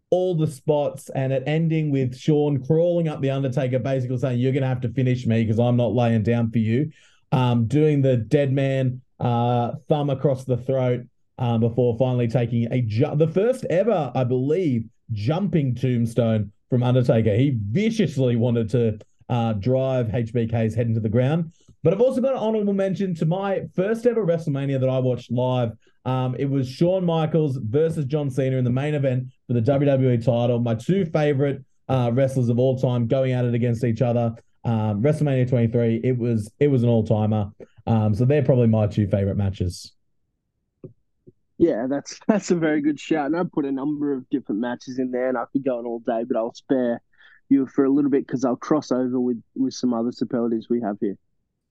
all 0.10 0.36
the 0.36 0.48
spots, 0.48 1.10
and 1.10 1.32
it 1.32 1.44
ending 1.48 1.92
with 1.92 2.16
Shawn 2.18 2.64
crawling 2.66 3.08
up 3.08 3.22
the 3.22 3.30
Undertaker, 3.32 3.80
basically 3.80 4.18
saying, 4.18 4.40
"You're 4.40 4.52
gonna 4.52 4.68
have 4.68 4.82
to 4.82 4.90
finish 4.90 5.26
me 5.26 5.44
because 5.44 5.60
I'm 5.60 5.78
not 5.78 5.94
laying 5.94 6.24
down 6.24 6.52
for 6.52 6.60
you." 6.60 6.92
Um, 7.32 7.68
doing 7.68 8.02
the 8.02 8.18
dead 8.18 8.52
man 8.52 9.02
uh, 9.20 9.74
thumb 9.88 10.10
across 10.10 10.44
the 10.44 10.58
throat 10.58 11.06
um, 11.38 11.60
before 11.62 11.98
finally 11.98 12.28
taking 12.28 12.72
a 12.72 12.82
ju- 12.82 13.16
the 13.16 13.28
first 13.28 13.66
ever, 13.70 14.12
I 14.16 14.24
believe, 14.24 14.86
jumping 15.12 15.76
tombstone 15.76 16.52
from 16.70 16.84
Undertaker. 16.84 17.36
He 17.36 17.58
viciously 17.70 18.36
wanted 18.36 18.70
to 18.72 19.00
uh, 19.30 19.54
drive 19.54 20.08
HBK's 20.08 20.76
head 20.76 20.88
into 20.88 21.00
the 21.00 21.10
ground. 21.10 21.52
But 21.84 21.94
I've 21.94 22.02
also 22.02 22.22
got 22.22 22.34
an 22.34 22.40
honorable 22.40 22.74
mention 22.74 23.14
to 23.16 23.26
my 23.26 23.64
first 23.76 24.06
ever 24.06 24.26
WrestleMania 24.26 24.80
that 24.80 24.90
I 24.90 25.00
watched 25.00 25.32
live. 25.32 25.74
Um, 26.06 26.36
it 26.38 26.46
was 26.46 26.70
Shawn 26.70 27.06
Michaels 27.06 27.58
versus 27.58 28.06
John 28.06 28.30
Cena 28.30 28.58
in 28.58 28.64
the 28.64 28.70
main 28.70 28.94
event 28.94 29.28
for 29.48 29.54
the 29.54 29.62
WWE 29.62 30.24
title. 30.24 30.60
My 30.60 30.76
two 30.76 31.06
favorite 31.06 31.64
uh, 31.90 32.12
wrestlers 32.14 32.50
of 32.50 32.60
all 32.60 32.78
time 32.78 33.08
going 33.08 33.34
at 33.34 33.46
it 33.46 33.54
against 33.54 33.84
each 33.84 34.02
other. 34.02 34.34
Um, 34.64 35.02
WrestleMania 35.02 35.50
23. 35.50 36.02
It 36.04 36.18
was 36.18 36.52
it 36.60 36.68
was 36.68 36.84
an 36.84 36.90
all 36.90 37.04
timer. 37.04 37.52
Um, 37.86 38.16
so 38.16 38.24
they're 38.24 38.44
probably 38.44 38.68
my 38.68 38.88
two 38.88 39.08
favorite 39.08 39.36
matches. 39.36 39.92
Yeah, 41.58 41.88
that's 41.90 42.20
that's 42.28 42.52
a 42.52 42.56
very 42.56 42.82
good 42.82 43.00
shout. 43.00 43.28
And 43.28 43.38
I 43.38 43.44
put 43.44 43.66
a 43.66 43.72
number 43.72 44.14
of 44.14 44.30
different 44.30 44.62
matches 44.62 45.00
in 45.00 45.12
there, 45.12 45.30
and 45.30 45.38
I 45.38 45.46
could 45.52 45.64
go 45.64 45.80
on 45.80 45.86
all 45.86 46.00
day, 46.00 46.24
but 46.28 46.38
I'll 46.38 46.54
spare 46.54 47.02
you 47.50 47.68
for 47.68 47.86
a 47.86 47.90
little 47.90 48.10
bit 48.10 48.26
because 48.26 48.46
I'll 48.46 48.56
cross 48.56 48.92
over 48.92 49.20
with 49.20 49.42
with 49.56 49.74
some 49.74 49.94
other 49.94 50.12
superlatives 50.12 50.68
we 50.70 50.82
have 50.82 50.98
here. 51.00 51.18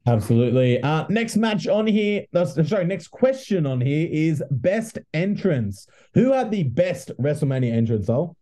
Absolutely. 0.06 0.82
Uh, 0.82 1.06
next 1.08 1.36
match 1.36 1.68
on 1.68 1.86
here, 1.86 2.24
uh, 2.34 2.44
sorry, 2.44 2.84
next 2.84 3.08
question 3.08 3.66
on 3.66 3.80
here 3.80 4.08
is 4.10 4.42
best 4.50 4.98
entrance. 5.14 5.86
Who 6.14 6.32
had 6.32 6.50
the 6.50 6.64
best 6.64 7.12
WrestleMania 7.20 7.72
entrance, 7.72 8.10
Al? 8.10 8.36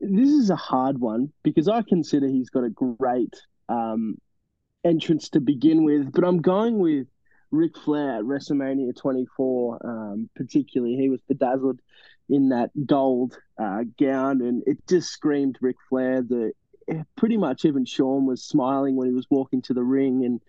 This 0.00 0.30
is 0.30 0.50
a 0.50 0.56
hard 0.56 0.98
one 0.98 1.32
because 1.42 1.68
I 1.68 1.82
consider 1.82 2.28
he's 2.28 2.48
got 2.48 2.62
a 2.62 2.70
great 2.70 3.34
um, 3.68 4.18
entrance 4.84 5.30
to 5.30 5.40
begin 5.40 5.82
with, 5.84 6.12
but 6.12 6.24
I'm 6.24 6.40
going 6.40 6.78
with 6.78 7.08
Ric 7.50 7.76
Flair 7.76 8.18
at 8.18 8.24
WrestleMania 8.24 8.96
24. 8.96 9.86
Um, 9.86 10.30
particularly, 10.36 10.96
he 10.96 11.08
was 11.08 11.20
bedazzled 11.22 11.80
in 12.28 12.50
that 12.50 12.70
gold 12.86 13.36
uh, 13.60 13.84
gown, 13.98 14.40
and 14.40 14.62
it 14.66 14.78
just 14.88 15.10
screamed 15.10 15.58
Ric 15.60 15.76
Flair. 15.88 16.22
The 16.22 16.52
pretty 17.16 17.36
much 17.36 17.64
even 17.64 17.84
Shawn 17.84 18.26
was 18.26 18.44
smiling 18.44 18.96
when 18.96 19.08
he 19.08 19.14
was 19.14 19.26
walking 19.30 19.62
to 19.62 19.74
the 19.74 19.82
ring, 19.82 20.24
and 20.24 20.40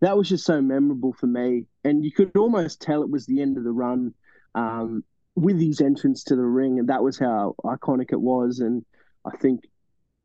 that 0.00 0.16
was 0.16 0.28
just 0.28 0.44
so 0.44 0.60
memorable 0.60 1.12
for 1.12 1.26
me. 1.26 1.66
And 1.84 2.04
you 2.04 2.12
could 2.12 2.36
almost 2.36 2.80
tell 2.80 3.02
it 3.02 3.10
was 3.10 3.26
the 3.26 3.40
end 3.40 3.56
of 3.56 3.64
the 3.64 3.72
run 3.72 4.14
um, 4.54 5.04
with 5.34 5.60
his 5.60 5.80
entrance 5.80 6.24
to 6.24 6.36
the 6.36 6.42
ring, 6.42 6.78
and 6.78 6.88
that 6.88 7.02
was 7.02 7.18
how 7.18 7.54
iconic 7.64 8.12
it 8.12 8.20
was. 8.20 8.60
And 8.60 8.84
I 9.24 9.36
think 9.36 9.64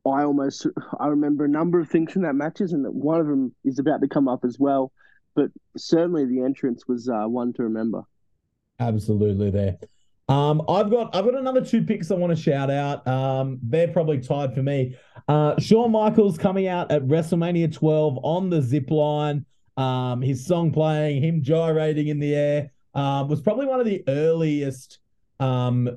I 0.06 0.24
almost 0.24 0.68
I 1.00 1.08
remember 1.08 1.46
a 1.46 1.50
number 1.50 1.80
of 1.80 1.90
things 1.90 2.12
from 2.12 2.24
that 2.24 2.36
matches, 2.36 2.74
and 2.74 2.86
one 2.88 3.20
of 3.20 3.28
them 3.28 3.54
is 3.64 3.80
about 3.80 4.02
to 4.02 4.08
come 4.08 4.28
up 4.28 4.44
as 4.44 4.58
well. 4.60 4.92
But 5.36 5.50
certainly 5.78 6.26
the 6.26 6.42
entrance 6.42 6.88
was 6.88 7.10
uh, 7.10 7.26
one 7.26 7.54
to 7.54 7.64
remember. 7.64 8.04
Absolutely, 8.80 9.50
there. 9.50 9.78
Um, 10.30 10.62
I've 10.70 10.90
got 10.90 11.16
I've 11.16 11.26
got 11.26 11.36
another 11.36 11.64
two 11.64 11.84
picks 11.84 12.10
I 12.10 12.16
want 12.16 12.36
to 12.36 12.42
shout 12.42 12.72
out. 12.72 13.06
Um, 13.08 13.60
they're 13.62 13.90
probably 13.90 14.20
tied 14.20 14.54
for 14.54 14.64
me. 14.64 14.96
Uh, 15.28 15.60
Shawn 15.60 15.92
Michaels 15.92 16.38
coming 16.38 16.68
out 16.68 16.92
at 16.92 17.04
WrestleMania 17.04 17.74
12 17.74 18.20
on 18.24 18.50
the 18.50 18.62
zip 18.62 18.90
line. 18.90 19.46
Um, 19.76 20.22
his 20.22 20.46
song 20.46 20.72
playing, 20.72 21.24
him 21.24 21.42
gyrating 21.42 22.08
in 22.08 22.20
the 22.20 22.36
air, 22.36 22.72
uh, 22.94 23.26
was 23.28 23.42
probably 23.42 23.66
one 23.66 23.80
of 23.80 23.86
the 23.86 24.04
earliest 24.08 25.00
um, 25.40 25.90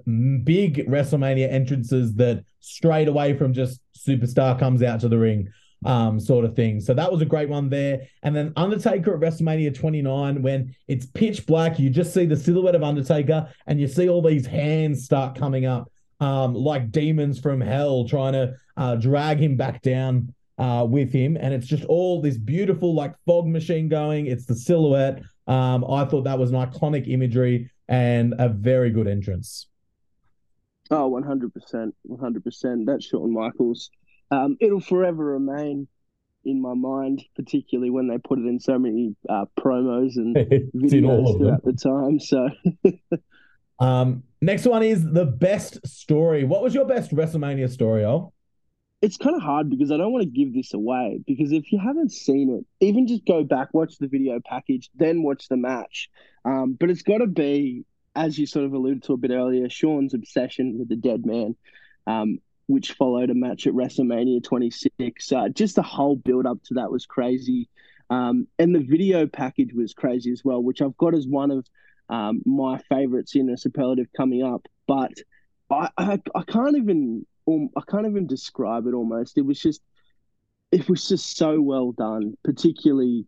big 0.44 0.88
WrestleMania 0.88 1.50
entrances 1.52 2.14
that 2.14 2.44
straight 2.60 3.06
away 3.06 3.36
from 3.36 3.52
just 3.52 3.80
superstar 3.96 4.58
comes 4.58 4.82
out 4.82 5.00
to 5.00 5.08
the 5.08 5.18
ring 5.18 5.48
um, 5.86 6.18
sort 6.18 6.44
of 6.44 6.56
thing. 6.56 6.80
So 6.80 6.92
that 6.94 7.10
was 7.10 7.22
a 7.22 7.24
great 7.24 7.48
one 7.48 7.68
there. 7.68 8.08
And 8.22 8.34
then 8.34 8.52
Undertaker 8.56 9.14
at 9.14 9.20
WrestleMania 9.20 9.74
29, 9.74 10.42
when 10.42 10.74
it's 10.88 11.06
pitch 11.06 11.46
black, 11.46 11.78
you 11.78 11.90
just 11.90 12.12
see 12.12 12.26
the 12.26 12.36
silhouette 12.36 12.74
of 12.74 12.82
Undertaker 12.82 13.48
and 13.66 13.80
you 13.80 13.86
see 13.86 14.08
all 14.08 14.20
these 14.20 14.46
hands 14.46 15.04
start 15.04 15.38
coming 15.38 15.64
up 15.64 15.90
um, 16.18 16.54
like 16.54 16.90
demons 16.90 17.38
from 17.38 17.60
hell 17.60 18.06
trying 18.06 18.32
to 18.32 18.54
uh, 18.76 18.96
drag 18.96 19.38
him 19.38 19.56
back 19.56 19.80
down 19.82 20.34
uh, 20.58 20.84
with 20.88 21.12
him. 21.12 21.36
And 21.40 21.54
it's 21.54 21.66
just 21.66 21.84
all 21.84 22.20
this 22.20 22.36
beautiful, 22.36 22.94
like 22.94 23.14
fog 23.24 23.46
machine 23.46 23.88
going. 23.88 24.26
It's 24.26 24.46
the 24.46 24.56
silhouette. 24.56 25.22
Um, 25.46 25.84
I 25.88 26.04
thought 26.04 26.24
that 26.24 26.38
was 26.38 26.50
an 26.50 26.56
iconic 26.56 27.08
imagery 27.08 27.70
and 27.88 28.34
a 28.38 28.48
very 28.48 28.90
good 28.90 29.06
entrance. 29.06 29.68
Oh, 30.90 31.10
100%. 31.10 31.92
100%. 32.08 32.86
That's 32.86 33.04
Shawn 33.04 33.32
Michaels 33.32 33.90
um, 34.30 34.56
it'll 34.60 34.80
forever 34.80 35.24
remain 35.24 35.88
in 36.46 36.62
my 36.62 36.74
mind, 36.74 37.24
particularly 37.34 37.90
when 37.90 38.06
they 38.06 38.18
put 38.18 38.38
it 38.38 38.46
in 38.46 38.60
so 38.60 38.78
many 38.78 39.14
uh, 39.28 39.44
promos 39.58 40.16
and 40.16 40.36
videos 40.74 41.36
throughout 41.38 41.64
the 41.64 41.72
time. 41.72 42.20
So, 42.20 42.48
um, 43.84 44.22
next 44.40 44.64
one 44.64 44.82
is 44.82 45.04
the 45.04 45.26
best 45.26 45.86
story. 45.86 46.44
What 46.44 46.62
was 46.62 46.74
your 46.74 46.86
best 46.86 47.14
WrestleMania 47.14 47.68
story, 47.68 48.04
Oh? 48.04 48.32
It's 49.02 49.18
kind 49.18 49.36
of 49.36 49.42
hard 49.42 49.68
because 49.68 49.92
I 49.92 49.98
don't 49.98 50.10
want 50.10 50.24
to 50.24 50.30
give 50.30 50.54
this 50.54 50.72
away 50.72 51.20
because 51.26 51.52
if 51.52 51.70
you 51.70 51.78
haven't 51.78 52.12
seen 52.12 52.50
it, 52.50 52.84
even 52.84 53.06
just 53.06 53.26
go 53.26 53.44
back, 53.44 53.74
watch 53.74 53.98
the 53.98 54.08
video 54.08 54.40
package, 54.44 54.88
then 54.94 55.22
watch 55.22 55.48
the 55.48 55.56
match. 55.56 56.08
Um, 56.46 56.76
but 56.80 56.88
it's 56.88 57.02
got 57.02 57.18
to 57.18 57.26
be, 57.26 57.84
as 58.14 58.38
you 58.38 58.46
sort 58.46 58.64
of 58.64 58.72
alluded 58.72 59.02
to 59.04 59.12
a 59.12 59.18
bit 59.18 59.32
earlier, 59.32 59.68
Shawn's 59.68 60.14
obsession 60.14 60.78
with 60.78 60.88
the 60.88 60.96
dead 60.96 61.26
man. 61.26 61.56
Um, 62.06 62.38
which 62.66 62.92
followed 62.92 63.30
a 63.30 63.34
match 63.34 63.66
at 63.66 63.74
WrestleMania 63.74 64.42
26. 64.42 65.32
Uh, 65.32 65.48
just 65.50 65.76
the 65.76 65.82
whole 65.82 66.16
build 66.16 66.46
up 66.46 66.62
to 66.64 66.74
that 66.74 66.90
was 66.90 67.06
crazy. 67.06 67.68
Um, 68.10 68.46
and 68.58 68.74
the 68.74 68.80
video 68.80 69.26
package 69.26 69.72
was 69.72 69.94
crazy 69.94 70.32
as 70.32 70.44
well, 70.44 70.62
which 70.62 70.82
I've 70.82 70.96
got 70.96 71.14
as 71.14 71.26
one 71.26 71.50
of 71.50 71.66
um, 72.08 72.42
my 72.44 72.78
favorites 72.88 73.34
in 73.34 73.50
a 73.50 73.56
superlative 73.56 74.08
coming 74.16 74.42
up. 74.42 74.66
But 74.86 75.12
I, 75.70 75.88
I, 75.96 76.20
I 76.34 76.42
can't 76.42 76.76
even 76.76 77.26
um, 77.48 77.70
I 77.76 77.82
can't 77.88 78.06
even 78.06 78.26
describe 78.26 78.86
it 78.86 78.94
almost. 78.94 79.38
It 79.38 79.44
was 79.44 79.60
just 79.60 79.82
it 80.72 80.88
was 80.88 81.08
just 81.08 81.36
so 81.36 81.60
well 81.60 81.92
done, 81.92 82.36
particularly. 82.44 83.26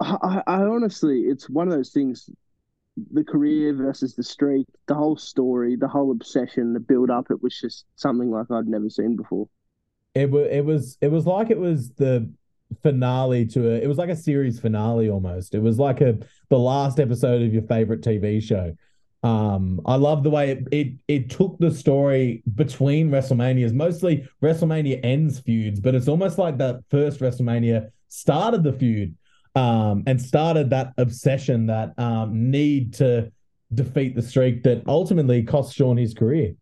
I, 0.00 0.42
I 0.46 0.62
honestly, 0.62 1.20
it's 1.20 1.48
one 1.48 1.68
of 1.68 1.74
those 1.74 1.90
things 1.90 2.28
the 3.12 3.24
career 3.24 3.74
versus 3.74 4.14
the 4.14 4.22
streak, 4.22 4.66
the 4.86 4.94
whole 4.94 5.16
story, 5.16 5.76
the 5.76 5.88
whole 5.88 6.10
obsession, 6.10 6.72
the 6.72 6.80
build 6.80 7.10
up, 7.10 7.30
it 7.30 7.42
was 7.42 7.58
just 7.58 7.84
something 7.96 8.30
like 8.30 8.50
I'd 8.50 8.68
never 8.68 8.88
seen 8.88 9.16
before. 9.16 9.48
It 10.14 10.30
was 10.30 10.46
it 10.50 10.64
was 10.64 10.98
it 11.00 11.08
was 11.08 11.26
like 11.26 11.50
it 11.50 11.58
was 11.58 11.90
the 11.92 12.30
finale 12.82 13.46
to 13.46 13.68
a 13.68 13.74
it 13.80 13.88
was 13.88 13.98
like 13.98 14.10
a 14.10 14.16
series 14.16 14.60
finale 14.60 15.10
almost. 15.10 15.54
It 15.54 15.60
was 15.60 15.78
like 15.78 16.00
a 16.00 16.18
the 16.50 16.58
last 16.58 17.00
episode 17.00 17.42
of 17.42 17.52
your 17.52 17.62
favorite 17.62 18.00
TV 18.00 18.42
show. 18.42 18.76
Um, 19.24 19.80
I 19.86 19.96
love 19.96 20.22
the 20.22 20.30
way 20.30 20.50
it, 20.50 20.68
it 20.70 20.92
it 21.08 21.30
took 21.30 21.58
the 21.58 21.70
story 21.72 22.42
between 22.54 23.10
WrestleManias, 23.10 23.72
mostly 23.72 24.28
WrestleMania 24.42 25.00
ends 25.02 25.40
feuds, 25.40 25.80
but 25.80 25.94
it's 25.94 26.08
almost 26.08 26.38
like 26.38 26.58
that 26.58 26.80
first 26.90 27.20
WrestleMania 27.20 27.90
started 28.08 28.62
the 28.62 28.72
feud 28.72 29.16
um, 29.54 30.02
and 30.06 30.20
started 30.20 30.70
that 30.70 30.92
obsession, 30.98 31.66
that 31.66 31.98
um, 31.98 32.50
need 32.50 32.94
to 32.94 33.30
defeat 33.72 34.14
the 34.14 34.22
streak 34.22 34.62
that 34.64 34.82
ultimately 34.86 35.42
cost 35.42 35.74
Shawn 35.74 35.96
his 35.96 36.14
career. 36.14 36.54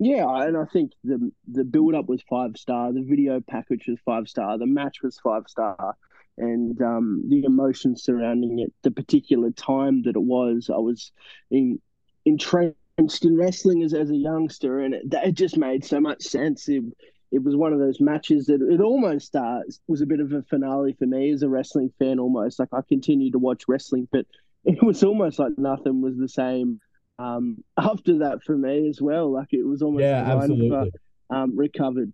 Yeah, 0.00 0.26
and 0.42 0.56
I 0.56 0.64
think 0.64 0.92
the 1.02 1.32
the 1.50 1.64
build 1.64 1.94
up 1.94 2.08
was 2.08 2.22
five 2.30 2.56
star, 2.56 2.92
the 2.92 3.02
video 3.02 3.40
package 3.40 3.86
was 3.88 3.98
five 4.04 4.28
star, 4.28 4.56
the 4.56 4.66
match 4.66 5.02
was 5.02 5.18
five 5.18 5.44
star, 5.48 5.96
and 6.36 6.80
um, 6.80 7.24
the 7.28 7.42
emotions 7.44 8.04
surrounding 8.04 8.60
it, 8.60 8.72
the 8.82 8.92
particular 8.92 9.50
time 9.50 10.02
that 10.02 10.14
it 10.14 10.22
was, 10.22 10.70
I 10.72 10.78
was 10.78 11.10
in 11.50 11.80
entrenched 12.24 12.76
in 13.24 13.36
wrestling 13.36 13.82
as, 13.82 13.92
as 13.92 14.10
a 14.10 14.16
youngster, 14.16 14.80
and 14.80 14.94
it, 14.94 15.02
it 15.12 15.32
just 15.32 15.56
made 15.56 15.84
so 15.84 16.00
much 16.00 16.22
sense. 16.22 16.68
It, 16.68 16.84
it 17.30 17.42
was 17.42 17.56
one 17.56 17.72
of 17.72 17.78
those 17.78 18.00
matches 18.00 18.46
that 18.46 18.62
it 18.62 18.80
almost 18.80 19.36
uh, 19.36 19.60
was 19.86 20.00
a 20.00 20.06
bit 20.06 20.20
of 20.20 20.32
a 20.32 20.42
finale 20.42 20.94
for 20.98 21.06
me 21.06 21.30
as 21.30 21.42
a 21.42 21.48
wrestling 21.48 21.92
fan. 21.98 22.18
Almost 22.18 22.58
like 22.58 22.68
I 22.72 22.80
continued 22.88 23.32
to 23.32 23.38
watch 23.38 23.64
wrestling, 23.68 24.08
but 24.10 24.26
it 24.64 24.82
was 24.82 25.02
almost 25.04 25.38
like 25.38 25.56
nothing 25.58 26.00
was 26.00 26.16
the 26.16 26.28
same 26.28 26.80
um, 27.18 27.62
after 27.76 28.18
that 28.18 28.42
for 28.44 28.56
me 28.56 28.88
as 28.88 29.00
well. 29.00 29.32
Like 29.32 29.48
it 29.52 29.64
was 29.64 29.82
almost 29.82 30.02
yeah, 30.02 30.24
absolutely 30.26 30.90
um, 31.30 31.56
recovered. 31.56 32.12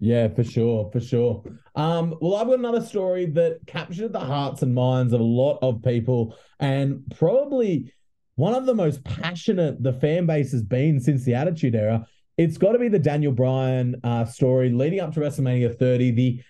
Yeah, 0.00 0.28
for 0.28 0.44
sure, 0.44 0.90
for 0.92 1.00
sure. 1.00 1.42
Um, 1.74 2.16
well, 2.20 2.36
I've 2.36 2.46
got 2.46 2.60
another 2.60 2.82
story 2.82 3.26
that 3.26 3.58
captured 3.66 4.12
the 4.12 4.20
hearts 4.20 4.62
and 4.62 4.72
minds 4.72 5.12
of 5.12 5.20
a 5.20 5.24
lot 5.24 5.58
of 5.60 5.82
people, 5.82 6.36
and 6.60 7.02
probably 7.16 7.92
one 8.36 8.54
of 8.54 8.66
the 8.66 8.74
most 8.74 9.02
passionate 9.02 9.82
the 9.82 9.92
fan 9.92 10.26
base 10.26 10.52
has 10.52 10.62
been 10.62 11.00
since 11.00 11.24
the 11.24 11.34
Attitude 11.34 11.74
Era 11.74 12.06
it's 12.38 12.56
got 12.56 12.72
to 12.72 12.78
be 12.78 12.88
the 12.88 13.00
Daniel 13.00 13.32
Bryan 13.32 14.00
uh, 14.04 14.24
story 14.24 14.70
leading 14.70 15.00
up 15.00 15.12
to 15.14 15.20
WrestleMania 15.20 15.76
30, 15.76 16.12
the 16.12 16.42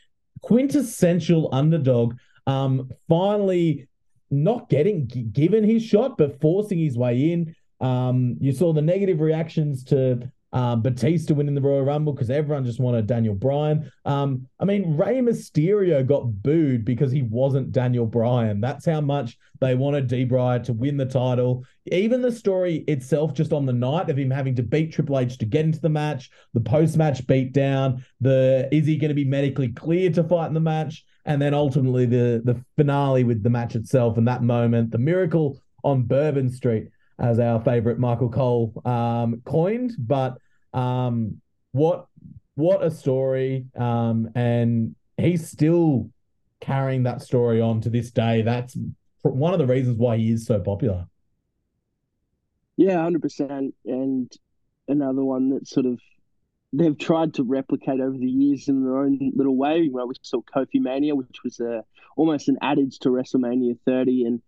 quintessential 0.42 1.48
underdog, 1.50 2.14
um, 2.46 2.90
finally 3.08 3.88
not 4.30 4.68
getting 4.68 5.06
given 5.32 5.64
his 5.64 5.82
shot, 5.82 6.18
but 6.18 6.40
forcing 6.42 6.78
his 6.78 6.96
way 6.98 7.32
in. 7.32 7.56
Um, 7.80 8.36
you 8.38 8.52
saw 8.52 8.74
the 8.74 8.82
negative 8.82 9.20
reactions 9.20 9.82
to 9.84 10.30
uh, 10.52 10.76
Batista 10.76 11.34
winning 11.34 11.54
the 11.54 11.60
Royal 11.60 11.84
Rumble 11.84 12.12
because 12.12 12.30
everyone 12.30 12.64
just 12.64 12.80
wanted 12.80 13.06
Daniel 13.06 13.34
Bryan. 13.34 13.90
Um, 14.04 14.46
I 14.58 14.64
mean, 14.64 14.96
Rey 14.96 15.20
Mysterio 15.20 16.06
got 16.06 16.42
booed 16.42 16.84
because 16.84 17.12
he 17.12 17.22
wasn't 17.22 17.72
Daniel 17.72 18.06
Bryan. 18.06 18.60
That's 18.60 18.86
how 18.86 19.00
much 19.00 19.36
they 19.60 19.74
wanted 19.74 20.06
D. 20.06 20.24
Bryan 20.24 20.62
to 20.64 20.72
win 20.72 20.96
the 20.96 21.04
title. 21.04 21.64
Even 21.86 22.22
the 22.22 22.32
story 22.32 22.84
itself, 22.88 23.34
just 23.34 23.52
on 23.52 23.66
the 23.66 23.72
night 23.72 24.08
of 24.08 24.18
him 24.18 24.30
having 24.30 24.54
to 24.56 24.62
beat 24.62 24.92
Triple 24.92 25.18
H 25.18 25.36
to 25.38 25.46
get 25.46 25.64
into 25.64 25.80
the 25.80 25.88
match, 25.88 26.30
the 26.54 26.60
post-match 26.60 27.26
beatdown, 27.26 28.02
the 28.20 28.68
is 28.72 28.86
he 28.86 28.96
going 28.96 29.08
to 29.10 29.14
be 29.14 29.24
medically 29.24 29.68
cleared 29.68 30.14
to 30.14 30.24
fight 30.24 30.48
in 30.48 30.54
the 30.54 30.60
match, 30.60 31.04
and 31.26 31.42
then 31.42 31.52
ultimately 31.52 32.06
the 32.06 32.40
the 32.44 32.62
finale 32.76 33.24
with 33.24 33.42
the 33.42 33.50
match 33.50 33.74
itself 33.74 34.16
and 34.16 34.28
that 34.28 34.42
moment, 34.42 34.90
the 34.90 34.98
miracle 34.98 35.60
on 35.84 36.02
Bourbon 36.02 36.50
Street 36.50 36.88
as 37.18 37.40
our 37.40 37.60
favorite 37.60 37.98
Michael 37.98 38.28
Cole 38.28 38.80
um, 38.84 39.42
coined. 39.44 39.94
But 39.98 40.38
um, 40.72 41.40
what 41.72 42.06
what 42.54 42.82
a 42.82 42.90
story! 42.90 43.66
Um, 43.76 44.30
and 44.34 44.94
he's 45.16 45.48
still 45.48 46.10
carrying 46.60 47.04
that 47.04 47.22
story 47.22 47.60
on 47.60 47.80
to 47.82 47.90
this 47.90 48.10
day. 48.10 48.42
That's 48.42 48.76
one 49.22 49.52
of 49.52 49.58
the 49.58 49.66
reasons 49.66 49.98
why 49.98 50.16
he 50.16 50.32
is 50.32 50.46
so 50.46 50.60
popular. 50.60 51.06
Yeah, 52.76 53.02
hundred 53.02 53.22
percent. 53.22 53.74
And 53.84 54.32
another 54.86 55.24
one 55.24 55.50
that 55.50 55.68
sort 55.68 55.86
of 55.86 56.00
they've 56.72 56.98
tried 56.98 57.34
to 57.34 57.42
replicate 57.42 58.00
over 58.00 58.16
the 58.16 58.30
years 58.30 58.68
in 58.68 58.84
their 58.84 58.98
own 58.98 59.32
little 59.34 59.56
way. 59.56 59.78
You 59.78 59.92
know, 59.92 60.06
we 60.06 60.14
saw 60.22 60.40
Kofi 60.42 60.80
Mania, 60.80 61.14
which 61.14 61.42
was 61.42 61.60
a 61.60 61.84
almost 62.16 62.48
an 62.48 62.58
adage 62.62 62.98
to 63.00 63.10
WrestleMania 63.10 63.78
30, 63.84 64.24
and 64.24 64.42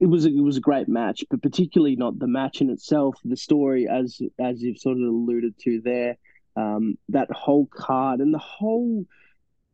it 0.00 0.06
was 0.06 0.26
a, 0.26 0.28
it 0.28 0.40
was 0.42 0.56
a 0.56 0.60
great 0.60 0.88
match, 0.88 1.24
but 1.30 1.42
particularly 1.42 1.96
not 1.96 2.18
the 2.18 2.26
match 2.26 2.60
in 2.60 2.70
itself. 2.70 3.16
The 3.24 3.36
story, 3.36 3.88
as 3.88 4.20
as 4.38 4.62
you've 4.62 4.78
sort 4.78 4.96
of 4.96 5.02
alluded 5.02 5.58
to 5.60 5.80
there, 5.80 6.16
um, 6.56 6.98
that 7.10 7.30
whole 7.30 7.66
card 7.66 8.20
and 8.20 8.32
the 8.32 8.38
whole 8.38 9.04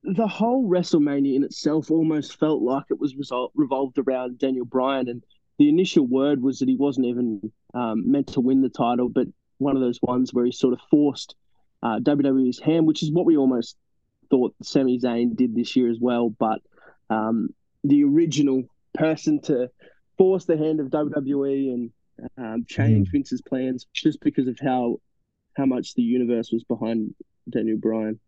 the 0.02 0.26
whole 0.26 0.68
WrestleMania 0.68 1.36
in 1.36 1.44
itself 1.44 1.90
almost 1.90 2.38
felt 2.38 2.62
like 2.62 2.84
it 2.90 2.98
was 2.98 3.14
resol- 3.14 3.50
revolved 3.54 3.98
around 3.98 4.38
Daniel 4.38 4.64
Bryan, 4.64 5.08
and 5.08 5.22
the 5.58 5.68
initial 5.68 6.06
word 6.06 6.42
was 6.42 6.58
that 6.58 6.68
he 6.68 6.76
wasn't 6.76 7.06
even 7.06 7.52
um, 7.74 8.10
meant 8.10 8.28
to 8.28 8.40
win 8.40 8.62
the 8.62 8.70
title, 8.70 9.08
but 9.08 9.26
one 9.58 9.76
of 9.76 9.82
those 9.82 10.00
ones 10.00 10.32
where 10.32 10.46
he 10.46 10.52
sort 10.52 10.72
of 10.72 10.80
forced 10.90 11.34
uh, 11.82 11.98
WWE's 11.98 12.58
hand, 12.58 12.86
which 12.86 13.02
is 13.02 13.12
what 13.12 13.26
we 13.26 13.36
almost 13.36 13.76
thought 14.30 14.54
Sami 14.62 14.98
Zayn 14.98 15.36
did 15.36 15.54
this 15.54 15.76
year 15.76 15.90
as 15.90 15.98
well. 16.00 16.30
But 16.30 16.60
um, 17.10 17.50
the 17.84 18.04
original 18.04 18.64
person 18.94 19.40
to 19.42 19.70
force 20.20 20.44
the 20.44 20.58
hand 20.58 20.80
of 20.80 20.88
WWE 20.88 21.72
and 21.72 21.90
um, 22.36 22.66
change 22.68 23.08
mm. 23.08 23.12
Vince's 23.12 23.40
plans 23.40 23.86
just 23.94 24.20
because 24.20 24.48
of 24.48 24.58
how 24.62 25.00
how 25.56 25.64
much 25.64 25.94
the 25.94 26.02
universe 26.02 26.50
was 26.52 26.62
behind 26.64 27.14
Daniel 27.48 27.78
Bryan. 27.78 28.20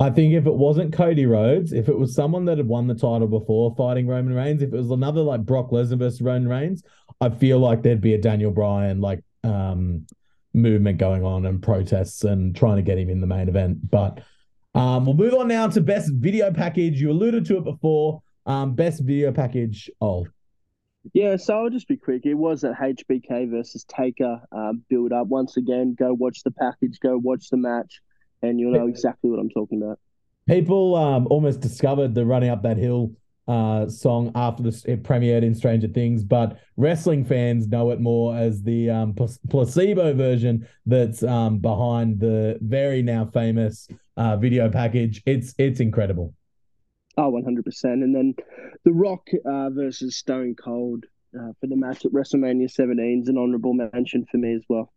I 0.00 0.10
think 0.10 0.34
if 0.34 0.46
it 0.46 0.54
wasn't 0.54 0.92
Cody 0.92 1.26
Rhodes, 1.26 1.72
if 1.72 1.88
it 1.88 1.96
was 1.96 2.12
someone 2.12 2.44
that 2.46 2.58
had 2.58 2.66
won 2.66 2.88
the 2.88 2.94
title 2.94 3.28
before 3.28 3.72
fighting 3.76 4.08
Roman 4.08 4.34
Reigns, 4.34 4.62
if 4.62 4.72
it 4.72 4.76
was 4.76 4.90
another 4.90 5.20
like 5.20 5.46
Brock 5.46 5.70
Lesnar 5.70 6.00
versus 6.00 6.20
Roman 6.20 6.48
Reigns, 6.48 6.82
I 7.20 7.28
feel 7.28 7.60
like 7.60 7.84
there'd 7.84 8.00
be 8.00 8.14
a 8.14 8.18
Daniel 8.18 8.50
Bryan 8.50 9.00
like 9.00 9.22
um, 9.44 10.06
movement 10.52 10.98
going 10.98 11.24
on 11.24 11.46
and 11.46 11.62
protests 11.62 12.24
and 12.24 12.54
trying 12.56 12.76
to 12.76 12.82
get 12.82 12.98
him 12.98 13.10
in 13.10 13.20
the 13.20 13.28
main 13.28 13.48
event. 13.48 13.88
But 13.88 14.22
um, 14.74 15.06
we'll 15.06 15.14
move 15.14 15.34
on 15.34 15.46
now 15.46 15.68
to 15.68 15.80
best 15.80 16.10
video 16.14 16.52
package. 16.52 17.00
You 17.00 17.12
alluded 17.12 17.46
to 17.46 17.58
it 17.58 17.64
before. 17.64 18.22
Um, 18.44 18.74
best 18.74 19.04
video 19.04 19.30
package 19.30 19.88
of. 20.00 20.26
Yeah, 21.14 21.36
so 21.36 21.58
I'll 21.58 21.70
just 21.70 21.88
be 21.88 21.96
quick. 21.96 22.26
It 22.26 22.34
was 22.34 22.60
that 22.62 22.74
HBK 22.74 23.50
versus 23.50 23.84
Taker 23.84 24.40
uh, 24.52 24.72
build 24.88 25.12
up. 25.12 25.26
Once 25.26 25.56
again, 25.56 25.94
go 25.98 26.12
watch 26.12 26.42
the 26.42 26.50
package, 26.50 26.98
go 27.00 27.16
watch 27.18 27.48
the 27.50 27.56
match 27.56 28.00
and 28.42 28.60
you'll 28.60 28.72
know 28.72 28.86
exactly 28.86 29.30
what 29.30 29.38
I'm 29.38 29.50
talking 29.50 29.82
about. 29.82 29.98
People 30.48 30.94
um, 30.94 31.26
almost 31.28 31.60
discovered 31.60 32.14
the 32.14 32.24
running 32.24 32.50
up 32.50 32.62
that 32.62 32.76
hill 32.76 33.12
uh, 33.46 33.88
song 33.88 34.30
after 34.34 34.62
this 34.62 34.84
it 34.84 35.02
premiered 35.02 35.42
in 35.42 35.54
Stranger 35.54 35.88
Things, 35.88 36.22
but 36.22 36.58
wrestling 36.76 37.24
fans 37.24 37.66
know 37.66 37.90
it 37.90 38.00
more 38.00 38.36
as 38.36 38.62
the 38.62 38.90
um, 38.90 39.14
Placebo 39.14 40.14
version 40.14 40.68
that's 40.84 41.22
um, 41.22 41.58
behind 41.58 42.20
the 42.20 42.58
very 42.60 43.02
now 43.02 43.24
famous 43.24 43.88
uh, 44.16 44.36
video 44.36 44.68
package. 44.70 45.22
It's 45.24 45.54
it's 45.58 45.80
incredible. 45.80 46.34
Oh, 47.18 47.32
100%. 47.32 47.84
And 47.84 48.14
then 48.14 48.34
The 48.84 48.92
Rock 48.92 49.28
uh, 49.44 49.70
versus 49.70 50.16
Stone 50.16 50.54
Cold 50.54 51.04
uh, 51.36 51.52
for 51.60 51.66
the 51.66 51.76
match 51.76 52.06
at 52.06 52.12
WrestleMania 52.12 52.70
17 52.70 53.22
is 53.22 53.28
an 53.28 53.36
honorable 53.36 53.74
mention 53.74 54.24
for 54.30 54.36
me 54.36 54.54
as 54.54 54.62
well. 54.68 54.92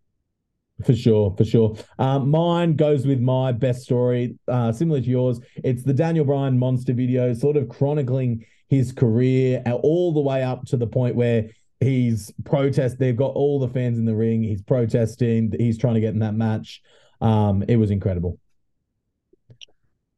For 0.86 0.96
sure, 0.96 1.34
for 1.36 1.44
sure. 1.44 1.76
Um, 1.98 2.30
mine 2.30 2.76
goes 2.76 3.08
with 3.08 3.20
my 3.20 3.52
best 3.52 3.82
story, 3.82 4.38
uh, 4.48 4.72
similar 4.72 5.02
to 5.02 5.08
yours. 5.08 5.40
It's 5.64 5.84
the 5.84 5.94
Daniel 5.94 6.24
Bryan 6.24 6.60
monster 6.60 6.94
video, 6.94 7.34
sort 7.34 7.58
of 7.58 7.68
chronicling 7.70 8.46
his 8.70 8.92
career 8.92 9.64
all 9.82 10.14
the 10.14 10.22
way 10.22 10.44
up 10.44 10.66
to 10.66 10.78
the 10.78 10.88
point 10.88 11.16
where 11.16 11.50
he's 11.80 12.32
protest. 12.46 13.00
They've 13.00 13.18
got 13.18 13.34
all 13.34 13.60
the 13.60 13.68
fans 13.68 13.98
in 13.98 14.06
the 14.06 14.16
ring. 14.16 14.44
He's 14.44 14.62
protesting. 14.62 15.54
He's 15.58 15.78
trying 15.78 15.96
to 15.96 16.02
get 16.02 16.14
in 16.14 16.20
that 16.20 16.36
match. 16.36 16.82
Um, 17.20 17.64
it 17.68 17.78
was 17.78 17.90
incredible. 17.90 18.40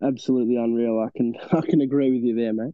Absolutely 0.04 0.58
unreal. 0.58 0.99
I 0.99 1.16
can 1.18 1.36
I 1.51 1.62
can 1.62 1.82
agree 1.82 2.12
with 2.12 2.24
you 2.24 2.36
there, 2.36 2.54
mate. 2.54 2.74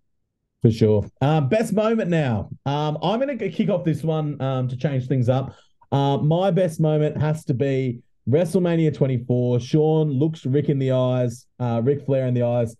For 0.61 0.71
sure. 0.71 1.05
Um, 1.21 1.47
best 1.47 1.71
moment 1.71 2.09
now. 2.09 2.49
Um, 2.65 2.97
I'm 3.01 3.19
going 3.21 3.37
to 3.37 3.49
kick 3.49 3.69
off 3.69 3.85
this 3.85 4.03
one 4.03 4.41
um, 4.41 4.67
to 4.67 4.75
change 4.75 5.07
things 5.07 5.29
up. 5.29 5.55
Uh, 5.91 6.17
my 6.17 6.51
best 6.51 6.81
moment 6.81 7.17
has 7.17 7.45
to 7.45 7.53
be 7.53 8.01
WrestleMania 8.29 8.93
24. 8.93 9.61
Shawn 9.61 10.09
looks 10.09 10.45
Ric 10.45 10.67
in 10.67 10.77
the 10.77 10.91
eyes, 10.91 11.45
uh, 11.59 11.81
Ric 11.83 12.05
Flair 12.05 12.27
in 12.27 12.33
the 12.33 12.43
eyes. 12.43 12.75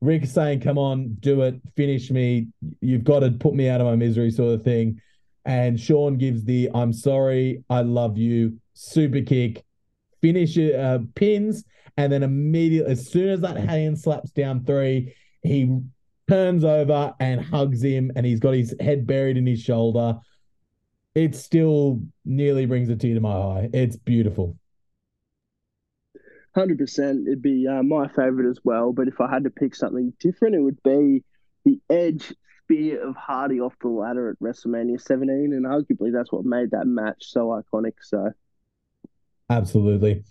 Ric 0.00 0.24
saying, 0.24 0.60
"Come 0.60 0.78
on, 0.78 1.16
do 1.20 1.42
it, 1.42 1.60
finish 1.76 2.10
me. 2.10 2.48
You've 2.80 3.04
got 3.04 3.20
to 3.20 3.30
put 3.32 3.54
me 3.54 3.68
out 3.68 3.82
of 3.82 3.86
my 3.86 3.96
misery," 3.96 4.30
sort 4.30 4.54
of 4.54 4.62
thing. 4.62 5.00
And 5.44 5.78
Shawn 5.78 6.16
gives 6.16 6.44
the 6.44 6.70
"I'm 6.72 6.92
sorry, 6.92 7.62
I 7.68 7.82
love 7.82 8.16
you" 8.16 8.58
super 8.72 9.20
kick, 9.20 9.62
finish 10.22 10.56
uh, 10.56 11.00
pins, 11.14 11.64
and 11.96 12.12
then 12.12 12.22
immediately, 12.22 12.92
as 12.92 13.10
soon 13.10 13.28
as 13.28 13.40
that 13.40 13.56
hand 13.56 13.98
slaps 13.98 14.30
down 14.30 14.64
three, 14.64 15.14
he 15.42 15.80
turns 16.28 16.64
over 16.64 17.14
and 17.20 17.40
hugs 17.40 17.82
him, 17.82 18.10
and 18.16 18.24
he's 18.24 18.40
got 18.40 18.54
his 18.54 18.74
head 18.80 19.06
buried 19.06 19.36
in 19.36 19.46
his 19.46 19.60
shoulder 19.60 20.18
it 21.14 21.34
still 21.34 22.02
nearly 22.24 22.66
brings 22.66 22.88
a 22.88 22.96
tear 22.96 23.14
to 23.14 23.20
my 23.20 23.32
eye. 23.32 23.70
It's 23.72 23.96
beautiful. 23.96 24.56
Hundred 26.54 26.78
percent, 26.78 27.26
it'd 27.28 27.42
be 27.42 27.66
uh, 27.66 27.82
my 27.82 28.08
favorite 28.08 28.50
as 28.50 28.58
well. 28.64 28.92
But 28.92 29.08
if 29.08 29.20
I 29.20 29.30
had 29.30 29.44
to 29.44 29.50
pick 29.50 29.74
something 29.74 30.12
different, 30.18 30.56
it 30.56 30.60
would 30.60 30.82
be 30.82 31.22
the 31.64 31.80
Edge 31.88 32.32
spear 32.64 33.08
of 33.08 33.14
Hardy 33.16 33.60
off 33.60 33.74
the 33.80 33.88
ladder 33.88 34.30
at 34.30 34.40
WrestleMania 34.40 35.00
17, 35.00 35.52
and 35.52 35.64
arguably 35.64 36.12
that's 36.12 36.32
what 36.32 36.44
made 36.44 36.72
that 36.72 36.86
match 36.86 37.18
so 37.20 37.48
iconic. 37.48 37.94
So, 38.02 38.32
absolutely. 39.48 40.24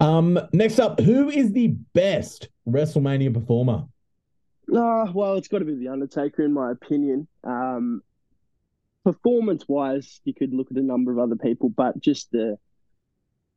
Um, 0.00 0.38
next 0.52 0.78
up, 0.78 1.00
who 1.00 1.28
is 1.28 1.52
the 1.52 1.68
best 1.94 2.48
WrestleMania 2.68 3.32
performer? 3.32 3.84
Uh, 4.72 5.10
well, 5.12 5.34
it's 5.34 5.48
got 5.48 5.58
to 5.58 5.64
be 5.64 5.74
the 5.74 5.88
Undertaker, 5.88 6.42
in 6.42 6.52
my 6.52 6.70
opinion. 6.70 7.26
Um, 7.44 8.02
performance 9.04 9.64
wise, 9.68 10.20
you 10.24 10.34
could 10.34 10.54
look 10.54 10.70
at 10.70 10.76
a 10.76 10.82
number 10.82 11.12
of 11.12 11.18
other 11.18 11.36
people, 11.36 11.68
but 11.68 12.00
just 12.00 12.30
the 12.30 12.58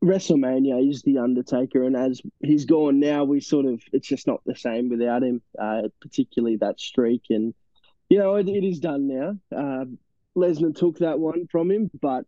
WrestleMania 0.03 0.87
is 0.87 1.01
the 1.01 1.19
Undertaker, 1.19 1.83
and 1.83 1.95
as 1.95 2.21
he's 2.41 2.65
gone 2.65 2.99
now, 2.99 3.23
we 3.23 3.39
sort 3.39 3.65
of 3.65 3.81
it's 3.91 4.07
just 4.07 4.27
not 4.27 4.41
the 4.45 4.55
same 4.55 4.89
without 4.89 5.23
him. 5.23 5.41
Uh, 5.57 5.83
particularly 6.01 6.57
that 6.57 6.79
streak, 6.79 7.23
and 7.29 7.53
you 8.09 8.17
know 8.17 8.35
it, 8.35 8.47
it 8.47 8.63
is 8.63 8.79
done 8.79 9.07
now. 9.07 9.37
Uh, 9.55 9.85
Lesnar 10.37 10.75
took 10.75 10.99
that 10.99 11.19
one 11.19 11.47
from 11.47 11.71
him, 11.71 11.89
but 12.01 12.25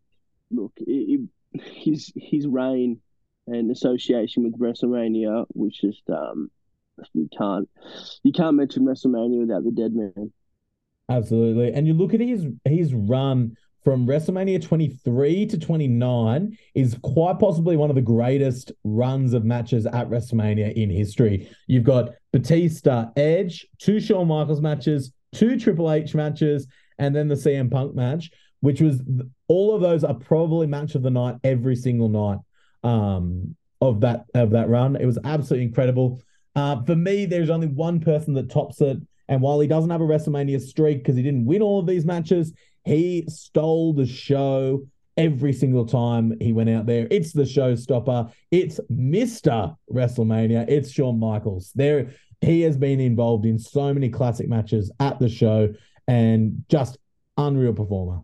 look, 0.49 0.73
it, 0.77 1.29
it, 1.53 1.61
his 1.61 2.11
his 2.15 2.47
reign 2.47 2.99
and 3.47 3.71
association 3.71 4.43
with 4.43 4.59
WrestleMania, 4.59 5.45
which 5.49 5.81
just 5.81 6.03
um, 6.09 6.51
you 7.13 7.29
can't 7.37 7.69
you 8.23 8.31
can't 8.31 8.55
mention 8.55 8.83
WrestleMania 8.83 9.39
without 9.39 9.63
the 9.63 9.71
dead 9.71 9.93
man. 9.93 10.31
Absolutely. 11.09 11.71
And 11.73 11.87
you 11.87 11.93
look 11.93 12.13
at 12.13 12.19
his 12.19 12.47
his 12.65 12.93
run 12.93 13.55
from 13.83 14.05
WrestleMania 14.05 14.61
23 14.61 15.45
to 15.45 15.57
29 15.57 16.57
is 16.75 16.97
quite 17.01 17.39
possibly 17.39 17.77
one 17.77 17.89
of 17.89 17.95
the 17.95 18.01
greatest 18.01 18.73
runs 18.83 19.33
of 19.33 19.45
matches 19.45 19.85
at 19.85 20.09
WrestleMania 20.09 20.73
in 20.73 20.89
history. 20.89 21.49
You've 21.67 21.85
got 21.85 22.09
Batista, 22.33 23.11
Edge, 23.15 23.65
two 23.79 24.01
Shawn 24.01 24.27
Michaels 24.27 24.59
matches, 24.59 25.13
two 25.33 25.57
Triple 25.57 25.89
H 25.89 26.13
matches, 26.15 26.67
and 26.99 27.15
then 27.15 27.29
the 27.29 27.35
CM 27.35 27.71
Punk 27.71 27.95
match, 27.95 28.29
which 28.59 28.81
was 28.81 29.01
all 29.47 29.73
of 29.73 29.81
those 29.81 30.03
are 30.03 30.15
probably 30.15 30.67
match 30.67 30.95
of 30.95 31.03
the 31.03 31.11
night 31.11 31.37
every 31.45 31.77
single 31.77 32.09
night 32.09 32.39
um, 32.87 33.55
of 33.81 34.01
that 34.01 34.25
of 34.33 34.51
that 34.51 34.69
run. 34.69 34.95
It 34.95 35.05
was 35.05 35.19
absolutely 35.23 35.65
incredible. 35.65 36.21
Uh, 36.55 36.83
for 36.83 36.95
me, 36.95 37.25
there's 37.25 37.49
only 37.49 37.67
one 37.67 37.99
person 37.99 38.33
that 38.35 38.49
tops 38.49 38.81
it, 38.81 38.97
and 39.27 39.41
while 39.41 39.59
he 39.59 39.67
doesn't 39.67 39.89
have 39.89 40.01
a 40.01 40.05
WrestleMania 40.05 40.61
streak 40.61 40.99
because 40.99 41.15
he 41.15 41.23
didn't 41.23 41.45
win 41.45 41.61
all 41.61 41.79
of 41.79 41.87
these 41.87 42.05
matches, 42.05 42.53
he 42.85 43.25
stole 43.27 43.93
the 43.93 44.05
show 44.05 44.85
every 45.17 45.51
single 45.51 45.85
time 45.85 46.35
he 46.39 46.53
went 46.53 46.69
out 46.69 46.85
there. 46.85 47.07
It's 47.09 47.33
the 47.33 47.43
showstopper. 47.43 48.31
It's 48.51 48.79
Mr. 48.91 49.75
WrestleMania. 49.91 50.69
It's 50.69 50.91
Shawn 50.91 51.19
Michaels. 51.19 51.71
There 51.75 52.11
he 52.41 52.61
has 52.61 52.77
been 52.77 52.99
involved 52.99 53.45
in 53.45 53.57
so 53.57 53.93
many 53.93 54.09
classic 54.09 54.47
matches 54.47 54.91
at 54.99 55.19
the 55.19 55.27
show 55.27 55.73
and 56.07 56.63
just 56.69 56.97
unreal 57.35 57.73
performer. 57.73 58.21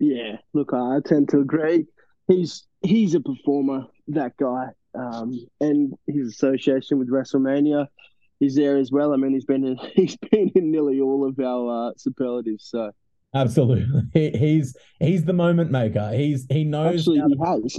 Yeah, 0.00 0.38
look, 0.54 0.72
I 0.72 0.98
tend 1.04 1.28
to 1.30 1.40
agree. 1.40 1.86
He's 2.30 2.66
he's 2.82 3.14
a 3.14 3.20
performer, 3.20 3.86
that 4.08 4.36
guy. 4.36 4.68
Um, 4.94 5.46
and 5.60 5.94
his 6.06 6.28
association 6.28 6.98
with 6.98 7.10
WrestleMania 7.10 7.86
he's 8.40 8.56
there 8.56 8.78
as 8.78 8.90
well. 8.90 9.12
I 9.12 9.16
mean, 9.16 9.32
he's 9.32 9.44
been 9.44 9.64
in 9.64 9.78
he's 9.94 10.16
been 10.16 10.50
in 10.54 10.72
nearly 10.72 11.00
all 11.00 11.28
of 11.28 11.38
our 11.38 11.90
uh, 11.90 11.92
superlatives. 11.96 12.64
So 12.64 12.90
absolutely, 13.34 13.86
he, 14.12 14.36
he's 14.36 14.76
he's 14.98 15.24
the 15.24 15.34
moment 15.34 15.70
maker. 15.70 16.10
He's 16.12 16.46
he 16.50 16.64
knows. 16.64 17.00
Actually, 17.00 17.22
he 17.28 17.36
has. 17.44 17.78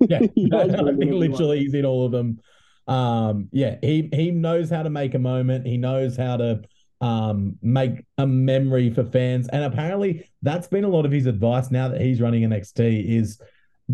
yeah, 0.10 0.26
he 0.34 0.50
has 0.52 0.72
literally 0.72 1.60
he's 1.60 1.74
in 1.74 1.86
all 1.86 2.04
of 2.04 2.12
them. 2.12 2.40
Um, 2.86 3.48
yeah, 3.52 3.76
he 3.80 4.10
he 4.12 4.32
knows 4.32 4.68
how 4.68 4.82
to 4.82 4.90
make 4.90 5.14
a 5.14 5.18
moment. 5.18 5.66
He 5.66 5.78
knows 5.78 6.16
how 6.16 6.36
to 6.36 6.62
um 7.00 7.56
make 7.62 8.04
a 8.18 8.26
memory 8.26 8.90
for 8.90 9.04
fans, 9.04 9.48
and 9.48 9.64
apparently 9.64 10.28
that's 10.42 10.68
been 10.68 10.84
a 10.84 10.88
lot 10.88 11.06
of 11.06 11.12
his 11.12 11.26
advice 11.26 11.70
now 11.70 11.88
that 11.88 12.00
he's 12.00 12.20
running 12.20 12.42
NXT 12.42 13.08
is 13.08 13.40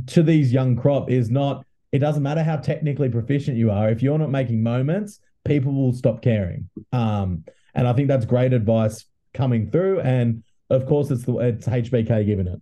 to 0.09 0.23
these 0.23 0.53
young 0.53 0.77
crop 0.77 1.11
is 1.11 1.31
not. 1.31 1.65
It 1.93 2.01
doesn't 2.01 2.23
matter 2.23 2.43
how 2.43 2.57
technically 2.57 3.09
proficient 3.09 3.57
you 3.57 3.71
are 3.71 3.89
if 3.89 4.03
you're 4.03 4.19
not 4.19 4.31
making 4.31 4.63
moments 4.63 5.21
people 5.47 5.73
will 5.73 5.93
stop 5.93 6.21
caring. 6.21 6.69
Um, 6.93 7.45
and 7.75 7.87
I 7.87 7.93
think 7.93 8.09
that's 8.09 8.27
great 8.27 8.53
advice 8.53 9.05
coming 9.33 9.71
through. 9.71 10.01
And 10.01 10.43
of 10.71 10.87
course, 10.87 11.11
it's 11.11 11.25
the 11.25 11.39
it's 11.39 11.67
HBK 11.67 12.27
giving 12.27 12.49
it. 12.49 12.61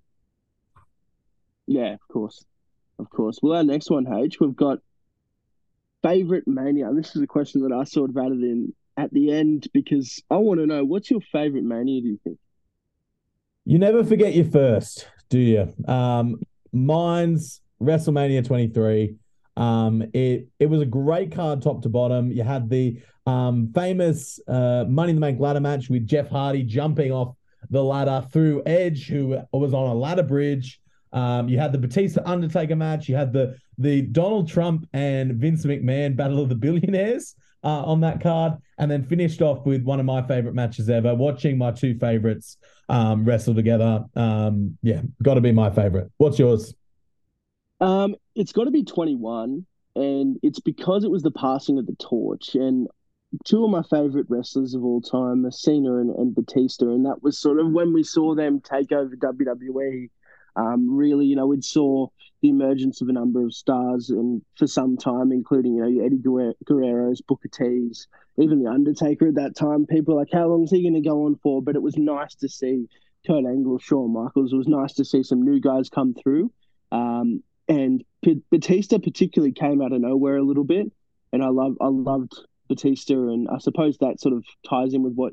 Yeah, 1.67 1.95
of 1.95 2.07
course, 2.09 2.45
of 2.99 3.09
course. 3.11 3.39
Well, 3.43 3.57
our 3.57 3.65
next 3.65 3.91
one, 3.91 4.07
H, 4.13 4.39
we've 4.39 4.55
got 4.55 4.79
favorite 6.03 6.47
mania. 6.47 6.91
This 6.93 7.17
is 7.17 7.23
a 7.23 7.27
question 7.27 7.63
that 7.63 7.73
I 7.73 7.85
sort 7.85 8.11
of 8.11 8.17
added 8.19 8.43
in 8.43 8.75
at 8.97 9.11
the 9.13 9.33
end 9.33 9.67
because 9.73 10.23
I 10.31 10.37
want 10.37 10.61
to 10.61 10.67
know 10.67 10.85
what's 10.85 11.11
your 11.11 11.21
favorite 11.33 11.65
Mania, 11.65 12.01
do 12.03 12.09
you 12.09 12.21
think? 12.23 12.39
You 13.65 13.79
never 13.79 14.05
forget 14.05 14.35
your 14.35 14.45
first, 14.45 15.09
do 15.31 15.39
you? 15.39 15.73
Um, 15.89 16.41
mine's 16.75 17.61
WrestleMania 17.81 18.45
23. 18.47 19.17
Um, 19.57 20.03
it 20.13 20.49
it 20.59 20.67
was 20.67 20.81
a 20.81 20.87
great 20.87 21.33
card 21.33 21.63
top 21.63 21.83
to 21.83 21.89
bottom. 21.89 22.31
You 22.33 22.43
had 22.43 22.69
the 22.69 23.01
um, 23.27 23.73
famous 23.73 24.41
uh, 24.49 24.85
Money 24.89 25.11
in 25.11 25.17
the 25.17 25.21
Bank 25.21 25.41
ladder 25.41 25.61
match 25.61 25.89
with 25.89 26.07
Jeff 26.07 26.29
Hardy 26.29 26.63
jumping 26.63 27.13
off 27.13 27.37
the 27.71 27.83
ladder 27.83 28.27
through 28.31 28.63
Edge, 28.67 29.07
who 29.07 29.39
was 29.53 29.73
on 29.73 29.89
a 29.89 29.95
ladder 29.95 30.23
bridge. 30.23 30.81
Um, 31.13 31.49
you 31.49 31.59
had 31.59 31.73
the 31.73 31.79
Batista 31.79 32.21
Undertaker 32.27 32.77
match. 32.77 33.09
You 33.09 33.15
had 33.15 33.33
the 33.33 33.57
the 33.79 34.03
Donald 34.03 34.49
Trump 34.49 34.89
and 34.93 35.35
Vince 35.35 35.65
McMahon 35.65 36.17
Battle 36.17 36.41
of 36.41 36.49
the 36.49 36.55
Billionaires 36.57 37.35
uh, 37.63 37.85
on 37.85 38.01
that 38.01 38.21
card, 38.21 38.55
and 38.79 38.91
then 38.91 39.05
finished 39.05 39.41
off 39.41 39.65
with 39.65 39.83
one 39.85 40.01
of 40.01 40.07
my 40.07 40.23
favorite 40.23 40.55
matches 40.55 40.91
ever. 40.91 41.15
Watching 41.15 41.57
my 41.57 41.71
two 41.71 41.97
favorites 41.99 42.59
um, 42.89 43.25
wrestle 43.25 43.55
together. 43.55 44.05
Um, 44.15 44.79
yeah, 44.83 45.03
got 45.23 45.35
to 45.35 45.41
be 45.41 45.53
my 45.53 45.71
favorite. 45.71 46.11
What's 46.17 46.39
yours? 46.39 46.75
Um, 47.81 48.17
it's 48.35 48.53
got 48.53 48.65
to 48.65 48.71
be 48.71 48.85
21, 48.85 49.67
and 49.97 50.37
it's 50.43 50.61
because 50.61 51.05
it 51.05 51.11
was 51.11 51.23
the 51.23 51.31
passing 51.31 51.79
of 51.79 51.87
the 51.87 51.97
torch. 51.97 52.55
And 52.55 52.89
two 53.45 53.65
of 53.65 53.71
my 53.71 53.83
favorite 53.91 54.27
wrestlers 54.29 54.75
of 54.75 54.85
all 54.85 55.01
time 55.01 55.45
are 55.45 55.51
Cena 55.51 55.97
and, 55.99 56.11
and 56.11 56.35
Batista, 56.35 56.87
and 56.87 57.07
that 57.07 57.23
was 57.23 57.39
sort 57.39 57.59
of 57.59 57.71
when 57.73 57.93
we 57.93 58.03
saw 58.03 58.35
them 58.35 58.61
take 58.61 58.93
over 58.93 59.17
WWE. 59.17 60.11
Um, 60.57 60.95
really, 60.95 61.27
you 61.27 61.37
know, 61.37 61.47
we 61.47 61.61
saw 61.61 62.09
the 62.43 62.49
emergence 62.49 63.01
of 63.01 63.09
a 63.09 63.13
number 63.13 63.45
of 63.45 63.55
stars, 63.55 64.11
and 64.11 64.43
for 64.57 64.67
some 64.67 64.97
time, 64.97 65.33
including 65.33 65.75
you 65.75 65.83
know 65.83 66.05
Eddie 66.05 66.23
Guerrero's, 66.65 67.21
Booker 67.23 67.49
T's, 67.49 68.07
even 68.37 68.63
the 68.63 68.71
Undertaker 68.71 69.29
at 69.29 69.35
that 69.37 69.57
time. 69.57 69.87
People 69.87 70.17
like, 70.17 70.29
how 70.33 70.49
long 70.49 70.65
is 70.65 70.71
he 70.71 70.83
going 70.83 71.03
to 71.03 71.09
go 71.09 71.27
on 71.27 71.37
for? 71.43 71.63
But 71.63 71.77
it 71.77 71.83
was 71.83 71.97
nice 71.97 72.35
to 72.37 72.49
see 72.49 72.89
Kurt 73.27 73.45
Angle, 73.45 73.79
Shawn 73.79 74.13
Michaels. 74.13 74.53
It 74.53 74.57
was 74.57 74.69
nice 74.69 74.93
to 74.95 75.05
see 75.05 75.23
some 75.23 75.43
new 75.43 75.61
guys 75.61 75.89
come 75.89 76.15
through. 76.15 76.53
Um, 76.93 77.43
and 77.69 78.05
P- 78.23 78.43
Batista 78.51 78.99
particularly 78.99 79.53
came 79.53 79.81
out 79.81 79.93
of 79.93 80.01
nowhere 80.01 80.37
a 80.37 80.43
little 80.43 80.65
bit, 80.65 80.93
and 81.33 81.43
I 81.43 81.49
love 81.49 81.77
I 81.81 81.89
loved 81.89 82.35
Batista, 82.69 83.15
and 83.15 83.49
I 83.49 83.59
suppose 83.59 83.99
that 83.99 84.21
sort 84.21 84.35
of 84.35 84.45
ties 84.69 84.95
in 84.95 85.03
with 85.03 85.15
what 85.15 85.33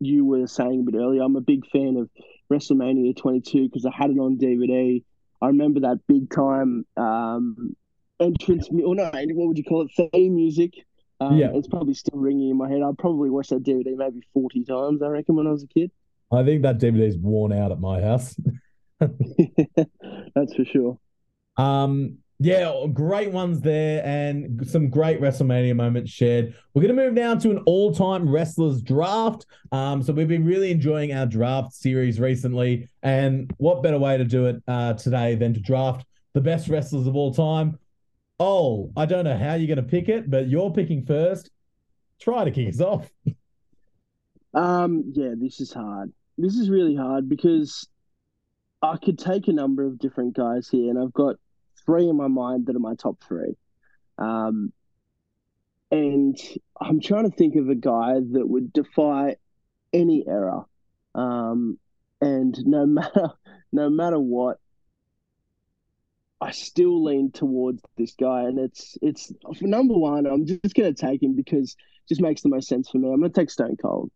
you 0.00 0.24
were 0.24 0.46
saying 0.46 0.80
a 0.80 0.90
bit 0.90 0.98
earlier. 0.98 1.22
I'm 1.22 1.36
a 1.36 1.40
big 1.40 1.66
fan 1.70 1.96
of 1.96 2.10
WrestleMania 2.50 3.16
22 3.16 3.68
because 3.68 3.86
I 3.86 3.90
had 3.94 4.10
it 4.10 4.18
on 4.18 4.38
DVD. 4.38 5.02
I 5.42 5.46
remember 5.46 5.80
that 5.80 6.00
big 6.06 6.30
time 6.30 6.84
um, 6.96 7.76
entrance, 8.20 8.68
or 8.68 8.94
no, 8.94 9.10
what 9.12 9.48
would 9.48 9.58
you 9.58 9.64
call 9.64 9.86
it? 9.86 10.10
Theme 10.12 10.34
music. 10.34 10.74
Um, 11.20 11.36
yeah, 11.36 11.50
it's 11.54 11.68
probably 11.68 11.94
still 11.94 12.18
ringing 12.18 12.50
in 12.50 12.56
my 12.56 12.68
head. 12.68 12.82
I 12.82 12.90
probably 12.98 13.30
watched 13.30 13.50
that 13.50 13.62
DVD 13.62 13.96
maybe 13.96 14.22
40 14.32 14.64
times. 14.64 15.02
I 15.02 15.08
reckon 15.08 15.36
when 15.36 15.46
I 15.46 15.50
was 15.50 15.62
a 15.62 15.66
kid. 15.66 15.90
I 16.32 16.44
think 16.44 16.62
that 16.62 16.78
DVD 16.78 17.08
is 17.08 17.18
worn 17.18 17.52
out 17.52 17.72
at 17.72 17.80
my 17.80 18.00
house. 18.00 18.36
That's 19.00 20.54
for 20.54 20.64
sure. 20.64 20.98
Um, 21.56 22.18
yeah, 22.42 22.86
great 22.90 23.30
ones 23.30 23.60
there 23.60 24.02
and 24.02 24.66
some 24.66 24.88
great 24.88 25.20
WrestleMania 25.20 25.76
moments 25.76 26.10
shared. 26.10 26.54
We're 26.72 26.80
going 26.80 26.96
to 26.96 27.02
move 27.02 27.12
now 27.12 27.34
to 27.34 27.50
an 27.50 27.58
all 27.66 27.94
time 27.94 28.26
wrestlers 28.26 28.80
draft. 28.80 29.44
Um, 29.72 30.02
so 30.02 30.14
we've 30.14 30.26
been 30.26 30.46
really 30.46 30.70
enjoying 30.70 31.12
our 31.12 31.26
draft 31.26 31.74
series 31.74 32.18
recently. 32.18 32.88
And 33.02 33.52
what 33.58 33.82
better 33.82 33.98
way 33.98 34.16
to 34.16 34.24
do 34.24 34.46
it 34.46 34.62
uh, 34.66 34.94
today 34.94 35.34
than 35.34 35.52
to 35.52 35.60
draft 35.60 36.06
the 36.32 36.40
best 36.40 36.68
wrestlers 36.68 37.06
of 37.06 37.14
all 37.14 37.34
time? 37.34 37.78
Oh, 38.38 38.90
I 38.96 39.04
don't 39.04 39.24
know 39.24 39.36
how 39.36 39.54
you're 39.54 39.74
going 39.74 39.86
to 39.86 39.90
pick 39.90 40.08
it, 40.08 40.30
but 40.30 40.48
you're 40.48 40.70
picking 40.70 41.04
first. 41.04 41.50
Try 42.22 42.44
to 42.44 42.50
kick 42.50 42.68
us 42.68 42.80
off. 42.80 43.10
Um, 44.52 45.12
yeah, 45.14 45.34
this 45.36 45.60
is 45.60 45.72
hard. 45.72 46.12
This 46.36 46.56
is 46.56 46.70
really 46.70 46.96
hard 46.96 47.28
because 47.28 47.86
I 48.82 48.96
could 48.96 49.16
take 49.16 49.46
a 49.46 49.52
number 49.52 49.84
of 49.84 50.00
different 50.00 50.34
guys 50.34 50.68
here, 50.68 50.90
and 50.90 50.98
I've 50.98 51.12
got 51.12 51.36
three 51.86 52.08
in 52.08 52.16
my 52.16 52.28
mind 52.28 52.66
that 52.66 52.76
are 52.76 52.80
my 52.80 52.94
top 52.94 53.16
three. 53.26 53.56
Um, 54.18 54.72
and 55.90 56.38
I'm 56.80 57.00
trying 57.00 57.28
to 57.28 57.36
think 57.36 57.56
of 57.56 57.68
a 57.68 57.74
guy 57.74 58.14
that 58.14 58.46
would 58.46 58.72
defy 58.72 59.36
any 59.92 60.24
error. 60.26 60.64
Um, 61.14 61.78
and 62.20 62.56
no 62.64 62.86
matter 62.86 63.32
no 63.72 63.88
matter 63.88 64.18
what, 64.18 64.58
I 66.40 66.52
still 66.52 67.04
lean 67.04 67.32
towards 67.32 67.82
this 67.96 68.14
guy. 68.14 68.42
And 68.42 68.58
it's 68.58 68.96
it's 69.02 69.32
for 69.58 69.66
number 69.66 69.94
one, 69.94 70.26
I'm 70.26 70.46
just 70.46 70.74
gonna 70.74 70.94
take 70.94 71.22
him 71.22 71.34
because 71.34 71.72
it 71.72 72.08
just 72.08 72.20
makes 72.20 72.42
the 72.42 72.48
most 72.48 72.68
sense 72.68 72.88
for 72.88 72.98
me. 72.98 73.08
I'm 73.12 73.20
gonna 73.20 73.32
take 73.32 73.50
Stone 73.50 73.76
Cold. 73.76 74.10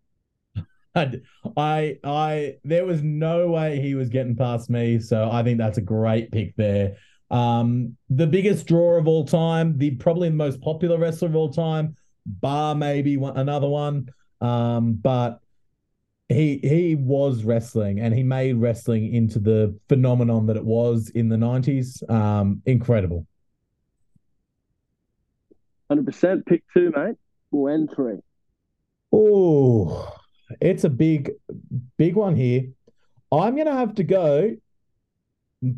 I 0.94 1.98
I 2.04 2.56
there 2.64 2.86
was 2.86 3.02
no 3.02 3.48
way 3.48 3.80
he 3.80 3.94
was 3.94 4.08
getting 4.08 4.36
past 4.36 4.70
me, 4.70 5.00
so 5.00 5.28
I 5.30 5.42
think 5.42 5.58
that's 5.58 5.78
a 5.78 5.82
great 5.82 6.30
pick 6.30 6.56
there. 6.56 6.96
Um, 7.30 7.96
the 8.10 8.26
biggest 8.26 8.66
draw 8.66 8.96
of 8.96 9.08
all 9.08 9.24
time, 9.24 9.78
the 9.78 9.92
probably 9.92 10.28
the 10.28 10.36
most 10.36 10.60
popular 10.60 10.98
wrestler 10.98 11.28
of 11.28 11.36
all 11.36 11.52
time, 11.52 11.96
bar 12.26 12.74
maybe 12.74 13.16
one, 13.16 13.36
another 13.36 13.68
one. 13.68 14.08
Um, 14.40 14.94
but 14.94 15.40
he 16.28 16.58
he 16.62 16.94
was 16.94 17.44
wrestling 17.44 18.00
and 18.00 18.14
he 18.14 18.22
made 18.22 18.54
wrestling 18.54 19.14
into 19.14 19.38
the 19.38 19.78
phenomenon 19.88 20.46
that 20.46 20.56
it 20.56 20.64
was 20.64 21.10
in 21.10 21.28
the 21.28 21.36
90s. 21.36 22.08
Um, 22.10 22.62
incredible. 22.66 23.26
100% 25.90 26.46
pick 26.46 26.62
two, 26.72 26.92
mate. 26.96 27.16
When 27.50 27.88
three. 27.88 28.18
Oh, 29.12 30.12
it's 30.60 30.84
a 30.84 30.88
big, 30.88 31.30
big 31.98 32.16
one 32.16 32.34
here. 32.34 32.64
I'm 33.30 33.54
going 33.54 33.66
to 33.66 33.74
have 33.74 33.94
to 33.96 34.02
go 34.02 34.56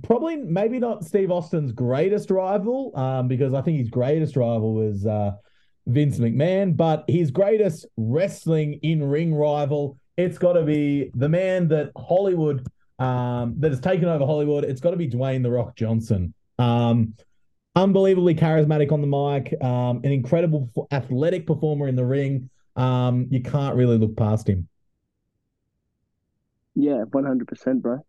probably 0.03 0.37
maybe 0.37 0.79
not 0.79 1.05
Steve 1.05 1.31
Austin's 1.31 1.73
greatest 1.73 2.31
rival, 2.31 2.93
um, 2.97 3.29
because 3.29 3.55
I 3.55 3.63
think 3.63 3.79
his 3.79 3.91
greatest 3.91 4.37
rival 4.37 4.75
was 4.75 5.07
uh, 5.07 5.33
Vince 5.87 6.19
McMahon, 6.19 6.77
but 6.77 7.05
his 7.09 7.31
greatest 7.31 7.87
wrestling 7.97 8.81
in 8.83 9.03
ring 9.03 9.35
rival, 9.35 9.99
it's 10.17 10.39
got 10.39 10.55
to 10.55 10.63
be 10.63 11.11
the 11.15 11.29
man 11.29 11.69
that 11.69 11.93
Hollywood 11.97 12.67
um, 12.99 13.55
that 13.59 13.71
has 13.71 13.81
taken 13.81 14.09
over 14.09 14.25
Hollywood. 14.25 14.65
It's 14.65 14.81
got 14.81 14.93
to 14.93 14.97
be 14.97 15.09
Dwayne 15.09 15.43
the 15.43 15.51
Rock 15.51 15.77
Johnson. 15.77 16.33
Um, 16.59 17.15
unbelievably 17.75 18.35
charismatic 18.37 18.91
on 18.91 19.03
the 19.03 19.07
mic, 19.07 19.63
um, 19.63 20.01
an 20.03 20.13
incredible 20.13 20.89
athletic 20.91 21.47
performer 21.47 21.89
in 21.89 21.95
the 21.95 22.05
ring. 22.07 22.49
Um, 22.75 23.27
you 23.31 23.43
can't 23.43 23.77
really 23.77 23.99
look 23.99 24.17
past 24.17 24.49
him. 24.49 24.69
Yeah, 26.75 27.05
one 27.11 27.25
hundred 27.25 27.49
percent, 27.49 27.83
bro. 27.83 28.05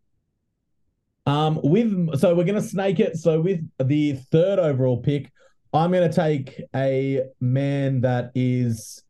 Um, 1.28 1.60
with 1.62 2.20
so 2.20 2.34
we're 2.34 2.46
gonna 2.46 2.62
snake 2.62 3.00
it. 3.00 3.18
So 3.18 3.42
with 3.42 3.60
the 3.84 4.14
third 4.32 4.60
overall 4.60 4.98
pick, 4.98 5.30
I'm 5.74 5.92
gonna 5.92 6.12
take 6.12 6.62
a 6.74 7.24
man 7.42 8.02
that 8.02 8.32
is 8.34 9.04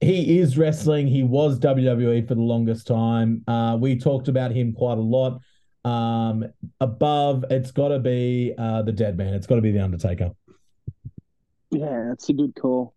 he 0.00 0.40
is 0.40 0.58
wrestling. 0.58 1.06
He 1.06 1.22
was 1.22 1.60
WWE 1.60 2.26
for 2.26 2.34
the 2.34 2.42
longest 2.42 2.88
time. 2.88 3.44
Uh, 3.46 3.78
we 3.80 3.96
talked 3.96 4.26
about 4.26 4.50
him 4.50 4.72
quite 4.72 4.98
a 4.98 5.00
lot. 5.00 5.40
Um, 5.84 6.44
above, 6.80 7.44
it's 7.50 7.70
got 7.70 7.88
to 7.88 8.00
be 8.00 8.52
uh, 8.58 8.82
the 8.82 8.90
Dead 8.90 9.16
Man. 9.16 9.32
It's 9.32 9.46
got 9.46 9.56
to 9.56 9.60
be 9.60 9.70
the 9.70 9.78
Undertaker. 9.78 10.32
Yeah, 11.70 12.06
that's 12.08 12.28
a 12.28 12.32
good 12.32 12.56
call. 12.60 12.94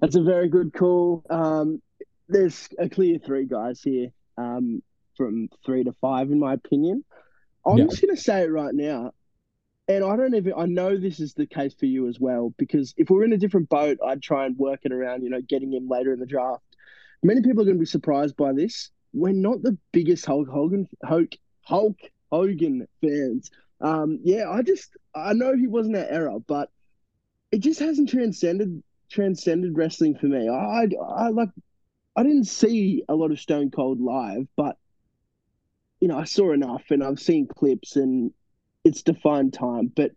That's 0.00 0.16
a 0.16 0.22
very 0.22 0.48
good 0.48 0.72
call. 0.72 1.24
Um, 1.28 1.82
there's 2.28 2.68
a 2.78 2.88
clear 2.88 3.18
three 3.18 3.44
guys 3.44 3.82
here, 3.82 4.08
um, 4.38 4.82
from 5.16 5.50
three 5.64 5.84
to 5.84 5.92
five, 6.00 6.30
in 6.30 6.40
my 6.40 6.54
opinion. 6.54 7.04
I'm 7.66 7.78
yeah. 7.78 7.84
just 7.84 8.00
going 8.00 8.14
to 8.14 8.20
say 8.20 8.42
it 8.42 8.50
right 8.50 8.74
now. 8.74 9.12
And 9.88 10.04
I 10.04 10.16
don't 10.16 10.34
even, 10.34 10.52
I 10.56 10.66
know 10.66 10.96
this 10.96 11.20
is 11.20 11.34
the 11.34 11.46
case 11.46 11.74
for 11.74 11.86
you 11.86 12.08
as 12.08 12.18
well, 12.18 12.52
because 12.56 12.92
if 12.96 13.08
we 13.08 13.18
are 13.18 13.24
in 13.24 13.32
a 13.32 13.38
different 13.38 13.68
boat, 13.68 13.98
I'd 14.04 14.22
try 14.22 14.46
and 14.46 14.56
work 14.56 14.80
it 14.84 14.92
around, 14.92 15.22
you 15.22 15.30
know, 15.30 15.40
getting 15.40 15.72
him 15.72 15.88
later 15.88 16.12
in 16.12 16.18
the 16.18 16.26
draft. 16.26 16.64
Many 17.22 17.40
people 17.40 17.62
are 17.62 17.64
going 17.64 17.76
to 17.76 17.80
be 17.80 17.86
surprised 17.86 18.36
by 18.36 18.52
this. 18.52 18.90
We're 19.12 19.32
not 19.32 19.62
the 19.62 19.78
biggest 19.92 20.26
Hulk 20.26 20.48
Hogan, 20.48 20.88
Hulk, 21.04 21.30
Hulk 21.62 21.96
Hogan 22.32 22.86
fans. 23.00 23.50
Um, 23.80 24.20
yeah, 24.24 24.50
I 24.50 24.62
just, 24.62 24.96
I 25.14 25.32
know 25.32 25.56
he 25.56 25.66
wasn't 25.66 25.94
that 25.94 26.12
era, 26.12 26.38
but 26.40 26.70
it 27.52 27.58
just 27.58 27.80
hasn't 27.80 28.10
transcended 28.10 28.82
transcended 29.08 29.76
wrestling 29.76 30.16
for 30.16 30.26
me. 30.26 30.48
I, 30.48 30.88
I 31.08 31.28
like, 31.28 31.50
I 32.16 32.24
didn't 32.24 32.44
see 32.44 33.04
a 33.08 33.14
lot 33.14 33.30
of 33.30 33.38
Stone 33.38 33.70
Cold 33.70 34.00
live, 34.00 34.48
but 34.56 34.76
you 36.00 36.08
know, 36.08 36.18
I 36.18 36.24
saw 36.24 36.52
enough 36.52 36.84
and 36.90 37.02
I've 37.02 37.20
seen 37.20 37.46
clips 37.46 37.96
and 37.96 38.32
it's 38.84 39.02
defined 39.02 39.52
time. 39.52 39.92
But 39.94 40.12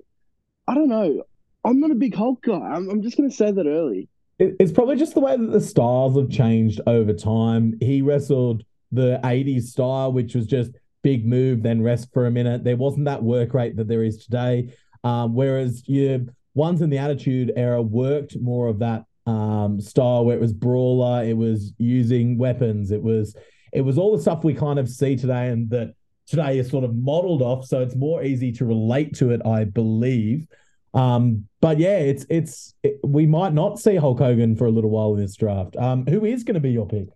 I 0.68 0.76
don't 0.76 0.90
know. 0.90 1.24
I'm 1.66 1.80
not 1.80 1.92
a 1.92 1.96
big 1.96 2.16
Hulk 2.16 2.42
guy. 2.44 2.54
I'm, 2.54 2.90
I'm 2.90 3.02
just 3.02 3.18
going 3.18 3.30
to 3.30 3.36
say 3.36 3.52
that 3.52 3.66
early. 3.66 4.08
It's 4.40 4.72
probably 4.72 4.96
just 4.96 5.16
the 5.16 5.20
way 5.20 5.36
that 5.36 5.52
the 5.52 5.60
styles 5.60 6.16
have 6.16 6.30
changed 6.30 6.80
over 6.88 7.14
time. 7.14 7.78
He 7.82 8.02
wrestled 8.02 8.64
the 8.92 9.20
80s 9.24 9.64
style, 9.64 10.14
which 10.14 10.34
was 10.34 10.48
just 10.48 10.72
big 11.02 11.26
move, 11.26 11.62
then 11.62 11.82
rest 11.82 12.10
for 12.14 12.26
a 12.26 12.32
minute. 12.32 12.64
There 12.64 12.78
wasn't 12.78 13.06
that 13.06 13.22
work 13.22 13.54
rate 13.54 13.76
that 13.76 13.90
there 13.90 14.04
is 14.04 14.24
today. 14.24 14.74
Um, 15.04 15.34
whereas 15.34 15.88
your 15.88 16.20
ones 16.54 16.82
in 16.82 16.90
the 16.90 16.98
Attitude 16.98 17.52
Era 17.56 17.82
worked 17.82 18.40
more 18.40 18.68
of 18.68 18.80
that 18.80 19.06
um, 19.26 19.80
style 19.80 20.26
where 20.26 20.36
it 20.36 20.42
was 20.42 20.54
brawler, 20.54 21.24
it 21.24 21.36
was 21.36 21.74
using 21.78 22.38
weapons, 22.38 22.92
it 22.92 23.02
was 23.02 23.36
it 23.72 23.82
was 23.82 23.98
all 23.98 24.16
the 24.16 24.22
stuff 24.22 24.44
we 24.44 24.54
kind 24.54 24.80
of 24.80 24.90
see 24.90 25.16
today 25.16 25.50
and 25.50 25.70
that 25.70 25.94
today 26.28 26.60
is 26.60 26.70
sort 26.70 26.84
of 26.84 26.96
modeled 26.96 27.42
off. 27.42 27.66
So 27.66 27.82
it's 27.82 27.96
more 27.96 28.24
easy 28.24 28.52
to 28.54 28.66
relate 28.66 29.16
to 29.16 29.32
it, 29.32 29.42
I 29.46 29.64
believe. 29.64 30.48
Um, 30.94 31.48
but 31.62 31.78
yeah, 31.78 31.98
it's 31.98 32.26
it's 32.30 32.74
it, 32.84 33.00
we 33.04 33.26
might 33.26 33.54
not 33.54 33.80
see 33.80 33.96
Hulk 33.96 34.20
Hogan 34.20 34.56
for 34.56 34.66
a 34.66 34.72
little 34.72 34.90
while 34.90 35.14
in 35.14 35.22
this 35.22 35.36
draft. 35.36 35.76
Um, 35.78 36.06
who 36.08 36.26
is 36.26 36.44
going 36.44 36.56
to 36.56 36.60
be 36.60 36.72
your 36.72 36.88
pick? 36.88 37.08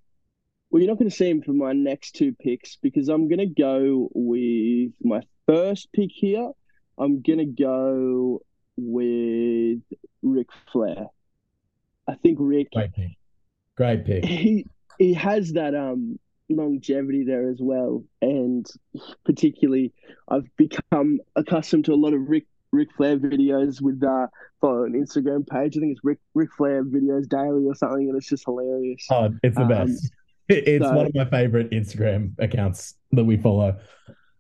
Well, 0.70 0.82
you're 0.82 0.89
not 0.89 0.97
going 0.97 1.10
to 1.10 1.16
see 1.16 1.30
him 1.30 1.41
for 1.41 1.54
my 1.54 1.74
next 1.74 2.16
two 2.16 2.34
picks 2.34 2.78
because 2.78 3.08
I'm 3.10 3.28
going 3.28 3.39
to 3.39 3.45
go 3.62 4.10
with 4.14 4.91
my 5.01 5.22
first 5.47 5.89
pick 5.93 6.10
here. 6.12 6.51
I'm 6.97 7.22
going 7.22 7.39
to 7.39 7.45
go 7.45 8.41
with 8.76 9.82
Ric 10.22 10.47
Flair. 10.72 11.08
I 12.08 12.16
think 12.16 12.38
Ric. 12.41 12.72
Great 12.72 12.93
pick. 12.93 13.12
Great 13.76 14.06
pick. 14.06 14.26
He 14.26 14.66
he 14.99 15.14
has 15.14 15.54
that 15.54 15.74
um 15.76 16.20
longevity 16.56 17.24
there 17.24 17.49
as 17.49 17.60
well, 17.60 18.04
and 18.22 18.66
particularly 19.26 19.93
I've 20.28 20.47
become 20.58 21.20
accustomed 21.36 21.86
to 21.86 21.93
a 21.93 21.95
lot 21.95 22.14
of 22.14 22.28
Rick 22.28 22.45
Ric 22.72 22.89
Flair 22.97 23.18
videos 23.18 23.82
with 23.82 24.04
uh 24.04 24.28
for 24.60 24.86
an 24.86 24.93
Instagram 24.93 25.47
page. 25.47 25.78
I 25.78 25.80
think 25.80 25.91
it's 25.91 26.04
Rick 26.04 26.20
Ric 26.34 26.49
Flair 26.58 26.84
videos 26.84 27.28
daily 27.28 27.66
or 27.66 27.76
something, 27.76 28.10
and 28.10 28.18
it's 28.18 28.30
just 28.30 28.45
hilarious. 28.45 29.06
Oh, 29.12 29.30
it's 29.43 29.56
the 29.56 29.64
um, 29.64 29.68
best. 29.68 30.12
It's 30.49 30.86
so, 30.86 30.93
one 30.93 31.06
of 31.06 31.16
my 31.16 31.26
favorite 31.26 31.72
Instagram 31.72 32.34
accounts 32.38 32.95
that 33.14 33.24
we 33.24 33.38
follow. 33.38 33.80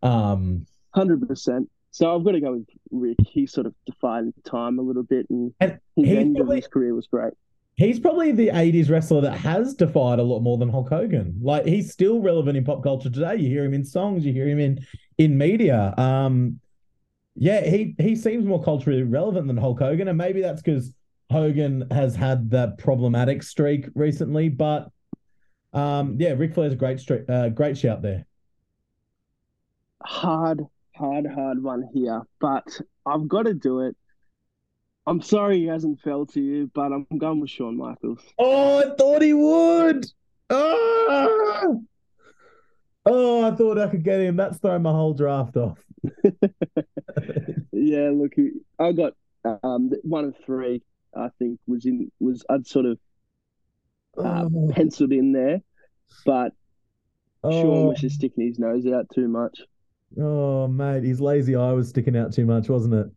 Um, 0.03 0.65
hundred 0.93 1.25
percent. 1.25 1.69
So 1.91 2.13
I've 2.13 2.25
got 2.25 2.31
to 2.31 2.41
go 2.41 2.51
with 2.57 2.67
Ric. 2.91 3.17
He 3.25 3.47
sort 3.47 3.67
of 3.67 3.73
defined 3.85 4.33
time 4.43 4.79
a 4.79 4.81
little 4.81 5.03
bit, 5.03 5.27
and, 5.29 5.53
and 5.61 5.79
his 5.95 6.17
end 6.17 6.39
of 6.41 6.49
his 6.49 6.67
career 6.67 6.93
was 6.93 7.07
great. 7.07 7.33
He's 7.75 7.99
probably 7.99 8.31
the 8.31 8.49
'80s 8.49 8.89
wrestler 8.89 9.21
that 9.21 9.37
has 9.37 9.73
defied 9.73 10.19
a 10.19 10.23
lot 10.23 10.41
more 10.41 10.57
than 10.57 10.69
Hulk 10.69 10.89
Hogan. 10.89 11.39
Like 11.41 11.65
he's 11.65 11.91
still 11.91 12.21
relevant 12.21 12.57
in 12.57 12.63
pop 12.63 12.83
culture 12.83 13.09
today. 13.09 13.37
You 13.37 13.49
hear 13.49 13.65
him 13.65 13.73
in 13.73 13.83
songs, 13.83 14.25
you 14.25 14.31
hear 14.31 14.47
him 14.47 14.59
in 14.59 14.85
in 15.17 15.37
media. 15.37 15.93
Um, 15.97 16.59
yeah, 17.35 17.61
he 17.65 17.95
he 17.97 18.15
seems 18.15 18.45
more 18.45 18.63
culturally 18.63 19.03
relevant 19.03 19.47
than 19.47 19.57
Hulk 19.57 19.79
Hogan, 19.79 20.07
and 20.07 20.17
maybe 20.17 20.41
that's 20.41 20.61
because 20.61 20.93
Hogan 21.31 21.87
has 21.89 22.15
had 22.15 22.51
that 22.51 22.77
problematic 22.77 23.41
streak 23.41 23.87
recently. 23.95 24.49
But 24.49 24.89
um, 25.73 26.17
yeah, 26.19 26.33
Ric 26.33 26.53
Flair's 26.53 26.73
a 26.73 26.75
great 26.75 26.99
streak, 26.99 27.27
uh, 27.27 27.49
great 27.49 27.77
shout 27.77 28.03
there. 28.03 28.25
Hard, 30.03 30.61
hard, 30.95 31.25
hard 31.25 31.63
one 31.63 31.89
here, 31.93 32.21
but 32.39 32.79
I've 33.05 33.27
got 33.27 33.43
to 33.43 33.53
do 33.53 33.79
it. 33.79 33.95
I'm 35.05 35.21
sorry 35.21 35.59
he 35.59 35.65
hasn't 35.65 35.99
fell 36.01 36.25
to 36.27 36.41
you, 36.41 36.71
but 36.73 36.91
I'm 36.93 37.05
going 37.17 37.41
with 37.41 37.49
Shawn 37.49 37.77
Michaels. 37.77 38.21
Oh, 38.39 38.79
I 38.79 38.95
thought 38.95 39.21
he 39.21 39.33
would. 39.33 40.05
Oh, 40.49 41.83
oh 43.05 43.43
I 43.43 43.55
thought 43.55 43.77
I 43.77 43.87
could 43.87 44.03
get 44.03 44.21
him. 44.21 44.37
That's 44.37 44.59
throwing 44.59 44.83
my 44.83 44.91
whole 44.91 45.13
draft 45.13 45.57
off. 45.57 45.79
yeah, 47.71 48.11
look, 48.13 48.33
I 48.79 48.91
got 48.93 49.13
um, 49.63 49.91
one 50.03 50.25
of 50.25 50.35
three. 50.45 50.81
I 51.15 51.29
think 51.37 51.59
was 51.67 51.85
in 51.85 52.11
was 52.19 52.43
I'd 52.49 52.65
sort 52.65 52.85
of 52.85 52.97
uh, 54.17 54.45
oh. 54.45 54.71
penciled 54.71 55.11
in 55.11 55.31
there, 55.31 55.61
but 56.25 56.53
oh. 57.43 57.51
Shawn 57.51 57.87
was 57.87 57.99
just 57.99 58.15
sticking 58.15 58.47
his 58.47 58.57
nose 58.57 58.85
out 58.87 59.07
too 59.13 59.27
much. 59.27 59.59
Oh, 60.19 60.67
mate, 60.67 61.03
his 61.03 61.19
lazy 61.19 61.55
eye 61.55 61.73
was 61.73 61.89
sticking 61.89 62.15
out 62.15 62.33
too 62.33 62.45
much, 62.45 62.69
wasn't 62.69 63.11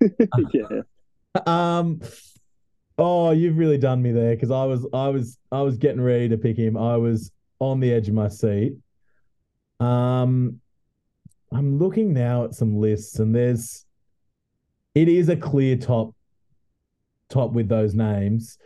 it? 0.00 0.28
yeah. 0.52 0.82
um. 1.46 2.00
Oh, 2.96 3.32
you've 3.32 3.58
really 3.58 3.78
done 3.78 4.00
me 4.02 4.12
there 4.12 4.36
because 4.36 4.52
I 4.52 4.64
was, 4.64 4.86
I 4.92 5.08
was, 5.08 5.36
I 5.50 5.62
was 5.62 5.76
getting 5.78 6.00
ready 6.00 6.28
to 6.28 6.38
pick 6.38 6.56
him. 6.56 6.76
I 6.76 6.96
was 6.96 7.32
on 7.58 7.80
the 7.80 7.92
edge 7.92 8.06
of 8.06 8.14
my 8.14 8.28
seat. 8.28 8.74
Um, 9.80 10.60
I'm 11.52 11.78
looking 11.78 12.12
now 12.12 12.44
at 12.44 12.54
some 12.54 12.76
lists, 12.76 13.18
and 13.18 13.34
there's, 13.34 13.84
it 14.94 15.08
is 15.08 15.28
a 15.28 15.36
clear 15.36 15.76
top, 15.76 16.14
top 17.28 17.52
with 17.52 17.68
those 17.68 17.94
names. 17.94 18.58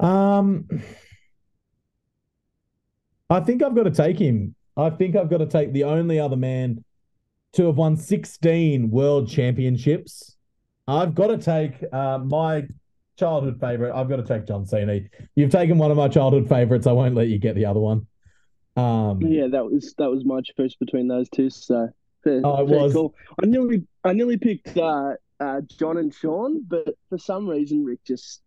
Um, 0.00 0.66
I 3.28 3.40
think 3.40 3.62
I've 3.62 3.74
got 3.74 3.84
to 3.84 3.90
take 3.90 4.18
him. 4.18 4.54
I 4.76 4.90
think 4.90 5.16
I've 5.16 5.30
got 5.30 5.38
to 5.38 5.46
take 5.46 5.72
the 5.72 5.84
only 5.84 6.18
other 6.18 6.36
man 6.36 6.84
to 7.54 7.66
have 7.66 7.76
won 7.76 7.96
16 7.96 8.90
world 8.90 9.28
championships. 9.28 10.35
I've 10.88 11.14
got 11.14 11.28
to 11.28 11.38
take 11.38 11.82
uh, 11.92 12.18
my 12.18 12.66
childhood 13.18 13.58
favorite. 13.60 13.92
I've 13.94 14.08
got 14.08 14.16
to 14.16 14.24
take 14.24 14.46
John 14.46 14.66
Cena. 14.66 15.00
You've 15.34 15.50
taken 15.50 15.78
one 15.78 15.90
of 15.90 15.96
my 15.96 16.08
childhood 16.08 16.48
favorites. 16.48 16.86
I 16.86 16.92
won't 16.92 17.14
let 17.14 17.28
you 17.28 17.38
get 17.38 17.54
the 17.54 17.66
other 17.66 17.80
one. 17.80 18.06
Um, 18.76 19.22
yeah, 19.22 19.46
that 19.48 19.64
was 19.64 19.94
that 19.98 20.10
was 20.10 20.24
my 20.24 20.40
choice 20.42 20.74
between 20.74 21.08
those 21.08 21.28
two. 21.30 21.48
So 21.48 21.88
fair, 22.22 22.42
oh, 22.44 22.60
it 22.60 22.66
was. 22.66 22.92
Cool. 22.92 23.14
I 23.42 23.46
nearly 23.46 23.86
I 24.04 24.12
nearly 24.12 24.36
picked 24.36 24.76
uh, 24.76 25.14
uh, 25.40 25.62
John 25.62 25.96
and 25.96 26.12
Shawn, 26.14 26.62
but 26.66 26.94
for 27.08 27.18
some 27.18 27.48
reason 27.48 27.84
Ric 27.84 28.04
just 28.04 28.42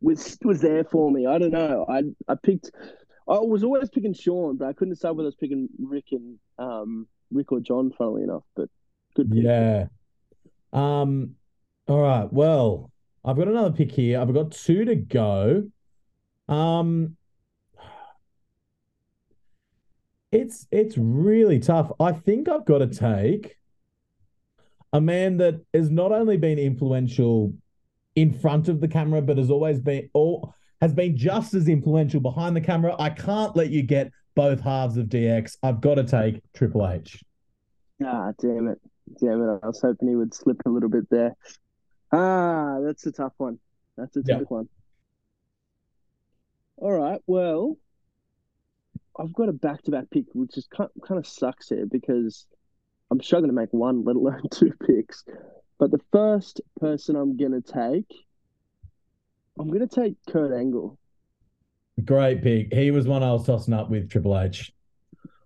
was 0.00 0.38
was 0.44 0.60
there 0.60 0.84
for 0.84 1.10
me. 1.10 1.26
I 1.26 1.38
don't 1.38 1.50
know. 1.50 1.84
I 1.88 2.02
I 2.28 2.36
picked. 2.36 2.70
I 3.28 3.38
was 3.40 3.64
always 3.64 3.90
picking 3.90 4.14
Shawn, 4.14 4.56
but 4.56 4.68
I 4.68 4.72
couldn't 4.72 4.94
decide 4.94 5.10
whether 5.10 5.26
I 5.26 5.28
was 5.28 5.34
picking 5.34 5.68
Ric 5.78 6.06
and 6.12 6.38
um 6.58 7.08
Ric 7.32 7.50
or 7.50 7.60
John. 7.60 7.92
Funnily 7.98 8.22
enough, 8.22 8.44
but 8.54 8.68
good. 9.16 9.30
Pick. 9.30 9.42
Yeah. 9.42 9.86
Um. 10.72 11.34
All 11.88 12.00
right. 12.00 12.30
Well, 12.30 12.90
I've 13.24 13.36
got 13.36 13.48
another 13.48 13.74
pick 13.74 13.90
here. 13.90 14.20
I've 14.20 14.32
got 14.32 14.52
two 14.52 14.84
to 14.84 14.94
go. 14.94 15.70
Um. 16.48 17.16
It's 20.30 20.66
it's 20.70 20.98
really 20.98 21.58
tough. 21.58 21.90
I 21.98 22.12
think 22.12 22.48
I've 22.48 22.66
got 22.66 22.78
to 22.78 22.86
take 22.86 23.56
a 24.92 25.00
man 25.00 25.38
that 25.38 25.62
has 25.72 25.90
not 25.90 26.12
only 26.12 26.36
been 26.36 26.58
influential 26.58 27.54
in 28.14 28.32
front 28.32 28.68
of 28.68 28.80
the 28.80 28.88
camera, 28.88 29.22
but 29.22 29.38
has 29.38 29.50
always 29.50 29.78
been 29.80 30.10
all 30.12 30.54
has 30.82 30.92
been 30.92 31.16
just 31.16 31.54
as 31.54 31.66
influential 31.66 32.20
behind 32.20 32.54
the 32.54 32.60
camera. 32.60 32.94
I 32.98 33.10
can't 33.10 33.56
let 33.56 33.70
you 33.70 33.82
get 33.82 34.10
both 34.34 34.60
halves 34.60 34.98
of 34.98 35.06
DX. 35.06 35.56
I've 35.62 35.80
got 35.80 35.94
to 35.94 36.04
take 36.04 36.42
Triple 36.52 36.86
H. 36.86 37.22
Ah, 38.04 38.32
damn 38.40 38.68
it. 38.68 38.78
Damn 39.20 39.42
it. 39.42 39.60
I 39.62 39.66
was 39.66 39.80
hoping 39.80 40.08
he 40.08 40.14
would 40.14 40.34
slip 40.34 40.60
a 40.66 40.68
little 40.68 40.90
bit 40.90 41.08
there. 41.10 41.34
Ah, 42.12 42.78
that's 42.82 43.06
a 43.06 43.12
tough 43.12 43.34
one. 43.36 43.58
That's 43.96 44.16
a 44.16 44.22
tough 44.22 44.48
one. 44.48 44.68
All 46.76 46.92
right. 46.92 47.20
Well, 47.26 47.76
I've 49.18 49.32
got 49.32 49.48
a 49.48 49.52
back 49.52 49.82
to 49.82 49.90
back 49.90 50.10
pick, 50.10 50.26
which 50.32 50.56
is 50.56 50.66
kind, 50.66 50.88
kind 51.06 51.18
of 51.18 51.26
sucks 51.26 51.68
here 51.68 51.86
because 51.86 52.46
I'm 53.10 53.20
struggling 53.20 53.50
to 53.50 53.54
make 53.54 53.72
one, 53.72 54.04
let 54.04 54.16
alone 54.16 54.42
two 54.50 54.72
picks. 54.86 55.24
But 55.78 55.90
the 55.90 56.00
first 56.12 56.60
person 56.80 57.16
I'm 57.16 57.36
going 57.36 57.52
to 57.52 57.60
take, 57.60 58.12
I'm 59.58 59.68
going 59.68 59.86
to 59.86 59.94
take 59.94 60.14
Kurt 60.28 60.52
Angle. 60.52 60.98
Great 62.04 62.42
pick. 62.42 62.72
He 62.72 62.90
was 62.90 63.08
one 63.08 63.22
I 63.22 63.32
was 63.32 63.44
tossing 63.44 63.74
up 63.74 63.90
with 63.90 64.08
Triple 64.08 64.38
H. 64.38 64.72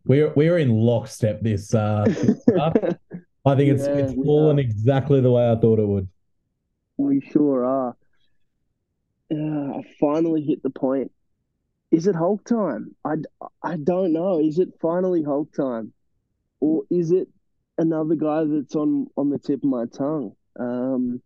We're 0.05 0.33
we're 0.35 0.59
in 0.59 0.69
lockstep 0.69 1.43
this. 1.43 1.73
Uh, 1.73 2.05
I 3.45 3.57
think 3.57 3.73
it's 3.73 3.87
yeah, 3.87 3.95
it's 3.95 4.15
fallen 4.15 4.59
exactly 4.59 5.21
the 5.21 5.31
way 5.31 5.51
I 5.51 5.57
thought 5.57 5.79
it 5.79 5.87
would. 5.87 6.09
We 7.03 7.21
sure 7.21 7.65
are. 7.65 7.97
Uh, 9.31 9.79
I 9.79 9.83
finally 9.99 10.43
hit 10.43 10.63
the 10.63 10.71
point. 10.71 11.11
Is 11.91 12.07
it 12.07 12.15
Hulk 12.15 12.45
time? 12.45 12.95
I, 13.05 13.15
I 13.63 13.77
don't 13.77 14.13
know. 14.13 14.41
Is 14.41 14.59
it 14.59 14.69
finally 14.81 15.23
Hulk 15.23 15.53
time, 15.53 15.93
or 16.61 16.83
is 16.91 17.11
it 17.11 17.29
another 17.79 18.15
guy 18.15 18.45
that's 18.45 18.75
on 18.75 19.07
on 19.17 19.31
the 19.31 19.39
tip 19.39 19.63
of 19.63 19.71
my 19.71 19.87
tongue. 19.87 20.33
Um, 20.59 21.21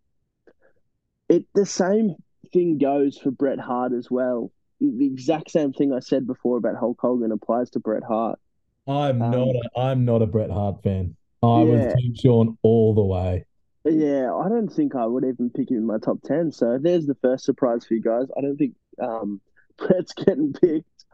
it 1.29 1.45
the 1.53 1.65
same 1.65 2.15
thing 2.53 2.77
goes 2.77 3.17
for 3.17 3.31
Bret 3.31 3.59
Hart 3.59 3.93
as 3.93 4.09
well. 4.09 4.51
The 4.79 5.05
exact 5.05 5.51
same 5.51 5.73
thing 5.73 5.91
I 5.91 5.99
said 5.99 6.27
before 6.27 6.57
about 6.57 6.75
Hulk 6.75 6.99
Hogan 7.01 7.31
applies 7.31 7.71
to 7.71 7.79
Bret 7.79 8.03
Hart. 8.03 8.39
I'm 8.87 9.21
um, 9.21 9.31
not 9.31 9.55
a, 9.55 9.79
I'm 9.79 10.05
not 10.05 10.21
a 10.21 10.27
Bret 10.27 10.51
Hart 10.51 10.83
fan. 10.83 11.15
I 11.43 11.63
yeah. 11.63 11.63
was 11.63 11.93
Team 11.95 12.15
Shawn 12.15 12.57
all 12.61 12.93
the 12.93 13.03
way. 13.03 13.45
Yeah, 13.89 14.33
I 14.33 14.49
don't 14.49 14.69
think 14.69 14.95
I 14.95 15.05
would 15.05 15.23
even 15.23 15.49
pick 15.49 15.71
him 15.71 15.77
in 15.77 15.85
my 15.85 15.97
top 15.97 16.21
ten. 16.23 16.51
So 16.51 16.77
there's 16.81 17.05
the 17.05 17.15
first 17.15 17.45
surprise 17.45 17.85
for 17.85 17.93
you 17.93 18.01
guys. 18.01 18.27
I 18.37 18.41
don't 18.41 18.57
think 18.57 18.75
um, 19.01 19.41
Bret's 19.77 20.13
getting 20.13 20.53
picked. 20.53 21.05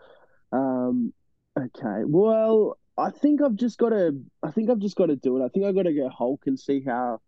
Um, 0.51 1.13
okay, 1.57 2.03
well, 2.05 2.77
I 2.97 3.11
think 3.11 3.41
I've 3.41 3.55
just 3.55 3.77
got 3.77 3.89
to. 3.89 4.19
I 4.41 4.51
think 4.51 4.69
I've 4.69 4.79
just 4.79 4.95
got 4.95 5.07
to 5.07 5.15
do 5.15 5.37
it. 5.37 5.45
I 5.45 5.49
think 5.49 5.65
I've 5.65 5.75
got 5.75 5.83
to 5.83 5.93
go 5.93 6.09
Hulk 6.09 6.43
and 6.45 6.59
see 6.59 6.83
how. 6.85 7.21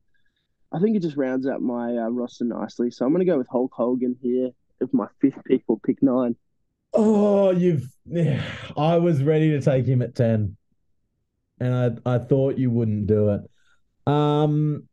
I 0.74 0.80
think 0.80 0.98
it 0.98 1.02
just 1.02 1.16
rounds 1.18 1.48
out 1.48 1.62
my 1.62 1.96
uh, 1.96 2.10
roster 2.10 2.43
nicely. 2.43 2.91
So 2.91 3.06
I'm 3.06 3.14
going 3.14 3.26
to 3.26 3.32
go 3.32 3.38
with 3.38 3.48
Hulk 3.48 3.72
Hogan 3.74 4.18
here 4.22 4.50
if 4.82 4.93
my 4.93 5.08
fifth 5.22 5.39
pick 5.46 5.64
or 5.68 5.80
pick 5.80 6.02
nine. 6.02 6.36
Oh, 6.93 7.52
you've. 7.52 7.88
Yeah, 8.06 8.43
I 8.78 8.98
was 8.98 9.24
ready 9.24 9.52
to 9.52 9.62
take 9.62 9.86
him 9.86 10.02
at 10.02 10.16
ten, 10.16 10.58
and 11.60 12.02
I 12.06 12.16
I 12.16 12.18
thought 12.20 12.58
you 12.58 12.72
wouldn't 12.72 13.08
do 13.08 13.30
it. 13.30 13.41
Um, 14.12 14.88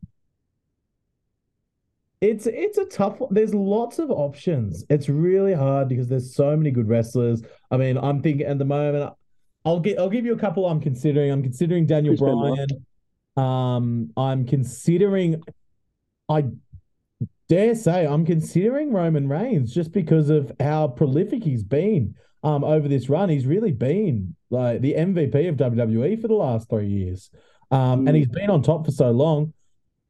It's 2.23 2.45
it's 2.47 2.77
a 2.77 2.85
tough 2.85 3.19
one. 3.19 3.33
There's 3.33 3.53
lots 3.53 3.99
of 3.99 4.09
options. 4.09 4.85
It's 4.89 5.09
really 5.09 5.53
hard 5.53 5.89
because 5.89 6.07
there's 6.07 6.33
so 6.33 6.55
many 6.55 6.71
good 6.71 6.87
wrestlers. 6.87 7.41
I 7.69 7.75
mean, 7.75 7.97
I'm 7.97 8.21
thinking 8.21 8.47
at 8.47 8.57
the 8.59 8.63
moment, 8.65 9.13
I'll 9.65 9.81
get 9.81 9.99
I'll 9.99 10.09
give 10.09 10.25
you 10.25 10.33
a 10.33 10.39
couple 10.39 10.65
I'm 10.65 10.79
considering. 10.79 11.31
I'm 11.31 11.43
considering 11.43 11.85
Daniel 11.85 12.15
Chris 12.15 12.31
Bryan. 12.31 12.85
Um, 13.35 14.11
I'm 14.15 14.45
considering 14.45 15.43
I 16.29 16.45
dare 17.49 17.75
say 17.75 18.07
I'm 18.07 18.25
considering 18.25 18.93
Roman 18.93 19.27
Reigns 19.27 19.73
just 19.73 19.91
because 19.91 20.29
of 20.29 20.49
how 20.61 20.87
prolific 20.87 21.43
he's 21.43 21.63
been 21.63 22.15
um 22.41 22.63
over 22.63 22.87
this 22.87 23.09
run. 23.09 23.27
He's 23.27 23.45
really 23.45 23.73
been 23.73 24.33
like 24.49 24.79
the 24.79 24.93
MVP 24.93 25.49
of 25.49 25.57
WWE 25.57 26.21
for 26.21 26.29
the 26.29 26.35
last 26.35 26.69
three 26.69 26.87
years. 26.87 27.29
Um, 27.69 28.07
and 28.07 28.15
Mm. 28.15 28.15
he's 28.15 28.27
been 28.29 28.49
on 28.49 28.61
top 28.61 28.85
for 28.85 28.91
so 28.91 29.11
long. 29.11 29.51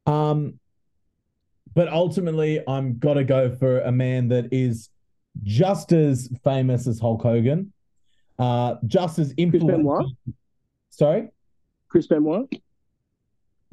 Um, 0.06 0.60
but 1.74 1.88
ultimately, 1.92 2.62
I'm 2.66 2.98
got 2.98 3.14
to 3.14 3.24
go 3.24 3.54
for 3.54 3.80
a 3.80 3.92
man 3.92 4.28
that 4.28 4.52
is 4.52 4.90
just 5.42 5.92
as 5.92 6.28
famous 6.44 6.86
as 6.86 7.00
Hulk 7.00 7.22
Hogan, 7.22 7.72
uh, 8.38 8.76
just 8.86 9.18
as 9.18 9.28
Chris 9.28 9.34
influential. 9.38 9.76
Benoit. 9.78 10.06
Sorry. 10.90 11.28
Chris 11.88 12.06
Benoit. 12.06 12.48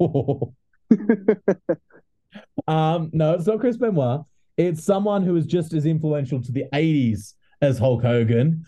um, 2.66 3.10
no, 3.12 3.34
it's 3.34 3.46
not 3.46 3.60
Chris 3.60 3.76
Benoit. 3.76 4.22
It's 4.56 4.82
someone 4.84 5.22
who 5.22 5.36
is 5.36 5.46
just 5.46 5.72
as 5.72 5.86
influential 5.86 6.42
to 6.42 6.52
the 6.52 6.64
80s 6.72 7.34
as 7.60 7.78
Hulk 7.78 8.02
Hogan. 8.02 8.64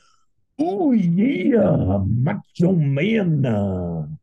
Oh, 0.59 0.93
yeah, 0.93 1.99
Macho 2.07 2.73
Man. 2.73 4.19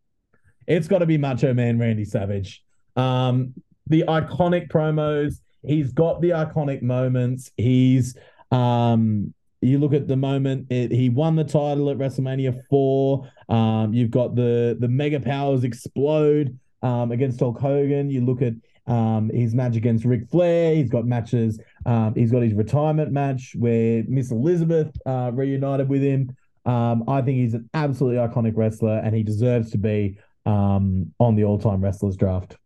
It's 0.67 0.87
got 0.87 0.99
to 0.99 1.05
be 1.05 1.17
Macho 1.17 1.53
Man 1.53 1.77
Randy 1.77 2.05
Savage. 2.05 2.63
Um, 2.95 3.53
the 3.91 4.05
iconic 4.07 4.69
promos, 4.69 5.35
he's 5.63 5.91
got 5.91 6.21
the 6.21 6.29
iconic 6.29 6.81
moments. 6.81 7.51
He's, 7.57 8.15
um, 8.51 9.33
you 9.61 9.77
look 9.77 9.93
at 9.93 10.07
the 10.07 10.15
moment 10.15 10.71
it, 10.71 10.91
he 10.91 11.09
won 11.09 11.35
the 11.35 11.43
title 11.43 11.89
at 11.89 11.97
WrestleMania 11.97 12.63
4. 12.69 13.31
Um, 13.49 13.93
you've 13.93 14.09
got 14.09 14.33
the 14.35 14.75
the 14.79 14.87
mega 14.87 15.19
powers 15.19 15.63
explode 15.63 16.57
um, 16.81 17.11
against 17.11 17.39
Hulk 17.39 17.59
Hogan. 17.59 18.09
You 18.09 18.25
look 18.25 18.41
at 18.41 18.53
um, 18.87 19.29
his 19.29 19.53
match 19.53 19.75
against 19.75 20.03
Ric 20.05 20.27
Flair. 20.31 20.73
He's 20.73 20.89
got 20.89 21.05
matches. 21.05 21.59
Um, 21.85 22.15
he's 22.15 22.31
got 22.31 22.41
his 22.41 22.53
retirement 22.53 23.11
match 23.11 23.53
where 23.57 24.03
Miss 24.07 24.31
Elizabeth 24.31 24.89
uh, 25.05 25.31
reunited 25.33 25.89
with 25.89 26.01
him. 26.01 26.35
Um, 26.65 27.03
I 27.07 27.21
think 27.21 27.37
he's 27.37 27.53
an 27.53 27.69
absolutely 27.73 28.17
iconic 28.17 28.53
wrestler, 28.55 28.99
and 28.99 29.15
he 29.15 29.23
deserves 29.23 29.71
to 29.71 29.77
be 29.77 30.17
um, 30.45 31.13
on 31.19 31.35
the 31.35 31.43
all-time 31.43 31.81
wrestlers 31.81 32.15
draft. 32.15 32.57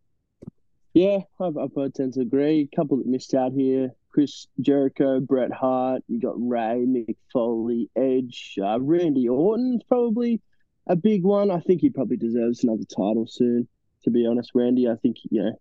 Yeah, 0.95 1.19
I've, 1.41 1.57
I've 1.57 1.77
I 1.77 1.89
tend 1.93 2.13
to 2.13 2.21
agree. 2.21 2.69
A 2.71 2.75
couple 2.75 2.95
that 2.97 3.05
missed 3.05 3.33
out 3.33 3.51
here: 3.51 3.91
Chris 4.11 4.47
Jericho, 4.61 5.19
Bret 5.19 5.51
Hart. 5.51 6.03
You 6.07 6.21
got 6.21 6.35
Rey, 6.37 6.85
Mick 6.87 7.17
Foley, 7.33 7.89
Edge, 7.97 8.57
uh, 8.63 8.79
Randy 8.79 9.27
Orton's 9.27 9.83
probably 9.89 10.41
a 10.87 10.95
big 10.95 11.23
one. 11.23 11.51
I 11.51 11.59
think 11.59 11.81
he 11.81 11.89
probably 11.89 12.15
deserves 12.15 12.63
another 12.63 12.85
title 12.85 13.27
soon. 13.27 13.67
To 14.05 14.09
be 14.09 14.25
honest, 14.25 14.51
Randy, 14.55 14.87
I 14.87 14.95
think 14.95 15.17
you 15.29 15.43
know 15.43 15.51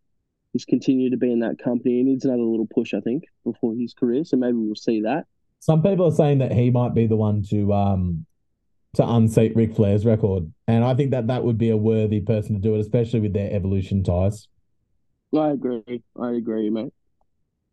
he's 0.52 0.64
continued 0.64 1.10
to 1.10 1.16
be 1.16 1.32
in 1.32 1.40
that 1.40 1.58
company. 1.58 1.96
He 1.96 2.04
needs 2.04 2.24
another 2.24 2.44
little 2.44 2.68
push, 2.72 2.94
I 2.94 3.00
think, 3.00 3.24
before 3.42 3.74
his 3.74 3.92
career. 3.92 4.24
So 4.24 4.36
maybe 4.36 4.56
we'll 4.56 4.76
see 4.76 5.00
that. 5.00 5.24
Some 5.58 5.82
people 5.82 6.06
are 6.06 6.14
saying 6.14 6.38
that 6.38 6.52
he 6.52 6.70
might 6.70 6.94
be 6.94 7.08
the 7.08 7.16
one 7.16 7.42
to 7.50 7.72
um 7.72 8.24
to 8.94 9.04
unseat 9.04 9.56
Ric 9.56 9.74
Flair's 9.74 10.06
record, 10.06 10.52
and 10.68 10.84
I 10.84 10.94
think 10.94 11.10
that 11.10 11.26
that 11.26 11.42
would 11.42 11.58
be 11.58 11.70
a 11.70 11.76
worthy 11.76 12.20
person 12.20 12.54
to 12.54 12.60
do 12.60 12.76
it, 12.76 12.80
especially 12.82 13.18
with 13.18 13.32
their 13.32 13.52
evolution 13.52 14.04
ties. 14.04 14.46
I 15.36 15.50
agree. 15.50 16.02
I 16.20 16.32
agree, 16.32 16.70
mate. 16.70 16.92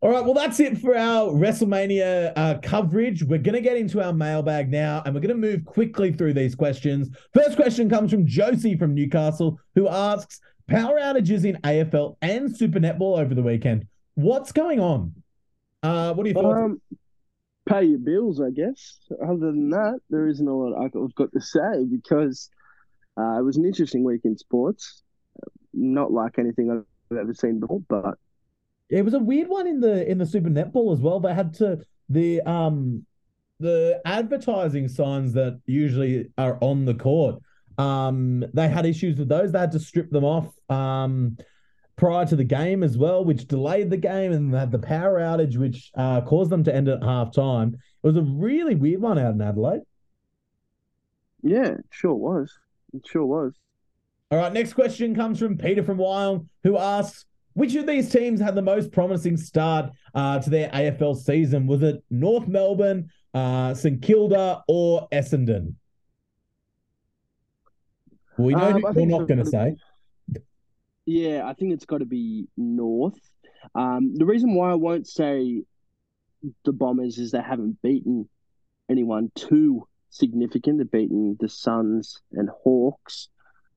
All 0.00 0.10
right, 0.10 0.24
well, 0.24 0.34
that's 0.34 0.58
it 0.58 0.78
for 0.78 0.96
our 0.96 1.30
WrestleMania 1.30 2.32
uh, 2.34 2.58
coverage. 2.60 3.22
We're 3.22 3.38
going 3.38 3.54
to 3.54 3.60
get 3.60 3.76
into 3.76 4.02
our 4.02 4.12
mailbag 4.12 4.68
now, 4.68 5.00
and 5.06 5.14
we're 5.14 5.20
going 5.20 5.28
to 5.28 5.34
move 5.36 5.64
quickly 5.64 6.12
through 6.12 6.32
these 6.32 6.56
questions. 6.56 7.08
First 7.32 7.54
question 7.54 7.88
comes 7.88 8.10
from 8.10 8.26
Josie 8.26 8.76
from 8.76 8.94
Newcastle, 8.94 9.60
who 9.76 9.88
asks 9.88 10.40
Power 10.66 10.98
outages 10.98 11.44
in 11.44 11.56
AFL 11.62 12.16
and 12.20 12.54
Super 12.56 12.80
Netball 12.80 13.20
over 13.20 13.32
the 13.34 13.42
weekend. 13.42 13.86
What's 14.14 14.50
going 14.50 14.80
on? 14.80 15.14
Uh, 15.84 16.14
what 16.14 16.24
do 16.24 16.30
you 16.30 16.34
think? 16.34 16.46
Um, 16.46 16.80
pay 17.68 17.84
your 17.84 17.98
bills, 17.98 18.40
I 18.40 18.50
guess. 18.50 18.98
Other 19.22 19.36
than 19.36 19.70
that, 19.70 20.00
there 20.10 20.26
isn't 20.26 20.46
a 20.46 20.52
lot 20.52 20.82
I've 20.82 21.14
got 21.14 21.30
to 21.32 21.40
say 21.40 21.84
because 21.90 22.50
uh, 23.16 23.38
it 23.38 23.44
was 23.44 23.56
an 23.56 23.64
interesting 23.64 24.02
week 24.02 24.22
in 24.24 24.36
sports. 24.36 25.02
Not 25.72 26.12
like 26.12 26.38
anything 26.38 26.70
I've 26.70 26.84
ever 27.16 27.34
seen 27.34 27.60
before, 27.60 27.80
but 27.88 28.18
it 28.88 29.02
was 29.04 29.14
a 29.14 29.18
weird 29.18 29.48
one 29.48 29.66
in 29.66 29.80
the 29.80 30.08
in 30.10 30.18
the 30.18 30.26
Super 30.26 30.50
Netball 30.50 30.92
as 30.92 31.00
well. 31.00 31.20
They 31.20 31.34
had 31.34 31.54
to 31.54 31.80
the 32.08 32.40
um 32.42 33.06
the 33.60 34.00
advertising 34.04 34.88
signs 34.88 35.32
that 35.34 35.60
usually 35.66 36.30
are 36.36 36.58
on 36.60 36.84
the 36.84 36.94
court. 36.94 37.36
Um, 37.78 38.44
they 38.52 38.68
had 38.68 38.84
issues 38.86 39.18
with 39.18 39.28
those. 39.28 39.52
They 39.52 39.58
had 39.60 39.72
to 39.72 39.80
strip 39.80 40.10
them 40.10 40.24
off 40.24 40.54
um 40.68 41.36
prior 41.96 42.26
to 42.26 42.36
the 42.36 42.44
game 42.44 42.82
as 42.82 42.98
well, 42.98 43.24
which 43.24 43.46
delayed 43.46 43.90
the 43.90 43.96
game, 43.96 44.32
and 44.32 44.52
they 44.52 44.58
had 44.58 44.72
the 44.72 44.78
power 44.78 45.20
outage, 45.20 45.56
which 45.56 45.90
uh, 45.94 46.20
caused 46.22 46.50
them 46.50 46.64
to 46.64 46.74
end 46.74 46.88
at 46.88 47.00
halftime. 47.00 47.74
It 47.74 48.06
was 48.06 48.16
a 48.16 48.22
really 48.22 48.74
weird 48.74 49.00
one 49.00 49.18
out 49.18 49.34
in 49.34 49.40
Adelaide. 49.42 49.82
yeah, 51.42 51.72
it 51.72 51.84
sure 51.90 52.14
was. 52.14 52.58
It 52.92 53.06
sure 53.06 53.24
was. 53.26 53.54
All 54.32 54.38
right, 54.38 54.50
next 54.50 54.72
question 54.72 55.14
comes 55.14 55.38
from 55.38 55.58
Peter 55.58 55.82
from 55.82 55.98
Wyong, 55.98 56.46
who 56.64 56.78
asks, 56.78 57.26
which 57.52 57.74
of 57.74 57.86
these 57.86 58.08
teams 58.08 58.40
had 58.40 58.54
the 58.54 58.62
most 58.62 58.90
promising 58.90 59.36
start 59.36 59.90
uh, 60.14 60.38
to 60.38 60.48
their 60.48 60.70
AFL 60.70 61.16
season? 61.16 61.66
Was 61.66 61.82
it 61.82 62.02
North 62.08 62.48
Melbourne, 62.48 63.10
uh, 63.34 63.74
St 63.74 64.00
Kilda, 64.00 64.64
or 64.66 65.06
Essendon? 65.12 65.74
We 68.38 68.54
know 68.54 68.70
um, 68.70 68.82
we're 68.94 69.04
not 69.04 69.28
going 69.28 69.44
to 69.44 69.50
say. 69.50 69.76
Yeah, 71.04 71.42
I 71.44 71.52
think 71.52 71.74
it's 71.74 71.84
got 71.84 71.98
to 71.98 72.06
be 72.06 72.48
North. 72.56 73.20
Um, 73.74 74.14
the 74.14 74.24
reason 74.24 74.54
why 74.54 74.70
I 74.70 74.76
won't 74.76 75.06
say 75.06 75.62
the 76.64 76.72
Bombers 76.72 77.18
is 77.18 77.32
they 77.32 77.42
haven't 77.42 77.82
beaten 77.82 78.30
anyone 78.88 79.30
too 79.34 79.86
significant. 80.08 80.78
They've 80.78 80.90
beaten 80.90 81.36
the 81.38 81.50
Suns 81.50 82.22
and 82.32 82.48
Hawks. 82.64 83.28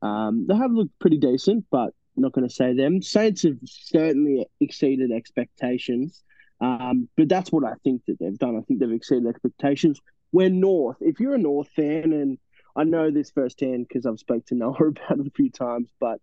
Um, 0.06 0.46
they 0.48 0.56
have 0.56 0.72
looked 0.72 0.98
pretty 1.00 1.18
decent, 1.18 1.66
but 1.72 1.94
not 2.16 2.32
going 2.32 2.48
to 2.48 2.54
say 2.54 2.74
them. 2.74 3.02
Saints 3.02 3.44
have 3.44 3.58
certainly 3.66 4.46
exceeded 4.62 5.12
expectations. 5.12 6.24
Um, 6.62 7.10
but 7.18 7.28
that's 7.28 7.52
what 7.52 7.66
I 7.66 7.74
think 7.84 8.04
that 8.08 8.20
they've 8.20 8.38
done. 8.38 8.58
I 8.58 8.62
think 8.62 8.80
they've 8.80 8.92
exceeded 8.92 9.28
expectations. 9.28 10.00
We're 10.32 10.50
North. 10.50 10.98
If 11.02 11.20
you're 11.20 11.36
a 11.36 11.40
North 11.40 11.70
fan, 11.76 12.14
and 12.14 12.38
I 12.76 12.84
know 12.84 13.12
this 13.12 13.32
firsthand 13.32 13.88
because 13.88 14.06
I've 14.06 14.20
spoke 14.20 14.46
to 14.48 14.56
Noah 14.56 14.74
about 14.88 15.20
it 15.20 15.28
a 15.28 15.32
few 15.32 15.50
times, 15.50 15.90
but 16.00 16.20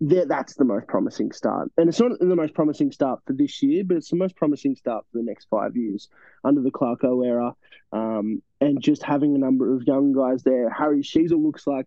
that's 0.00 0.54
the 0.54 0.64
most 0.64 0.86
promising 0.88 1.32
start. 1.32 1.70
And 1.76 1.88
it's 1.88 2.00
not 2.00 2.18
the 2.18 2.36
most 2.36 2.54
promising 2.54 2.92
start 2.92 3.20
for 3.26 3.32
this 3.32 3.62
year, 3.62 3.84
but 3.84 3.96
it's 3.96 4.10
the 4.10 4.16
most 4.16 4.36
promising 4.36 4.74
start 4.76 5.04
for 5.10 5.18
the 5.18 5.24
next 5.24 5.46
five 5.48 5.76
years 5.76 6.08
under 6.44 6.60
the 6.60 6.70
Clarko 6.70 7.24
era. 7.24 7.54
Um, 7.92 8.42
and 8.60 8.82
just 8.82 9.02
having 9.02 9.34
a 9.34 9.38
number 9.38 9.74
of 9.74 9.84
young 9.84 10.12
guys 10.12 10.42
there. 10.42 10.70
Harry 10.70 11.02
Sheezel 11.02 11.42
looks 11.42 11.66
like 11.66 11.86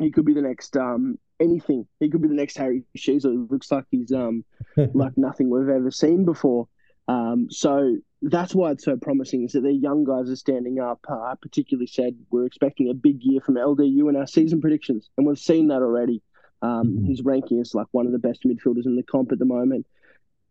he 0.00 0.10
could 0.10 0.24
be 0.24 0.34
the 0.34 0.42
next 0.42 0.76
um, 0.76 1.18
anything. 1.38 1.86
He 2.00 2.10
could 2.10 2.22
be 2.22 2.28
the 2.28 2.34
next 2.34 2.56
Harry 2.56 2.84
Sheezel. 2.96 3.44
It 3.44 3.52
looks 3.52 3.70
like 3.70 3.84
he's 3.90 4.12
um, 4.12 4.44
like 4.94 5.16
nothing 5.16 5.50
we've 5.50 5.68
ever 5.68 5.90
seen 5.90 6.24
before. 6.24 6.68
Um, 7.08 7.48
so 7.50 7.96
that's 8.22 8.54
why 8.54 8.70
it's 8.72 8.84
so 8.84 8.96
promising 8.96 9.44
is 9.44 9.52
that 9.52 9.62
their 9.62 9.70
young 9.72 10.04
guys 10.04 10.30
are 10.30 10.36
standing 10.36 10.78
up. 10.78 11.00
Uh, 11.08 11.20
I 11.20 11.34
particularly 11.40 11.86
said 11.86 12.14
we're 12.30 12.46
expecting 12.46 12.90
a 12.90 12.94
big 12.94 13.22
year 13.22 13.40
from 13.40 13.54
LDU 13.56 14.08
in 14.08 14.16
our 14.16 14.26
season 14.26 14.60
predictions, 14.60 15.08
and 15.16 15.26
we've 15.26 15.38
seen 15.38 15.68
that 15.68 15.82
already. 15.82 16.22
Um, 16.62 16.98
Mhm. 16.98 17.06
He's 17.06 17.22
ranking 17.22 17.60
as 17.60 17.74
like 17.74 17.86
one 17.92 18.06
of 18.06 18.12
the 18.12 18.18
best 18.18 18.44
midfielders 18.44 18.86
in 18.86 18.96
the 18.96 19.02
comp 19.02 19.32
at 19.32 19.38
the 19.38 19.46
moment. 19.46 19.86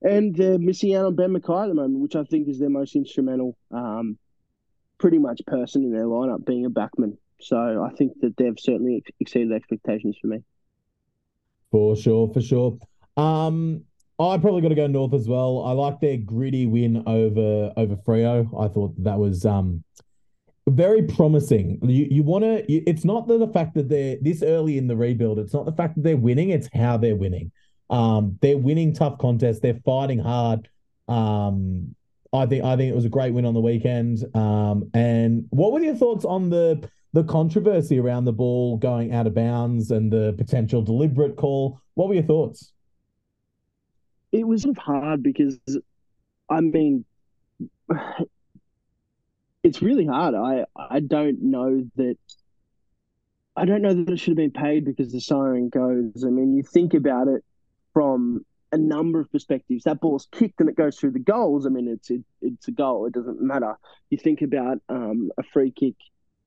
And 0.02 0.36
they're 0.36 0.58
missing 0.58 0.95
out 0.95 1.06
on 1.06 1.16
Ben 1.16 1.34
McKay 1.34 1.64
at 1.64 1.68
the 1.68 1.74
moment, 1.76 2.00
which 2.00 2.16
I 2.16 2.24
think 2.24 2.47
is 2.47 2.58
their 2.58 2.70
most 2.70 2.95
instrumental, 2.95 3.58
um, 3.70 4.18
pretty 4.97 5.18
much 5.18 5.41
person 5.45 5.84
in 5.84 5.91
their 5.91 6.06
lineup 6.06 6.45
being 6.45 6.66
a 6.66 6.70
backman. 6.70 7.18
So 7.39 7.83
I 7.83 7.95
think 7.95 8.19
that 8.21 8.35
they've 8.37 8.57
certainly 8.59 9.03
exceeded 9.19 9.51
expectations 9.51 10.17
for 10.21 10.27
me. 10.27 10.43
For 11.71 11.95
sure, 11.95 12.31
for 12.33 12.41
sure. 12.41 12.77
Um, 13.17 13.83
I 14.19 14.37
probably 14.37 14.61
got 14.61 14.69
to 14.69 14.75
go 14.75 14.87
north 14.87 15.13
as 15.13 15.27
well. 15.27 15.63
I 15.65 15.71
like 15.71 15.99
their 16.01 16.17
gritty 16.17 16.65
win 16.65 17.03
over 17.05 17.71
over 17.77 17.95
Freo. 17.95 18.47
I 18.59 18.67
thought 18.67 18.93
that 19.03 19.17
was 19.17 19.45
um 19.45 19.83
very 20.67 21.03
promising. 21.03 21.79
You 21.81 22.07
you 22.09 22.23
want 22.23 22.43
to. 22.43 22.71
It's 22.71 23.05
not 23.05 23.27
the, 23.27 23.37
the 23.37 23.47
fact 23.47 23.75
that 23.75 23.87
they're 23.87 24.17
this 24.21 24.43
early 24.43 24.77
in 24.77 24.87
the 24.87 24.97
rebuild. 24.97 25.39
It's 25.39 25.53
not 25.53 25.65
the 25.65 25.71
fact 25.71 25.95
that 25.95 26.03
they're 26.03 26.17
winning. 26.17 26.49
It's 26.49 26.69
how 26.73 26.97
they're 26.97 27.15
winning. 27.15 27.51
Um, 27.89 28.37
they're 28.41 28.57
winning 28.57 28.93
tough 28.93 29.17
contests. 29.17 29.61
They're 29.61 29.79
fighting 29.85 30.19
hard. 30.19 30.69
Um, 31.07 31.95
I 32.33 32.45
think 32.45 32.63
I 32.63 32.75
think 32.75 32.91
it 32.91 32.95
was 32.95 33.05
a 33.05 33.09
great 33.09 33.33
win 33.33 33.45
on 33.45 33.53
the 33.53 33.61
weekend. 33.61 34.23
Um, 34.35 34.89
and 34.93 35.45
what 35.49 35.71
were 35.71 35.79
your 35.79 35.95
thoughts 35.95 36.25
on 36.25 36.49
the 36.49 36.87
the 37.14 37.24
controversy 37.24 37.99
around 37.99 38.26
the 38.26 38.34
ball 38.34 38.78
going 38.78 39.14
out 39.14 39.28
of 39.28 39.34
bounds 39.34 39.91
and 39.91 40.12
the 40.12 40.34
potential 40.38 40.82
deliberate 40.82 41.36
call? 41.36 41.80
What 41.95 42.07
were 42.07 42.14
your 42.14 42.24
thoughts? 42.24 42.72
it 44.32 44.47
was 44.47 44.66
hard 44.78 45.24
because, 45.24 45.60
I 46.49 46.62
mean, 46.62 47.05
it's 49.64 49.82
really 49.82 50.05
hard. 50.05 50.36
I 50.36 50.66
I 50.78 50.99
don't 50.99 51.41
know 51.41 51.86
that. 51.95 52.18
I 53.55 53.66
don't 53.66 53.82
know 53.82 53.93
that 53.93 54.10
it 54.10 54.18
should 54.18 54.32
have 54.32 54.38
been 54.38 54.51
paid 54.51 54.86
because 54.86 55.12
the 55.12 55.20
siren 55.20 55.70
goes. 55.70 56.24
I 56.26 56.30
mean, 56.30 56.55
you 56.55 56.64
think 56.64 56.93
about 56.93 57.28
it 57.28 57.43
from 57.93 58.45
a 58.72 58.78
number 58.78 59.20
of 59.20 59.30
perspectives. 59.32 59.84
That 59.84 59.99
ball's 59.99 60.28
kicked 60.32 60.62
and 60.62 60.70
it 60.70 60.78
goes 60.78 60.97
through 60.97 61.12
the 61.12 61.20
goals. 61.20 61.66
I 61.66 61.70
mean, 61.70 61.88
it's 61.89 62.10
it, 62.10 62.24
it's 62.41 62.68
a 62.68 62.72
goal. 62.72 63.05
It 63.07 63.14
doesn't 63.14 63.41
matter. 63.41 63.78
You 64.10 64.18
think 64.18 64.41
about 64.41 64.78
um, 64.88 65.32
a 65.38 65.43
free 65.43 65.72
kick 65.72 65.95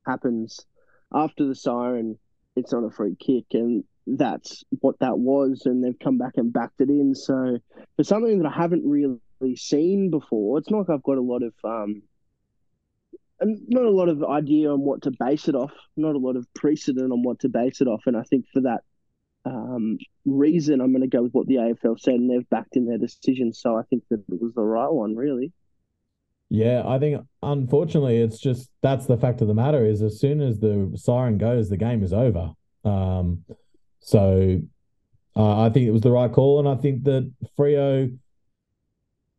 happens 0.06 0.66
after 1.12 1.46
the 1.46 1.54
siren. 1.54 2.18
It's 2.56 2.72
not 2.72 2.84
a 2.84 2.90
free 2.90 3.16
kick, 3.18 3.46
and 3.52 3.84
that's 4.06 4.64
what 4.80 4.98
that 5.00 5.18
was. 5.18 5.62
And 5.64 5.82
they've 5.82 5.98
come 5.98 6.18
back 6.18 6.34
and 6.36 6.52
backed 6.52 6.80
it 6.80 6.88
in. 6.88 7.14
So 7.14 7.58
for 7.96 8.04
something 8.04 8.38
that 8.38 8.48
I 8.48 8.54
haven't 8.54 8.84
really 8.84 9.56
seen 9.56 10.10
before, 10.10 10.58
it's 10.58 10.70
not 10.70 10.80
like 10.80 10.90
I've 10.90 11.02
got 11.02 11.18
a 11.18 11.22
lot 11.22 11.42
of 11.42 11.54
um, 11.64 12.02
not 13.44 13.84
a 13.84 13.90
lot 13.90 14.08
of 14.08 14.22
idea 14.22 14.70
on 14.70 14.80
what 14.80 15.02
to 15.02 15.10
base 15.10 15.48
it 15.48 15.54
off. 15.54 15.72
Not 15.96 16.14
a 16.14 16.18
lot 16.18 16.36
of 16.36 16.46
precedent 16.54 17.12
on 17.12 17.22
what 17.22 17.40
to 17.40 17.48
base 17.48 17.80
it 17.80 17.88
off. 17.88 18.02
And 18.06 18.16
I 18.16 18.22
think 18.22 18.46
for 18.52 18.60
that 18.62 18.82
um, 19.44 19.98
reason, 20.24 20.80
I'm 20.80 20.92
going 20.92 21.08
to 21.08 21.16
go 21.16 21.22
with 21.22 21.32
what 21.32 21.46
the 21.46 21.56
AFL 21.56 21.98
said, 21.98 22.14
and 22.14 22.30
they've 22.30 22.48
backed 22.48 22.76
in 22.76 22.86
their 22.86 22.98
decision. 22.98 23.52
So 23.52 23.76
I 23.76 23.82
think 23.82 24.04
that 24.10 24.20
it 24.28 24.40
was 24.40 24.54
the 24.54 24.62
right 24.62 24.90
one, 24.90 25.16
really. 25.16 25.52
Yeah, 26.54 26.82
I 26.86 26.98
think 26.98 27.26
unfortunately, 27.42 28.18
it's 28.18 28.38
just 28.38 28.68
that's 28.82 29.06
the 29.06 29.16
fact 29.16 29.40
of 29.40 29.48
the 29.48 29.54
matter 29.54 29.86
is 29.86 30.02
as 30.02 30.20
soon 30.20 30.42
as 30.42 30.60
the 30.60 30.92
siren 30.96 31.38
goes, 31.38 31.70
the 31.70 31.78
game 31.78 32.02
is 32.02 32.12
over. 32.12 32.50
Um, 32.84 33.42
so 34.00 34.60
uh, 35.34 35.62
I 35.62 35.70
think 35.70 35.86
it 35.86 35.92
was 35.92 36.02
the 36.02 36.10
right 36.10 36.30
call, 36.30 36.58
and 36.58 36.68
I 36.68 36.74
think 36.74 37.04
that 37.04 37.32
Freo, 37.58 38.14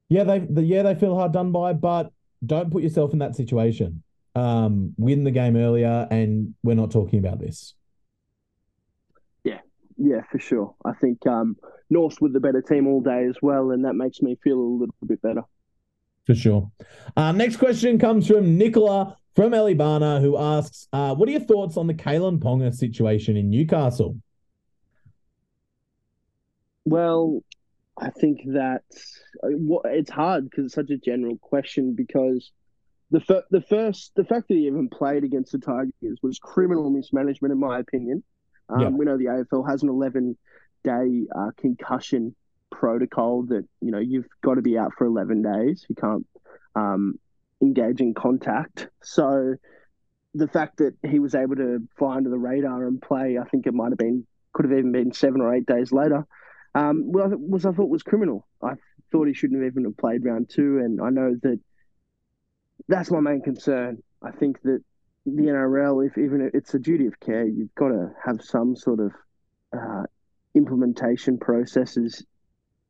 yeah, 0.09 0.24
they 0.24 0.39
the, 0.39 0.64
yeah 0.64 0.82
they 0.82 0.95
feel 0.95 1.16
hard 1.16 1.34
done 1.34 1.51
by, 1.51 1.74
but 1.74 2.11
don't 2.43 2.72
put 2.72 2.82
yourself 2.82 3.14
in 3.14 3.20
that 3.20 3.36
situation. 3.36 4.01
Um, 4.34 4.95
win 4.97 5.24
the 5.24 5.30
game 5.30 5.55
earlier, 5.55 6.07
and 6.09 6.55
we're 6.64 6.74
not 6.74 6.89
talking 6.89 7.20
about 7.20 7.39
this. 7.39 7.76
Yeah, 9.43 9.59
yeah, 9.97 10.22
for 10.32 10.39
sure. 10.39 10.74
I 10.84 10.93
think 10.93 11.28
um, 11.28 11.57
with 11.91 12.34
the 12.34 12.39
better 12.39 12.64
team 12.64 12.88
all 12.88 13.01
day 13.01 13.28
as 13.30 13.36
well, 13.39 13.70
and 13.70 13.86
that 13.86 13.93
makes 13.93 14.20
me 14.24 14.36
feel 14.43 14.57
a 14.57 14.72
little 14.80 14.95
bit 15.05 15.22
better. 15.22 15.43
For 16.26 16.36
sure. 16.36 16.71
Uh, 17.17 17.32
next 17.34 17.57
question 17.57 17.99
comes 17.99 18.28
from 18.28 18.57
Nicola 18.57 19.17
from 19.36 19.51
Elibana, 19.51 20.21
who 20.21 20.38
asks, 20.38 20.88
uh, 20.93 21.15
"What 21.15 21.28
are 21.28 21.32
your 21.32 21.41
thoughts 21.41 21.76
on 21.76 21.88
the 21.88 21.93
Kalyn 21.93 22.39
Ponga 22.39 22.74
situation 22.74 23.36
in 23.36 23.49
Newcastle?" 23.49 24.17
Well, 26.86 27.43
I 27.97 28.09
think 28.09 28.41
that 28.47 28.84
uh, 29.43 29.80
it's 29.86 30.11
hard 30.11 30.49
because 30.49 30.65
it's 30.65 30.76
such 30.76 30.89
a 30.89 30.97
general 30.97 31.38
question 31.38 31.93
because 31.93 32.51
the 33.11 33.19
fir- 33.19 33.45
the 33.51 33.61
first 33.61 34.11
the 34.15 34.24
fact 34.24 34.47
that 34.47 34.55
he 34.55 34.67
even 34.67 34.89
played 34.89 35.24
against 35.24 35.51
the 35.51 35.59
Tigers 35.59 36.19
was 36.21 36.39
criminal 36.39 36.89
mismanagement 36.89 37.51
in 37.51 37.59
my 37.59 37.80
opinion. 37.80 38.24
Um, 38.69 38.82
yeah. 38.82 38.89
We 38.89 39.05
know 39.05 39.17
the 39.17 39.26
AFL 39.26 39.69
has 39.69 39.84
an 39.84 39.89
11 39.89 40.38
day 40.84 41.26
uh, 41.36 41.51
concussion 41.57 42.36
protocol 42.74 43.43
that 43.43 43.65
you 43.82 43.91
know 43.91 43.99
you've 43.99 44.28
got 44.43 44.55
to 44.55 44.61
be 44.61 44.78
out 44.78 44.93
for 44.97 45.05
11 45.05 45.41
days. 45.41 45.86
You 45.88 45.95
can't 45.95 46.26
um, 46.76 47.19
engage 47.61 48.01
in 48.01 48.13
contact. 48.13 48.89
So 49.03 49.55
the 50.34 50.47
fact 50.47 50.78
that 50.78 50.95
he 51.07 51.19
was 51.19 51.36
able 51.36 51.55
to 51.55 51.88
fly 51.97 52.17
under 52.17 52.30
the 52.30 52.38
radar 52.38 52.86
and 52.88 53.01
play, 53.01 53.38
I 53.38 53.47
think 53.47 53.67
it 53.67 53.74
might 53.74 53.91
have 53.91 53.97
been 53.97 54.26
could 54.53 54.65
have 54.65 54.78
even 54.78 54.91
been 54.91 55.13
seven 55.13 55.41
or 55.41 55.53
eight 55.53 55.65
days 55.65 55.91
later. 55.91 56.26
Um, 56.76 57.11
well, 57.11 57.30
was 57.30 57.65
I 57.65 57.71
thought 57.71 57.89
was 57.89 58.03
criminal. 58.03 58.47
I 58.61 58.74
thought 59.11 59.28
he 59.28 59.34
shouldn't 59.34 59.61
have 59.61 59.71
even 59.71 59.86
have 59.86 59.97
played 59.97 60.26
round 60.26 60.49
two, 60.49 60.80
and 60.80 60.99
I 61.01 61.09
know 61.09 61.36
that 61.43 61.59
that's 62.88 63.11
my 63.11 63.19
main 63.19 63.41
concern. 63.41 64.01
I 64.21 64.32
think 64.32 64.61
that 64.63 64.84
the 65.26 65.43
NRL, 65.43 66.05
if 66.05 66.17
even 66.17 66.41
if 66.41 66.55
it's 66.55 66.74
a 66.74 66.80
duty 66.80 67.07
of 67.07 67.19
care, 67.19 67.45
you've 67.45 67.74
got 67.76 67.89
to 67.89 68.11
have 68.26 68.41
some 68.41 68.76
sort 68.76 68.99
of 68.99 69.11
uh, 69.76 70.03
implementation 70.55 71.38
processes 71.38 72.26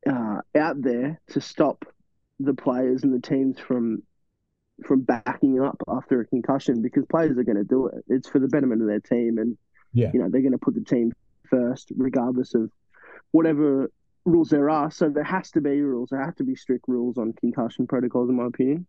uh, 0.09 0.41
out 0.55 0.81
there 0.81 1.19
to 1.31 1.41
stop 1.41 1.85
the 2.39 2.53
players 2.53 3.03
and 3.03 3.13
the 3.13 3.25
teams 3.25 3.59
from 3.59 4.03
from 4.85 5.01
backing 5.01 5.61
up 5.61 5.77
after 5.87 6.19
a 6.19 6.25
concussion 6.25 6.81
because 6.81 7.05
players 7.05 7.37
are 7.37 7.43
going 7.43 7.57
to 7.57 7.63
do 7.63 7.87
it. 7.87 8.03
It's 8.07 8.27
for 8.27 8.39
the 8.39 8.47
betterment 8.47 8.81
of 8.81 8.87
their 8.87 8.99
team, 8.99 9.37
and 9.37 9.57
yeah. 9.93 10.11
you 10.13 10.19
know 10.19 10.29
they're 10.29 10.41
going 10.41 10.53
to 10.53 10.57
put 10.57 10.75
the 10.75 10.83
team 10.83 11.13
first, 11.49 11.91
regardless 11.95 12.55
of 12.55 12.71
whatever 13.31 13.91
rules 14.25 14.49
there 14.49 14.69
are. 14.69 14.89
So 14.91 15.09
there 15.09 15.23
has 15.23 15.51
to 15.51 15.61
be 15.61 15.81
rules. 15.81 16.09
There 16.09 16.23
have 16.23 16.35
to 16.37 16.43
be 16.43 16.55
strict 16.55 16.85
rules 16.87 17.17
on 17.17 17.33
concussion 17.33 17.87
protocols, 17.87 18.29
in 18.29 18.35
my 18.35 18.45
opinion. 18.45 18.87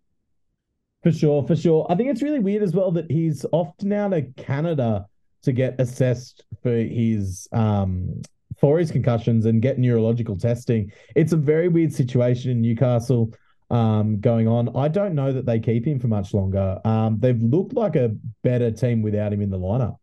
For 1.02 1.12
sure, 1.12 1.46
for 1.46 1.54
sure. 1.54 1.86
I 1.90 1.96
think 1.96 2.10
it's 2.10 2.22
really 2.22 2.38
weird 2.38 2.62
as 2.62 2.74
well 2.74 2.90
that 2.92 3.10
he's 3.10 3.44
off 3.52 3.74
now 3.82 4.08
to 4.08 4.22
Canada 4.22 5.06
to 5.42 5.52
get 5.52 5.78
assessed 5.78 6.44
for 6.62 6.74
his 6.74 7.46
um 7.52 8.22
for 8.64 8.78
his 8.78 8.90
concussions 8.90 9.44
and 9.44 9.60
get 9.60 9.78
neurological 9.78 10.38
testing. 10.38 10.90
It's 11.14 11.34
a 11.34 11.36
very 11.36 11.68
weird 11.68 11.92
situation 11.92 12.50
in 12.50 12.62
Newcastle 12.62 13.30
um 13.68 14.20
going 14.20 14.48
on. 14.48 14.74
I 14.74 14.88
don't 14.88 15.14
know 15.14 15.32
that 15.34 15.44
they 15.44 15.60
keep 15.60 15.86
him 15.86 16.00
for 16.00 16.08
much 16.08 16.32
longer. 16.32 16.80
Um 16.82 17.18
they've 17.20 17.42
looked 17.42 17.74
like 17.74 17.94
a 17.94 18.16
better 18.42 18.70
team 18.70 19.02
without 19.02 19.34
him 19.34 19.42
in 19.42 19.50
the 19.50 19.58
lineup. 19.58 19.96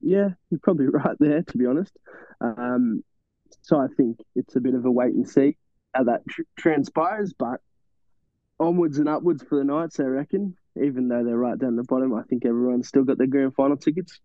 Yeah, 0.00 0.28
you're 0.48 0.60
probably 0.62 0.86
right 0.92 1.16
there, 1.18 1.42
to 1.42 1.58
be 1.58 1.66
honest. 1.66 1.92
Um, 2.40 3.02
so 3.62 3.78
I 3.80 3.88
think 3.96 4.20
it's 4.36 4.54
a 4.54 4.60
bit 4.60 4.74
of 4.74 4.84
a 4.84 4.90
wait 4.90 5.12
and 5.12 5.28
see 5.28 5.56
how 5.92 6.04
that 6.04 6.20
tr- 6.28 6.42
transpires, 6.56 7.32
but 7.36 7.60
onwards 8.60 8.98
and 8.98 9.08
upwards 9.08 9.42
for 9.42 9.58
the 9.58 9.64
Knights, 9.64 9.98
I 9.98 10.04
reckon. 10.04 10.56
Even 10.80 11.08
though 11.08 11.24
they're 11.24 11.36
right 11.36 11.58
down 11.58 11.74
the 11.74 11.82
bottom, 11.82 12.14
I 12.14 12.22
think 12.22 12.46
everyone's 12.46 12.86
still 12.86 13.02
got 13.02 13.18
their 13.18 13.26
grand 13.26 13.56
final 13.56 13.76
tickets. 13.76 14.20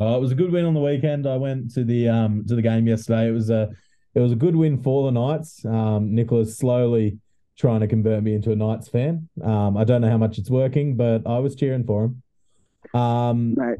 Oh, 0.00 0.16
it 0.16 0.20
was 0.20 0.32
a 0.32 0.34
good 0.34 0.50
win 0.50 0.64
on 0.64 0.74
the 0.74 0.80
weekend. 0.80 1.26
I 1.26 1.36
went 1.36 1.72
to 1.74 1.84
the 1.84 2.08
um 2.08 2.44
to 2.48 2.54
the 2.54 2.62
game 2.62 2.86
yesterday. 2.86 3.28
It 3.28 3.32
was 3.32 3.50
a 3.50 3.70
it 4.14 4.20
was 4.20 4.32
a 4.32 4.36
good 4.36 4.56
win 4.56 4.82
for 4.82 5.04
the 5.04 5.12
Knights. 5.12 5.64
Um, 5.64 6.14
Nicholas 6.14 6.56
slowly 6.56 7.18
trying 7.56 7.80
to 7.80 7.86
convert 7.86 8.22
me 8.22 8.34
into 8.34 8.50
a 8.50 8.56
Knights 8.56 8.88
fan. 8.88 9.28
Um, 9.42 9.76
I 9.76 9.84
don't 9.84 10.00
know 10.00 10.10
how 10.10 10.18
much 10.18 10.38
it's 10.38 10.50
working, 10.50 10.96
but 10.96 11.26
I 11.26 11.38
was 11.38 11.54
cheering 11.54 11.84
for 11.84 12.04
him. 12.04 12.22
Um, 13.00 13.54
Mate, 13.54 13.78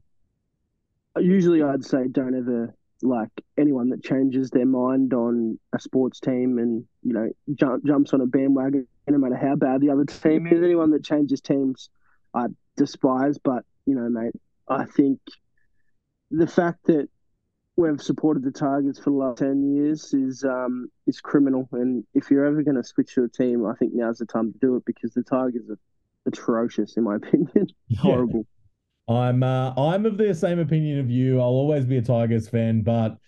usually 1.19 1.63
I'd 1.63 1.85
say 1.85 2.09
don't 2.11 2.37
ever 2.37 2.75
like 3.03 3.31
anyone 3.59 3.91
that 3.91 4.03
changes 4.03 4.51
their 4.51 4.67
mind 4.67 5.13
on 5.13 5.59
a 5.75 5.79
sports 5.79 6.21
team 6.21 6.59
and 6.59 6.85
you 7.03 7.13
know 7.13 7.29
jump, 7.55 7.85
jumps 7.85 8.15
on 8.15 8.21
a 8.21 8.27
bandwagon 8.27 8.87
no 9.09 9.19
matter 9.19 9.37
how 9.37 9.55
bad 9.55 9.81
the 9.83 9.91
other 9.91 10.05
team 10.07 10.47
is 10.47 10.63
anyone 10.63 10.91
that 10.91 11.05
changes 11.05 11.41
teams 11.43 11.91
i 12.33 12.47
despise 12.77 13.37
but 13.37 13.63
you 13.85 13.95
know 13.95 14.09
mate 14.09 14.33
i 14.69 14.85
think 14.85 15.21
the 16.31 16.47
fact 16.47 16.87
that 16.87 17.09
we've 17.77 18.01
supported 18.01 18.45
the 18.45 18.51
Tigers 18.51 18.99
for 18.99 19.11
the 19.11 19.17
last 19.17 19.39
10 19.39 19.75
years 19.75 20.15
is 20.15 20.45
um, 20.45 20.89
is 21.07 21.21
criminal 21.21 21.69
and 21.73 22.05
if 22.15 22.31
you're 22.31 22.45
ever 22.45 22.63
going 22.63 22.77
to 22.77 22.85
switch 22.85 23.15
to 23.15 23.25
a 23.25 23.29
team 23.29 23.67
i 23.67 23.75
think 23.75 23.93
now's 23.95 24.19
the 24.19 24.27
time 24.27 24.53
to 24.53 24.59
do 24.59 24.77
it 24.77 24.85
because 24.85 25.13
the 25.13 25.23
Tigers 25.23 25.69
are 25.69 25.79
atrocious 26.27 26.97
in 26.97 27.05
my 27.05 27.17
opinion 27.17 27.67
yeah. 27.89 28.01
horrible 28.01 28.47
I'm 29.09 29.43
uh, 29.43 29.75
I'm 29.77 30.07
of 30.07 30.17
the 30.17 30.35
same 30.35 30.59
opinion 30.59 30.99
of 31.01 31.11
you. 31.11 31.39
I'll 31.39 31.47
always 31.47 31.85
be 31.85 31.99
a 31.99 32.03
Tigers 32.03 32.49
fan, 32.49 32.83
but 32.83 33.19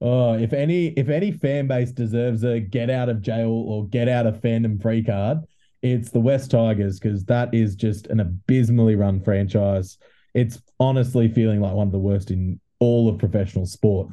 oh, 0.00 0.34
if 0.34 0.52
any 0.52 0.88
if 0.88 1.08
any 1.08 1.32
fan 1.32 1.66
base 1.66 1.90
deserves 1.90 2.44
a 2.44 2.60
get 2.60 2.90
out 2.90 3.08
of 3.08 3.22
jail 3.22 3.50
or 3.50 3.86
get 3.88 4.08
out 4.08 4.26
of 4.26 4.40
fandom 4.40 4.80
free 4.80 5.02
card, 5.02 5.38
it's 5.80 6.10
the 6.10 6.20
West 6.20 6.50
Tigers 6.50 7.00
because 7.00 7.24
that 7.24 7.54
is 7.54 7.74
just 7.76 8.08
an 8.08 8.20
abysmally 8.20 8.94
run 8.94 9.22
franchise. 9.22 9.96
It's 10.34 10.60
honestly 10.80 11.28
feeling 11.28 11.60
like 11.60 11.74
one 11.74 11.86
of 11.86 11.92
the 11.92 11.98
worst 11.98 12.30
in 12.30 12.60
all 12.78 13.08
of 13.08 13.18
professional 13.18 13.66
sport 13.66 14.08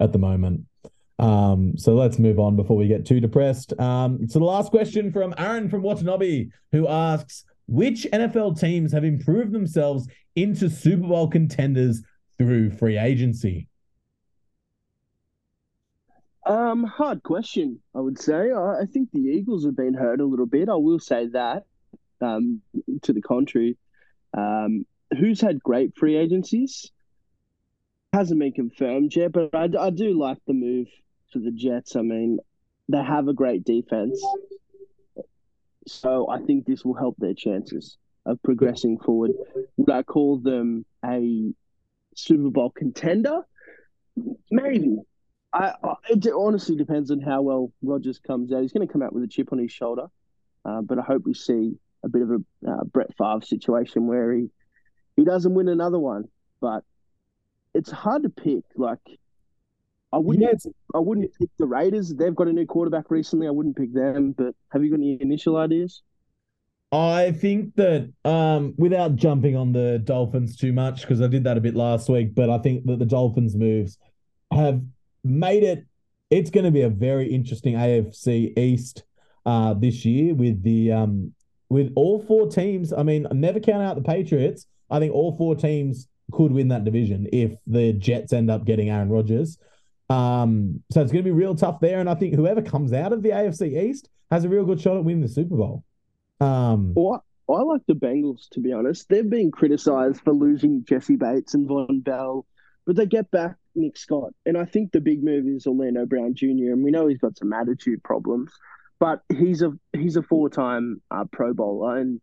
at 0.00 0.12
the 0.12 0.18
moment. 0.18 0.66
Um, 1.18 1.76
so 1.76 1.94
let's 1.94 2.18
move 2.18 2.38
on 2.38 2.56
before 2.56 2.76
we 2.76 2.88
get 2.88 3.04
too 3.04 3.20
depressed. 3.20 3.78
Um, 3.78 4.26
so 4.26 4.38
the 4.38 4.44
last 4.44 4.70
question 4.70 5.12
from 5.12 5.34
Aaron 5.36 5.68
from 5.68 5.82
Watanabe, 5.82 6.48
who 6.72 6.88
asks, 6.88 7.44
which 7.66 8.06
NFL 8.12 8.58
teams 8.58 8.92
have 8.92 9.04
improved 9.04 9.52
themselves 9.52 10.08
into 10.34 10.68
Super 10.70 11.06
Bowl 11.06 11.28
contenders 11.28 12.02
through 12.38 12.70
free 12.70 12.98
agency? 12.98 13.68
Um, 16.46 16.84
hard 16.84 17.22
question, 17.22 17.80
I 17.94 18.00
would 18.00 18.18
say. 18.18 18.50
I, 18.50 18.80
I 18.80 18.86
think 18.86 19.10
the 19.12 19.20
Eagles 19.20 19.64
have 19.66 19.76
been 19.76 19.94
hurt 19.94 20.20
a 20.20 20.24
little 20.24 20.46
bit. 20.46 20.68
I 20.68 20.74
will 20.74 20.98
say 20.98 21.28
that. 21.28 21.64
Um, 22.22 22.60
to 23.02 23.14
the 23.14 23.22
contrary, 23.22 23.78
um, 24.36 24.84
who's 25.18 25.40
had 25.40 25.62
great 25.62 25.96
free 25.96 26.16
agencies 26.16 26.90
hasn't 28.12 28.40
been 28.40 28.52
confirmed 28.52 29.14
yet, 29.14 29.32
but 29.32 29.54
I, 29.54 29.68
I 29.78 29.90
do 29.90 30.18
like 30.18 30.38
the 30.46 30.52
move 30.52 30.88
for 31.32 31.38
the 31.38 31.52
Jets. 31.52 31.96
I 31.96 32.02
mean, 32.02 32.38
they 32.88 33.02
have 33.02 33.28
a 33.28 33.32
great 33.32 33.64
defense. 33.64 34.20
So 35.86 36.28
I 36.28 36.40
think 36.40 36.66
this 36.66 36.84
will 36.84 36.94
help 36.94 37.16
their 37.18 37.34
chances 37.34 37.96
of 38.26 38.42
progressing 38.42 38.98
forward. 38.98 39.32
Would 39.76 39.90
I 39.90 40.02
call 40.02 40.38
them 40.38 40.84
a 41.04 41.52
Super 42.14 42.50
Bowl 42.50 42.70
contender? 42.70 43.42
Maybe. 44.50 44.98
I, 45.52 45.74
I, 45.82 45.94
it 46.08 46.28
honestly 46.36 46.76
depends 46.76 47.10
on 47.10 47.20
how 47.20 47.42
well 47.42 47.72
Rodgers 47.82 48.18
comes 48.18 48.52
out. 48.52 48.62
He's 48.62 48.72
going 48.72 48.86
to 48.86 48.92
come 48.92 49.02
out 49.02 49.12
with 49.12 49.24
a 49.24 49.28
chip 49.28 49.52
on 49.52 49.58
his 49.58 49.72
shoulder, 49.72 50.06
uh, 50.64 50.80
but 50.82 50.98
I 50.98 51.02
hope 51.02 51.22
we 51.24 51.34
see 51.34 51.76
a 52.04 52.08
bit 52.08 52.22
of 52.22 52.30
a 52.30 52.70
uh, 52.70 52.84
Brett 52.84 53.16
Favre 53.16 53.44
situation 53.44 54.06
where 54.06 54.32
he 54.32 54.48
he 55.20 55.26
doesn't 55.26 55.52
win 55.52 55.68
another 55.68 55.98
one. 55.98 56.24
But 56.62 56.82
it's 57.74 57.90
hard 57.90 58.22
to 58.22 58.30
pick. 58.30 58.64
Like 58.74 58.98
I 60.12 60.16
wouldn't 60.16 60.42
yeah, 60.42 60.70
I 60.94 60.98
wouldn't 60.98 61.30
pick 61.38 61.50
the 61.58 61.66
Raiders. 61.66 62.14
They've 62.14 62.34
got 62.34 62.48
a 62.48 62.52
new 62.52 62.64
quarterback 62.64 63.10
recently. 63.10 63.46
I 63.46 63.50
wouldn't 63.50 63.76
pick 63.76 63.92
them. 63.92 64.32
But 64.32 64.54
have 64.72 64.82
you 64.82 64.90
got 64.90 64.96
any 64.96 65.18
initial 65.20 65.58
ideas? 65.58 66.02
I 66.90 67.32
think 67.32 67.76
that 67.76 68.10
um, 68.24 68.74
without 68.78 69.14
jumping 69.14 69.56
on 69.56 69.72
the 69.72 70.00
Dolphins 70.02 70.56
too 70.56 70.72
much, 70.72 71.02
because 71.02 71.20
I 71.20 71.28
did 71.28 71.44
that 71.44 71.58
a 71.58 71.60
bit 71.60 71.76
last 71.76 72.08
week, 72.08 72.34
but 72.34 72.48
I 72.48 72.58
think 72.58 72.86
that 72.86 72.98
the 72.98 73.04
Dolphins' 73.04 73.54
moves 73.54 73.98
have 74.50 74.82
made 75.22 75.62
it. 75.62 75.84
It's 76.30 76.50
going 76.50 76.64
to 76.64 76.70
be 76.70 76.82
a 76.82 76.88
very 76.88 77.30
interesting 77.30 77.74
AFC 77.74 78.56
East 78.58 79.04
uh, 79.44 79.74
this 79.74 80.06
year 80.06 80.34
with 80.34 80.62
the 80.62 80.92
um, 80.92 81.34
with 81.68 81.92
all 81.94 82.22
four 82.22 82.48
teams. 82.48 82.92
I 82.92 83.02
mean, 83.02 83.26
never 83.32 83.60
count 83.60 83.82
out 83.82 83.96
the 83.96 84.02
Patriots. 84.02 84.66
I 84.90 84.98
think 84.98 85.14
all 85.14 85.36
four 85.36 85.54
teams 85.54 86.08
could 86.32 86.52
win 86.52 86.68
that 86.68 86.84
division 86.84 87.28
if 87.32 87.52
the 87.66 87.92
Jets 87.92 88.32
end 88.32 88.50
up 88.50 88.64
getting 88.64 88.90
Aaron 88.90 89.08
Rodgers. 89.08 89.58
Um, 90.08 90.82
so 90.90 91.02
it's 91.02 91.12
going 91.12 91.24
to 91.24 91.28
be 91.28 91.34
real 91.34 91.54
tough 91.54 91.80
there, 91.80 92.00
and 92.00 92.10
I 92.10 92.14
think 92.14 92.34
whoever 92.34 92.62
comes 92.62 92.92
out 92.92 93.12
of 93.12 93.22
the 93.22 93.30
AFC 93.30 93.84
East 93.84 94.08
has 94.30 94.44
a 94.44 94.48
real 94.48 94.64
good 94.64 94.80
shot 94.80 94.96
at 94.96 95.04
winning 95.04 95.22
the 95.22 95.28
Super 95.28 95.56
Bowl. 95.56 95.84
Um, 96.40 96.94
well, 96.94 97.24
I 97.48 97.62
like 97.62 97.82
the 97.86 97.94
Bengals 97.94 98.48
to 98.50 98.60
be 98.60 98.72
honest. 98.72 99.08
They've 99.08 99.28
been 99.28 99.50
criticised 99.50 100.20
for 100.22 100.32
losing 100.32 100.84
Jessie 100.84 101.16
Bates 101.16 101.54
and 101.54 101.68
Vonn 101.68 102.02
Bell, 102.02 102.46
but 102.86 102.96
they 102.96 103.06
get 103.06 103.30
back 103.30 103.56
Nick 103.74 103.96
Scott, 103.96 104.32
and 104.46 104.56
I 104.58 104.64
think 104.64 104.90
the 104.90 105.00
big 105.00 105.22
move 105.22 105.46
is 105.46 105.66
Orlando 105.66 106.06
Brown 106.06 106.34
Jr. 106.34 106.72
And 106.72 106.82
we 106.82 106.90
know 106.90 107.06
he's 107.06 107.18
got 107.18 107.38
some 107.38 107.52
attitude 107.52 108.02
problems, 108.02 108.52
but 108.98 109.20
he's 109.28 109.62
a 109.62 109.72
he's 109.92 110.16
a 110.16 110.22
four 110.22 110.50
time 110.50 111.00
uh, 111.10 111.24
Pro 111.30 111.54
Bowler, 111.54 111.98
and 111.98 112.20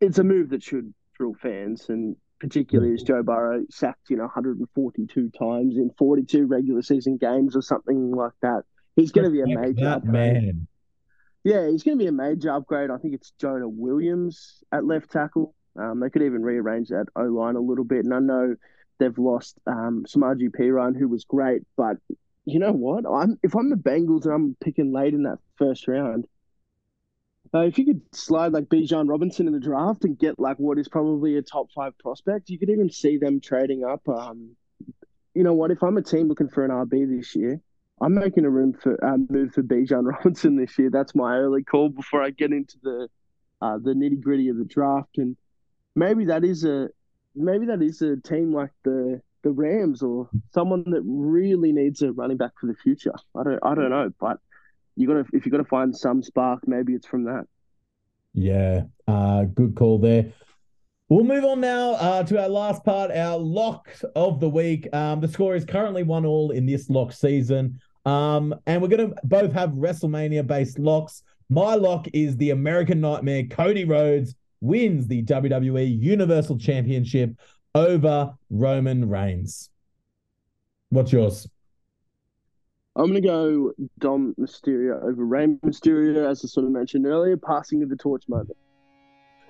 it's 0.00 0.18
a 0.18 0.24
move 0.24 0.50
that 0.50 0.62
should 0.62 0.94
thrill 1.18 1.34
fans, 1.34 1.86
and 1.90 2.16
particularly 2.40 2.94
as 2.94 3.02
Joe 3.02 3.22
Burrow 3.22 3.64
sacked 3.70 4.08
you 4.08 4.16
know 4.16 4.24
142 4.24 5.30
times 5.38 5.76
in 5.76 5.90
42 5.98 6.46
regular 6.46 6.82
season 6.82 7.18
games 7.18 7.54
or 7.54 7.62
something 7.62 8.12
like 8.12 8.32
that. 8.42 8.62
He's 8.96 9.12
going 9.12 9.26
to 9.26 9.30
be 9.30 9.42
a 9.42 9.46
major 9.46 9.84
that 9.84 10.04
man. 10.04 10.66
Yeah, 11.44 11.68
he's 11.68 11.82
going 11.82 11.98
to 11.98 12.02
be 12.02 12.08
a 12.08 12.12
major 12.12 12.52
upgrade. 12.52 12.90
I 12.90 12.96
think 12.96 13.14
it's 13.14 13.32
Jonah 13.40 13.68
Williams 13.68 14.62
at 14.72 14.84
left 14.84 15.10
tackle. 15.10 15.54
Um, 15.78 16.00
they 16.00 16.10
could 16.10 16.22
even 16.22 16.42
rearrange 16.42 16.88
that 16.88 17.06
O 17.14 17.22
line 17.22 17.54
a 17.54 17.60
little 17.60 17.84
bit. 17.84 18.04
And 18.04 18.12
I 18.12 18.18
know 18.18 18.56
they've 18.98 19.16
lost 19.16 19.56
um, 19.66 20.04
Samaje 20.08 20.50
Perine, 20.50 20.98
who 20.98 21.08
was 21.08 21.24
great, 21.24 21.62
but 21.76 21.96
you 22.44 22.58
know 22.58 22.72
what? 22.72 23.04
I'm 23.06 23.38
if 23.42 23.54
I'm 23.54 23.70
the 23.70 23.76
Bengals 23.76 24.24
and 24.24 24.34
I'm 24.34 24.56
picking 24.60 24.92
late 24.92 25.14
in 25.14 25.24
that 25.24 25.38
first 25.56 25.86
round, 25.86 26.26
uh, 27.54 27.60
if 27.60 27.78
you 27.78 27.86
could 27.86 28.02
slide 28.12 28.52
like 28.52 28.64
Bijan 28.64 29.08
Robinson 29.08 29.46
in 29.46 29.52
the 29.52 29.60
draft 29.60 30.04
and 30.04 30.18
get 30.18 30.38
like 30.38 30.58
what 30.58 30.78
is 30.78 30.88
probably 30.88 31.36
a 31.36 31.42
top 31.42 31.70
five 31.74 31.96
prospect, 31.98 32.50
you 32.50 32.58
could 32.58 32.70
even 32.70 32.90
see 32.90 33.18
them 33.18 33.40
trading 33.40 33.84
up. 33.84 34.06
Um, 34.08 34.56
you 35.34 35.44
know 35.44 35.54
what? 35.54 35.70
If 35.70 35.82
I'm 35.82 35.96
a 35.96 36.02
team 36.02 36.28
looking 36.28 36.48
for 36.48 36.64
an 36.64 36.70
RB 36.70 37.16
this 37.16 37.34
year, 37.34 37.60
I'm 38.00 38.14
making 38.14 38.44
a 38.44 38.50
room 38.50 38.74
for 38.74 39.02
uh, 39.04 39.16
move 39.30 39.52
for 39.52 39.62
Bijan 39.62 40.04
Robinson 40.12 40.56
this 40.56 40.78
year. 40.78 40.90
That's 40.90 41.14
my 41.14 41.36
early 41.36 41.64
call 41.64 41.88
before 41.88 42.22
I 42.22 42.30
get 42.30 42.52
into 42.52 42.76
the 42.82 43.08
uh, 43.60 43.78
the 43.78 43.92
nitty 43.92 44.20
gritty 44.20 44.48
of 44.48 44.58
the 44.58 44.64
draft, 44.64 45.18
and 45.18 45.36
maybe 45.96 46.26
that 46.26 46.44
is 46.44 46.64
a 46.64 46.88
maybe 47.34 47.66
that 47.66 47.82
is 47.82 48.02
a 48.02 48.16
team 48.16 48.52
like 48.52 48.70
the 48.84 49.20
the 49.42 49.50
Rams 49.50 50.02
or 50.02 50.28
someone 50.52 50.84
that 50.90 51.02
really 51.04 51.72
needs 51.72 52.02
a 52.02 52.12
running 52.12 52.36
back 52.36 52.52
for 52.60 52.66
the 52.66 52.74
future. 52.74 53.12
I 53.36 53.44
don't 53.44 53.58
I 53.62 53.74
don't 53.74 53.90
know, 53.90 54.10
but 54.20 54.38
you 54.98 55.06
got 55.06 55.14
to 55.14 55.24
if 55.32 55.46
you 55.46 55.52
got 55.52 55.58
to 55.58 55.64
find 55.64 55.96
some 55.96 56.22
spark, 56.22 56.66
maybe 56.66 56.94
it's 56.94 57.06
from 57.06 57.24
that. 57.24 57.44
Yeah, 58.34 58.82
uh, 59.06 59.44
good 59.44 59.76
call 59.76 59.98
there. 59.98 60.32
We'll 61.08 61.24
move 61.24 61.44
on 61.44 61.60
now 61.60 61.92
uh, 61.92 62.22
to 62.24 62.42
our 62.42 62.48
last 62.48 62.84
part, 62.84 63.10
our 63.10 63.38
lock 63.38 63.88
of 64.14 64.40
the 64.40 64.48
week. 64.48 64.92
Um, 64.92 65.20
the 65.20 65.28
score 65.28 65.54
is 65.56 65.64
currently 65.64 66.02
one 66.02 66.26
all 66.26 66.50
in 66.50 66.66
this 66.66 66.90
lock 66.90 67.12
season. 67.12 67.80
Um, 68.04 68.54
and 68.66 68.82
we're 68.82 68.88
going 68.88 69.10
to 69.10 69.16
both 69.24 69.52
have 69.52 69.70
WrestleMania 69.70 70.46
based 70.46 70.78
locks. 70.78 71.22
My 71.48 71.76
lock 71.76 72.08
is 72.12 72.36
the 72.36 72.50
American 72.50 73.00
Nightmare. 73.00 73.44
Cody 73.44 73.86
Rhodes 73.86 74.34
wins 74.60 75.06
the 75.06 75.22
WWE 75.22 75.98
Universal 75.98 76.58
Championship 76.58 77.30
over 77.74 78.34
Roman 78.50 79.08
Reigns. 79.08 79.70
What's 80.90 81.12
yours? 81.12 81.48
I'm 82.98 83.10
going 83.10 83.22
to 83.22 83.28
go 83.28 83.72
Dom 84.00 84.34
Mysterio 84.40 85.00
over 85.04 85.24
Rey 85.24 85.46
Mysterio, 85.64 86.28
as 86.28 86.44
I 86.44 86.48
sort 86.48 86.66
of 86.66 86.72
mentioned 86.72 87.06
earlier, 87.06 87.36
passing 87.36 87.80
of 87.84 87.90
the 87.90 87.96
torch 87.96 88.24
moment. 88.28 88.56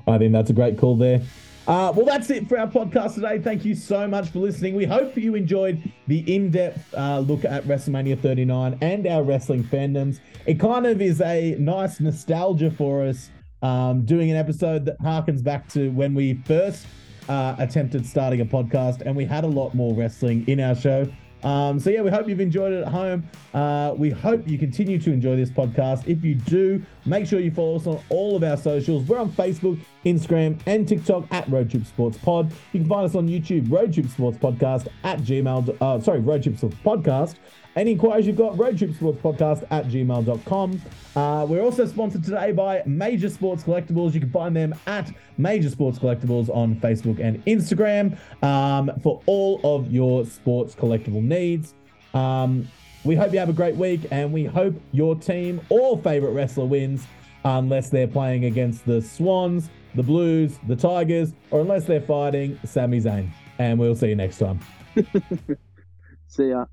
I 0.06 0.18
think 0.18 0.34
that's 0.34 0.50
a 0.50 0.52
great 0.52 0.76
call 0.76 0.96
there. 0.96 1.22
Uh, 1.66 1.92
well, 1.96 2.04
that's 2.04 2.28
it 2.28 2.46
for 2.46 2.58
our 2.58 2.66
podcast 2.66 3.14
today. 3.14 3.38
Thank 3.38 3.64
you 3.64 3.74
so 3.74 4.06
much 4.06 4.28
for 4.28 4.40
listening. 4.40 4.74
We 4.74 4.84
hope 4.84 5.16
you 5.16 5.34
enjoyed 5.34 5.82
the 6.06 6.34
in 6.34 6.50
depth 6.50 6.94
uh, 6.94 7.20
look 7.20 7.46
at 7.46 7.64
WrestleMania 7.64 8.20
39 8.20 8.78
and 8.82 9.06
our 9.06 9.22
wrestling 9.22 9.64
fandoms. 9.64 10.20
It 10.44 10.60
kind 10.60 10.86
of 10.86 11.00
is 11.00 11.22
a 11.22 11.56
nice 11.58 12.00
nostalgia 12.00 12.70
for 12.70 13.02
us 13.02 13.30
um, 13.62 14.04
doing 14.04 14.30
an 14.30 14.36
episode 14.36 14.84
that 14.84 14.98
harkens 15.00 15.42
back 15.42 15.68
to 15.70 15.90
when 15.90 16.14
we 16.14 16.34
first 16.44 16.86
uh, 17.30 17.56
attempted 17.58 18.06
starting 18.06 18.42
a 18.42 18.46
podcast 18.46 19.02
and 19.02 19.16
we 19.16 19.24
had 19.24 19.44
a 19.44 19.48
lot 19.48 19.74
more 19.74 19.94
wrestling 19.94 20.46
in 20.48 20.60
our 20.60 20.74
show. 20.74 21.10
Um, 21.44 21.78
so 21.78 21.90
yeah, 21.90 22.02
we 22.02 22.10
hope 22.10 22.28
you've 22.28 22.40
enjoyed 22.40 22.72
it 22.72 22.82
at 22.82 22.88
home. 22.88 23.28
Uh, 23.54 23.94
we 23.96 24.10
hope 24.10 24.46
you 24.46 24.58
continue 24.58 24.98
to 24.98 25.12
enjoy 25.12 25.36
this 25.36 25.50
podcast. 25.50 26.06
If 26.06 26.24
you 26.24 26.34
do, 26.34 26.82
make 27.06 27.26
sure 27.26 27.40
you 27.40 27.50
follow 27.50 27.76
us 27.76 27.86
on 27.86 28.00
all 28.08 28.36
of 28.36 28.42
our 28.42 28.56
socials. 28.56 29.04
We're 29.04 29.18
on 29.18 29.30
Facebook, 29.30 29.78
Instagram, 30.12 30.60
and 30.66 30.86
TikTok 30.86 31.24
at 31.30 31.48
Road 31.48 31.70
Trip 31.70 31.84
Sports 31.86 32.18
Pod. 32.18 32.52
You 32.72 32.80
can 32.80 32.88
find 32.88 33.04
us 33.04 33.14
on 33.14 33.28
YouTube, 33.28 33.70
Road 33.70 33.92
Trip 33.92 34.08
Sports 34.08 34.38
Podcast 34.38 34.88
at 35.04 35.20
Gmail. 35.20 35.76
Uh, 35.80 36.00
sorry, 36.00 36.20
Road 36.20 36.42
Trip 36.42 36.56
Sports 36.56 36.76
Podcast 36.84 37.36
any 37.78 37.92
inquiries 37.92 38.26
you've 38.26 38.36
got, 38.36 38.58
Road 38.58 38.76
Trip 38.76 38.92
Sports 38.92 39.20
Podcast 39.22 39.64
at 39.70 39.86
gmail.com. 39.86 40.82
Uh, 41.14 41.46
we're 41.48 41.62
also 41.62 41.86
sponsored 41.86 42.24
today 42.24 42.50
by 42.50 42.82
Major 42.86 43.28
Sports 43.28 43.62
Collectibles. 43.62 44.14
You 44.14 44.20
can 44.20 44.30
find 44.30 44.54
them 44.54 44.74
at 44.86 45.12
Major 45.36 45.70
Sports 45.70 45.98
Collectibles 45.98 46.48
on 46.48 46.74
Facebook 46.76 47.20
and 47.20 47.44
Instagram 47.44 48.18
um, 48.42 48.90
for 49.00 49.22
all 49.26 49.60
of 49.62 49.92
your 49.92 50.26
sports 50.26 50.74
collectible 50.74 51.22
needs. 51.22 51.74
Um, 52.14 52.66
we 53.04 53.14
hope 53.14 53.32
you 53.32 53.38
have 53.38 53.48
a 53.48 53.54
great 53.54 53.76
week 53.76 54.00
and 54.10 54.32
we 54.32 54.44
hope 54.44 54.74
your 54.90 55.14
team 55.14 55.60
or 55.68 55.98
favorite 55.98 56.32
wrestler 56.32 56.64
wins 56.64 57.06
unless 57.44 57.90
they're 57.90 58.08
playing 58.08 58.46
against 58.46 58.84
the 58.86 59.00
Swans, 59.00 59.70
the 59.94 60.02
Blues, 60.02 60.58
the 60.66 60.76
Tigers, 60.76 61.32
or 61.50 61.60
unless 61.60 61.84
they're 61.84 62.00
fighting 62.00 62.58
Sami 62.64 63.00
Zayn. 63.00 63.30
And 63.58 63.78
we'll 63.78 63.96
see 63.96 64.08
you 64.08 64.16
next 64.16 64.38
time. 64.38 64.60
see 66.28 66.50
ya. 66.50 66.66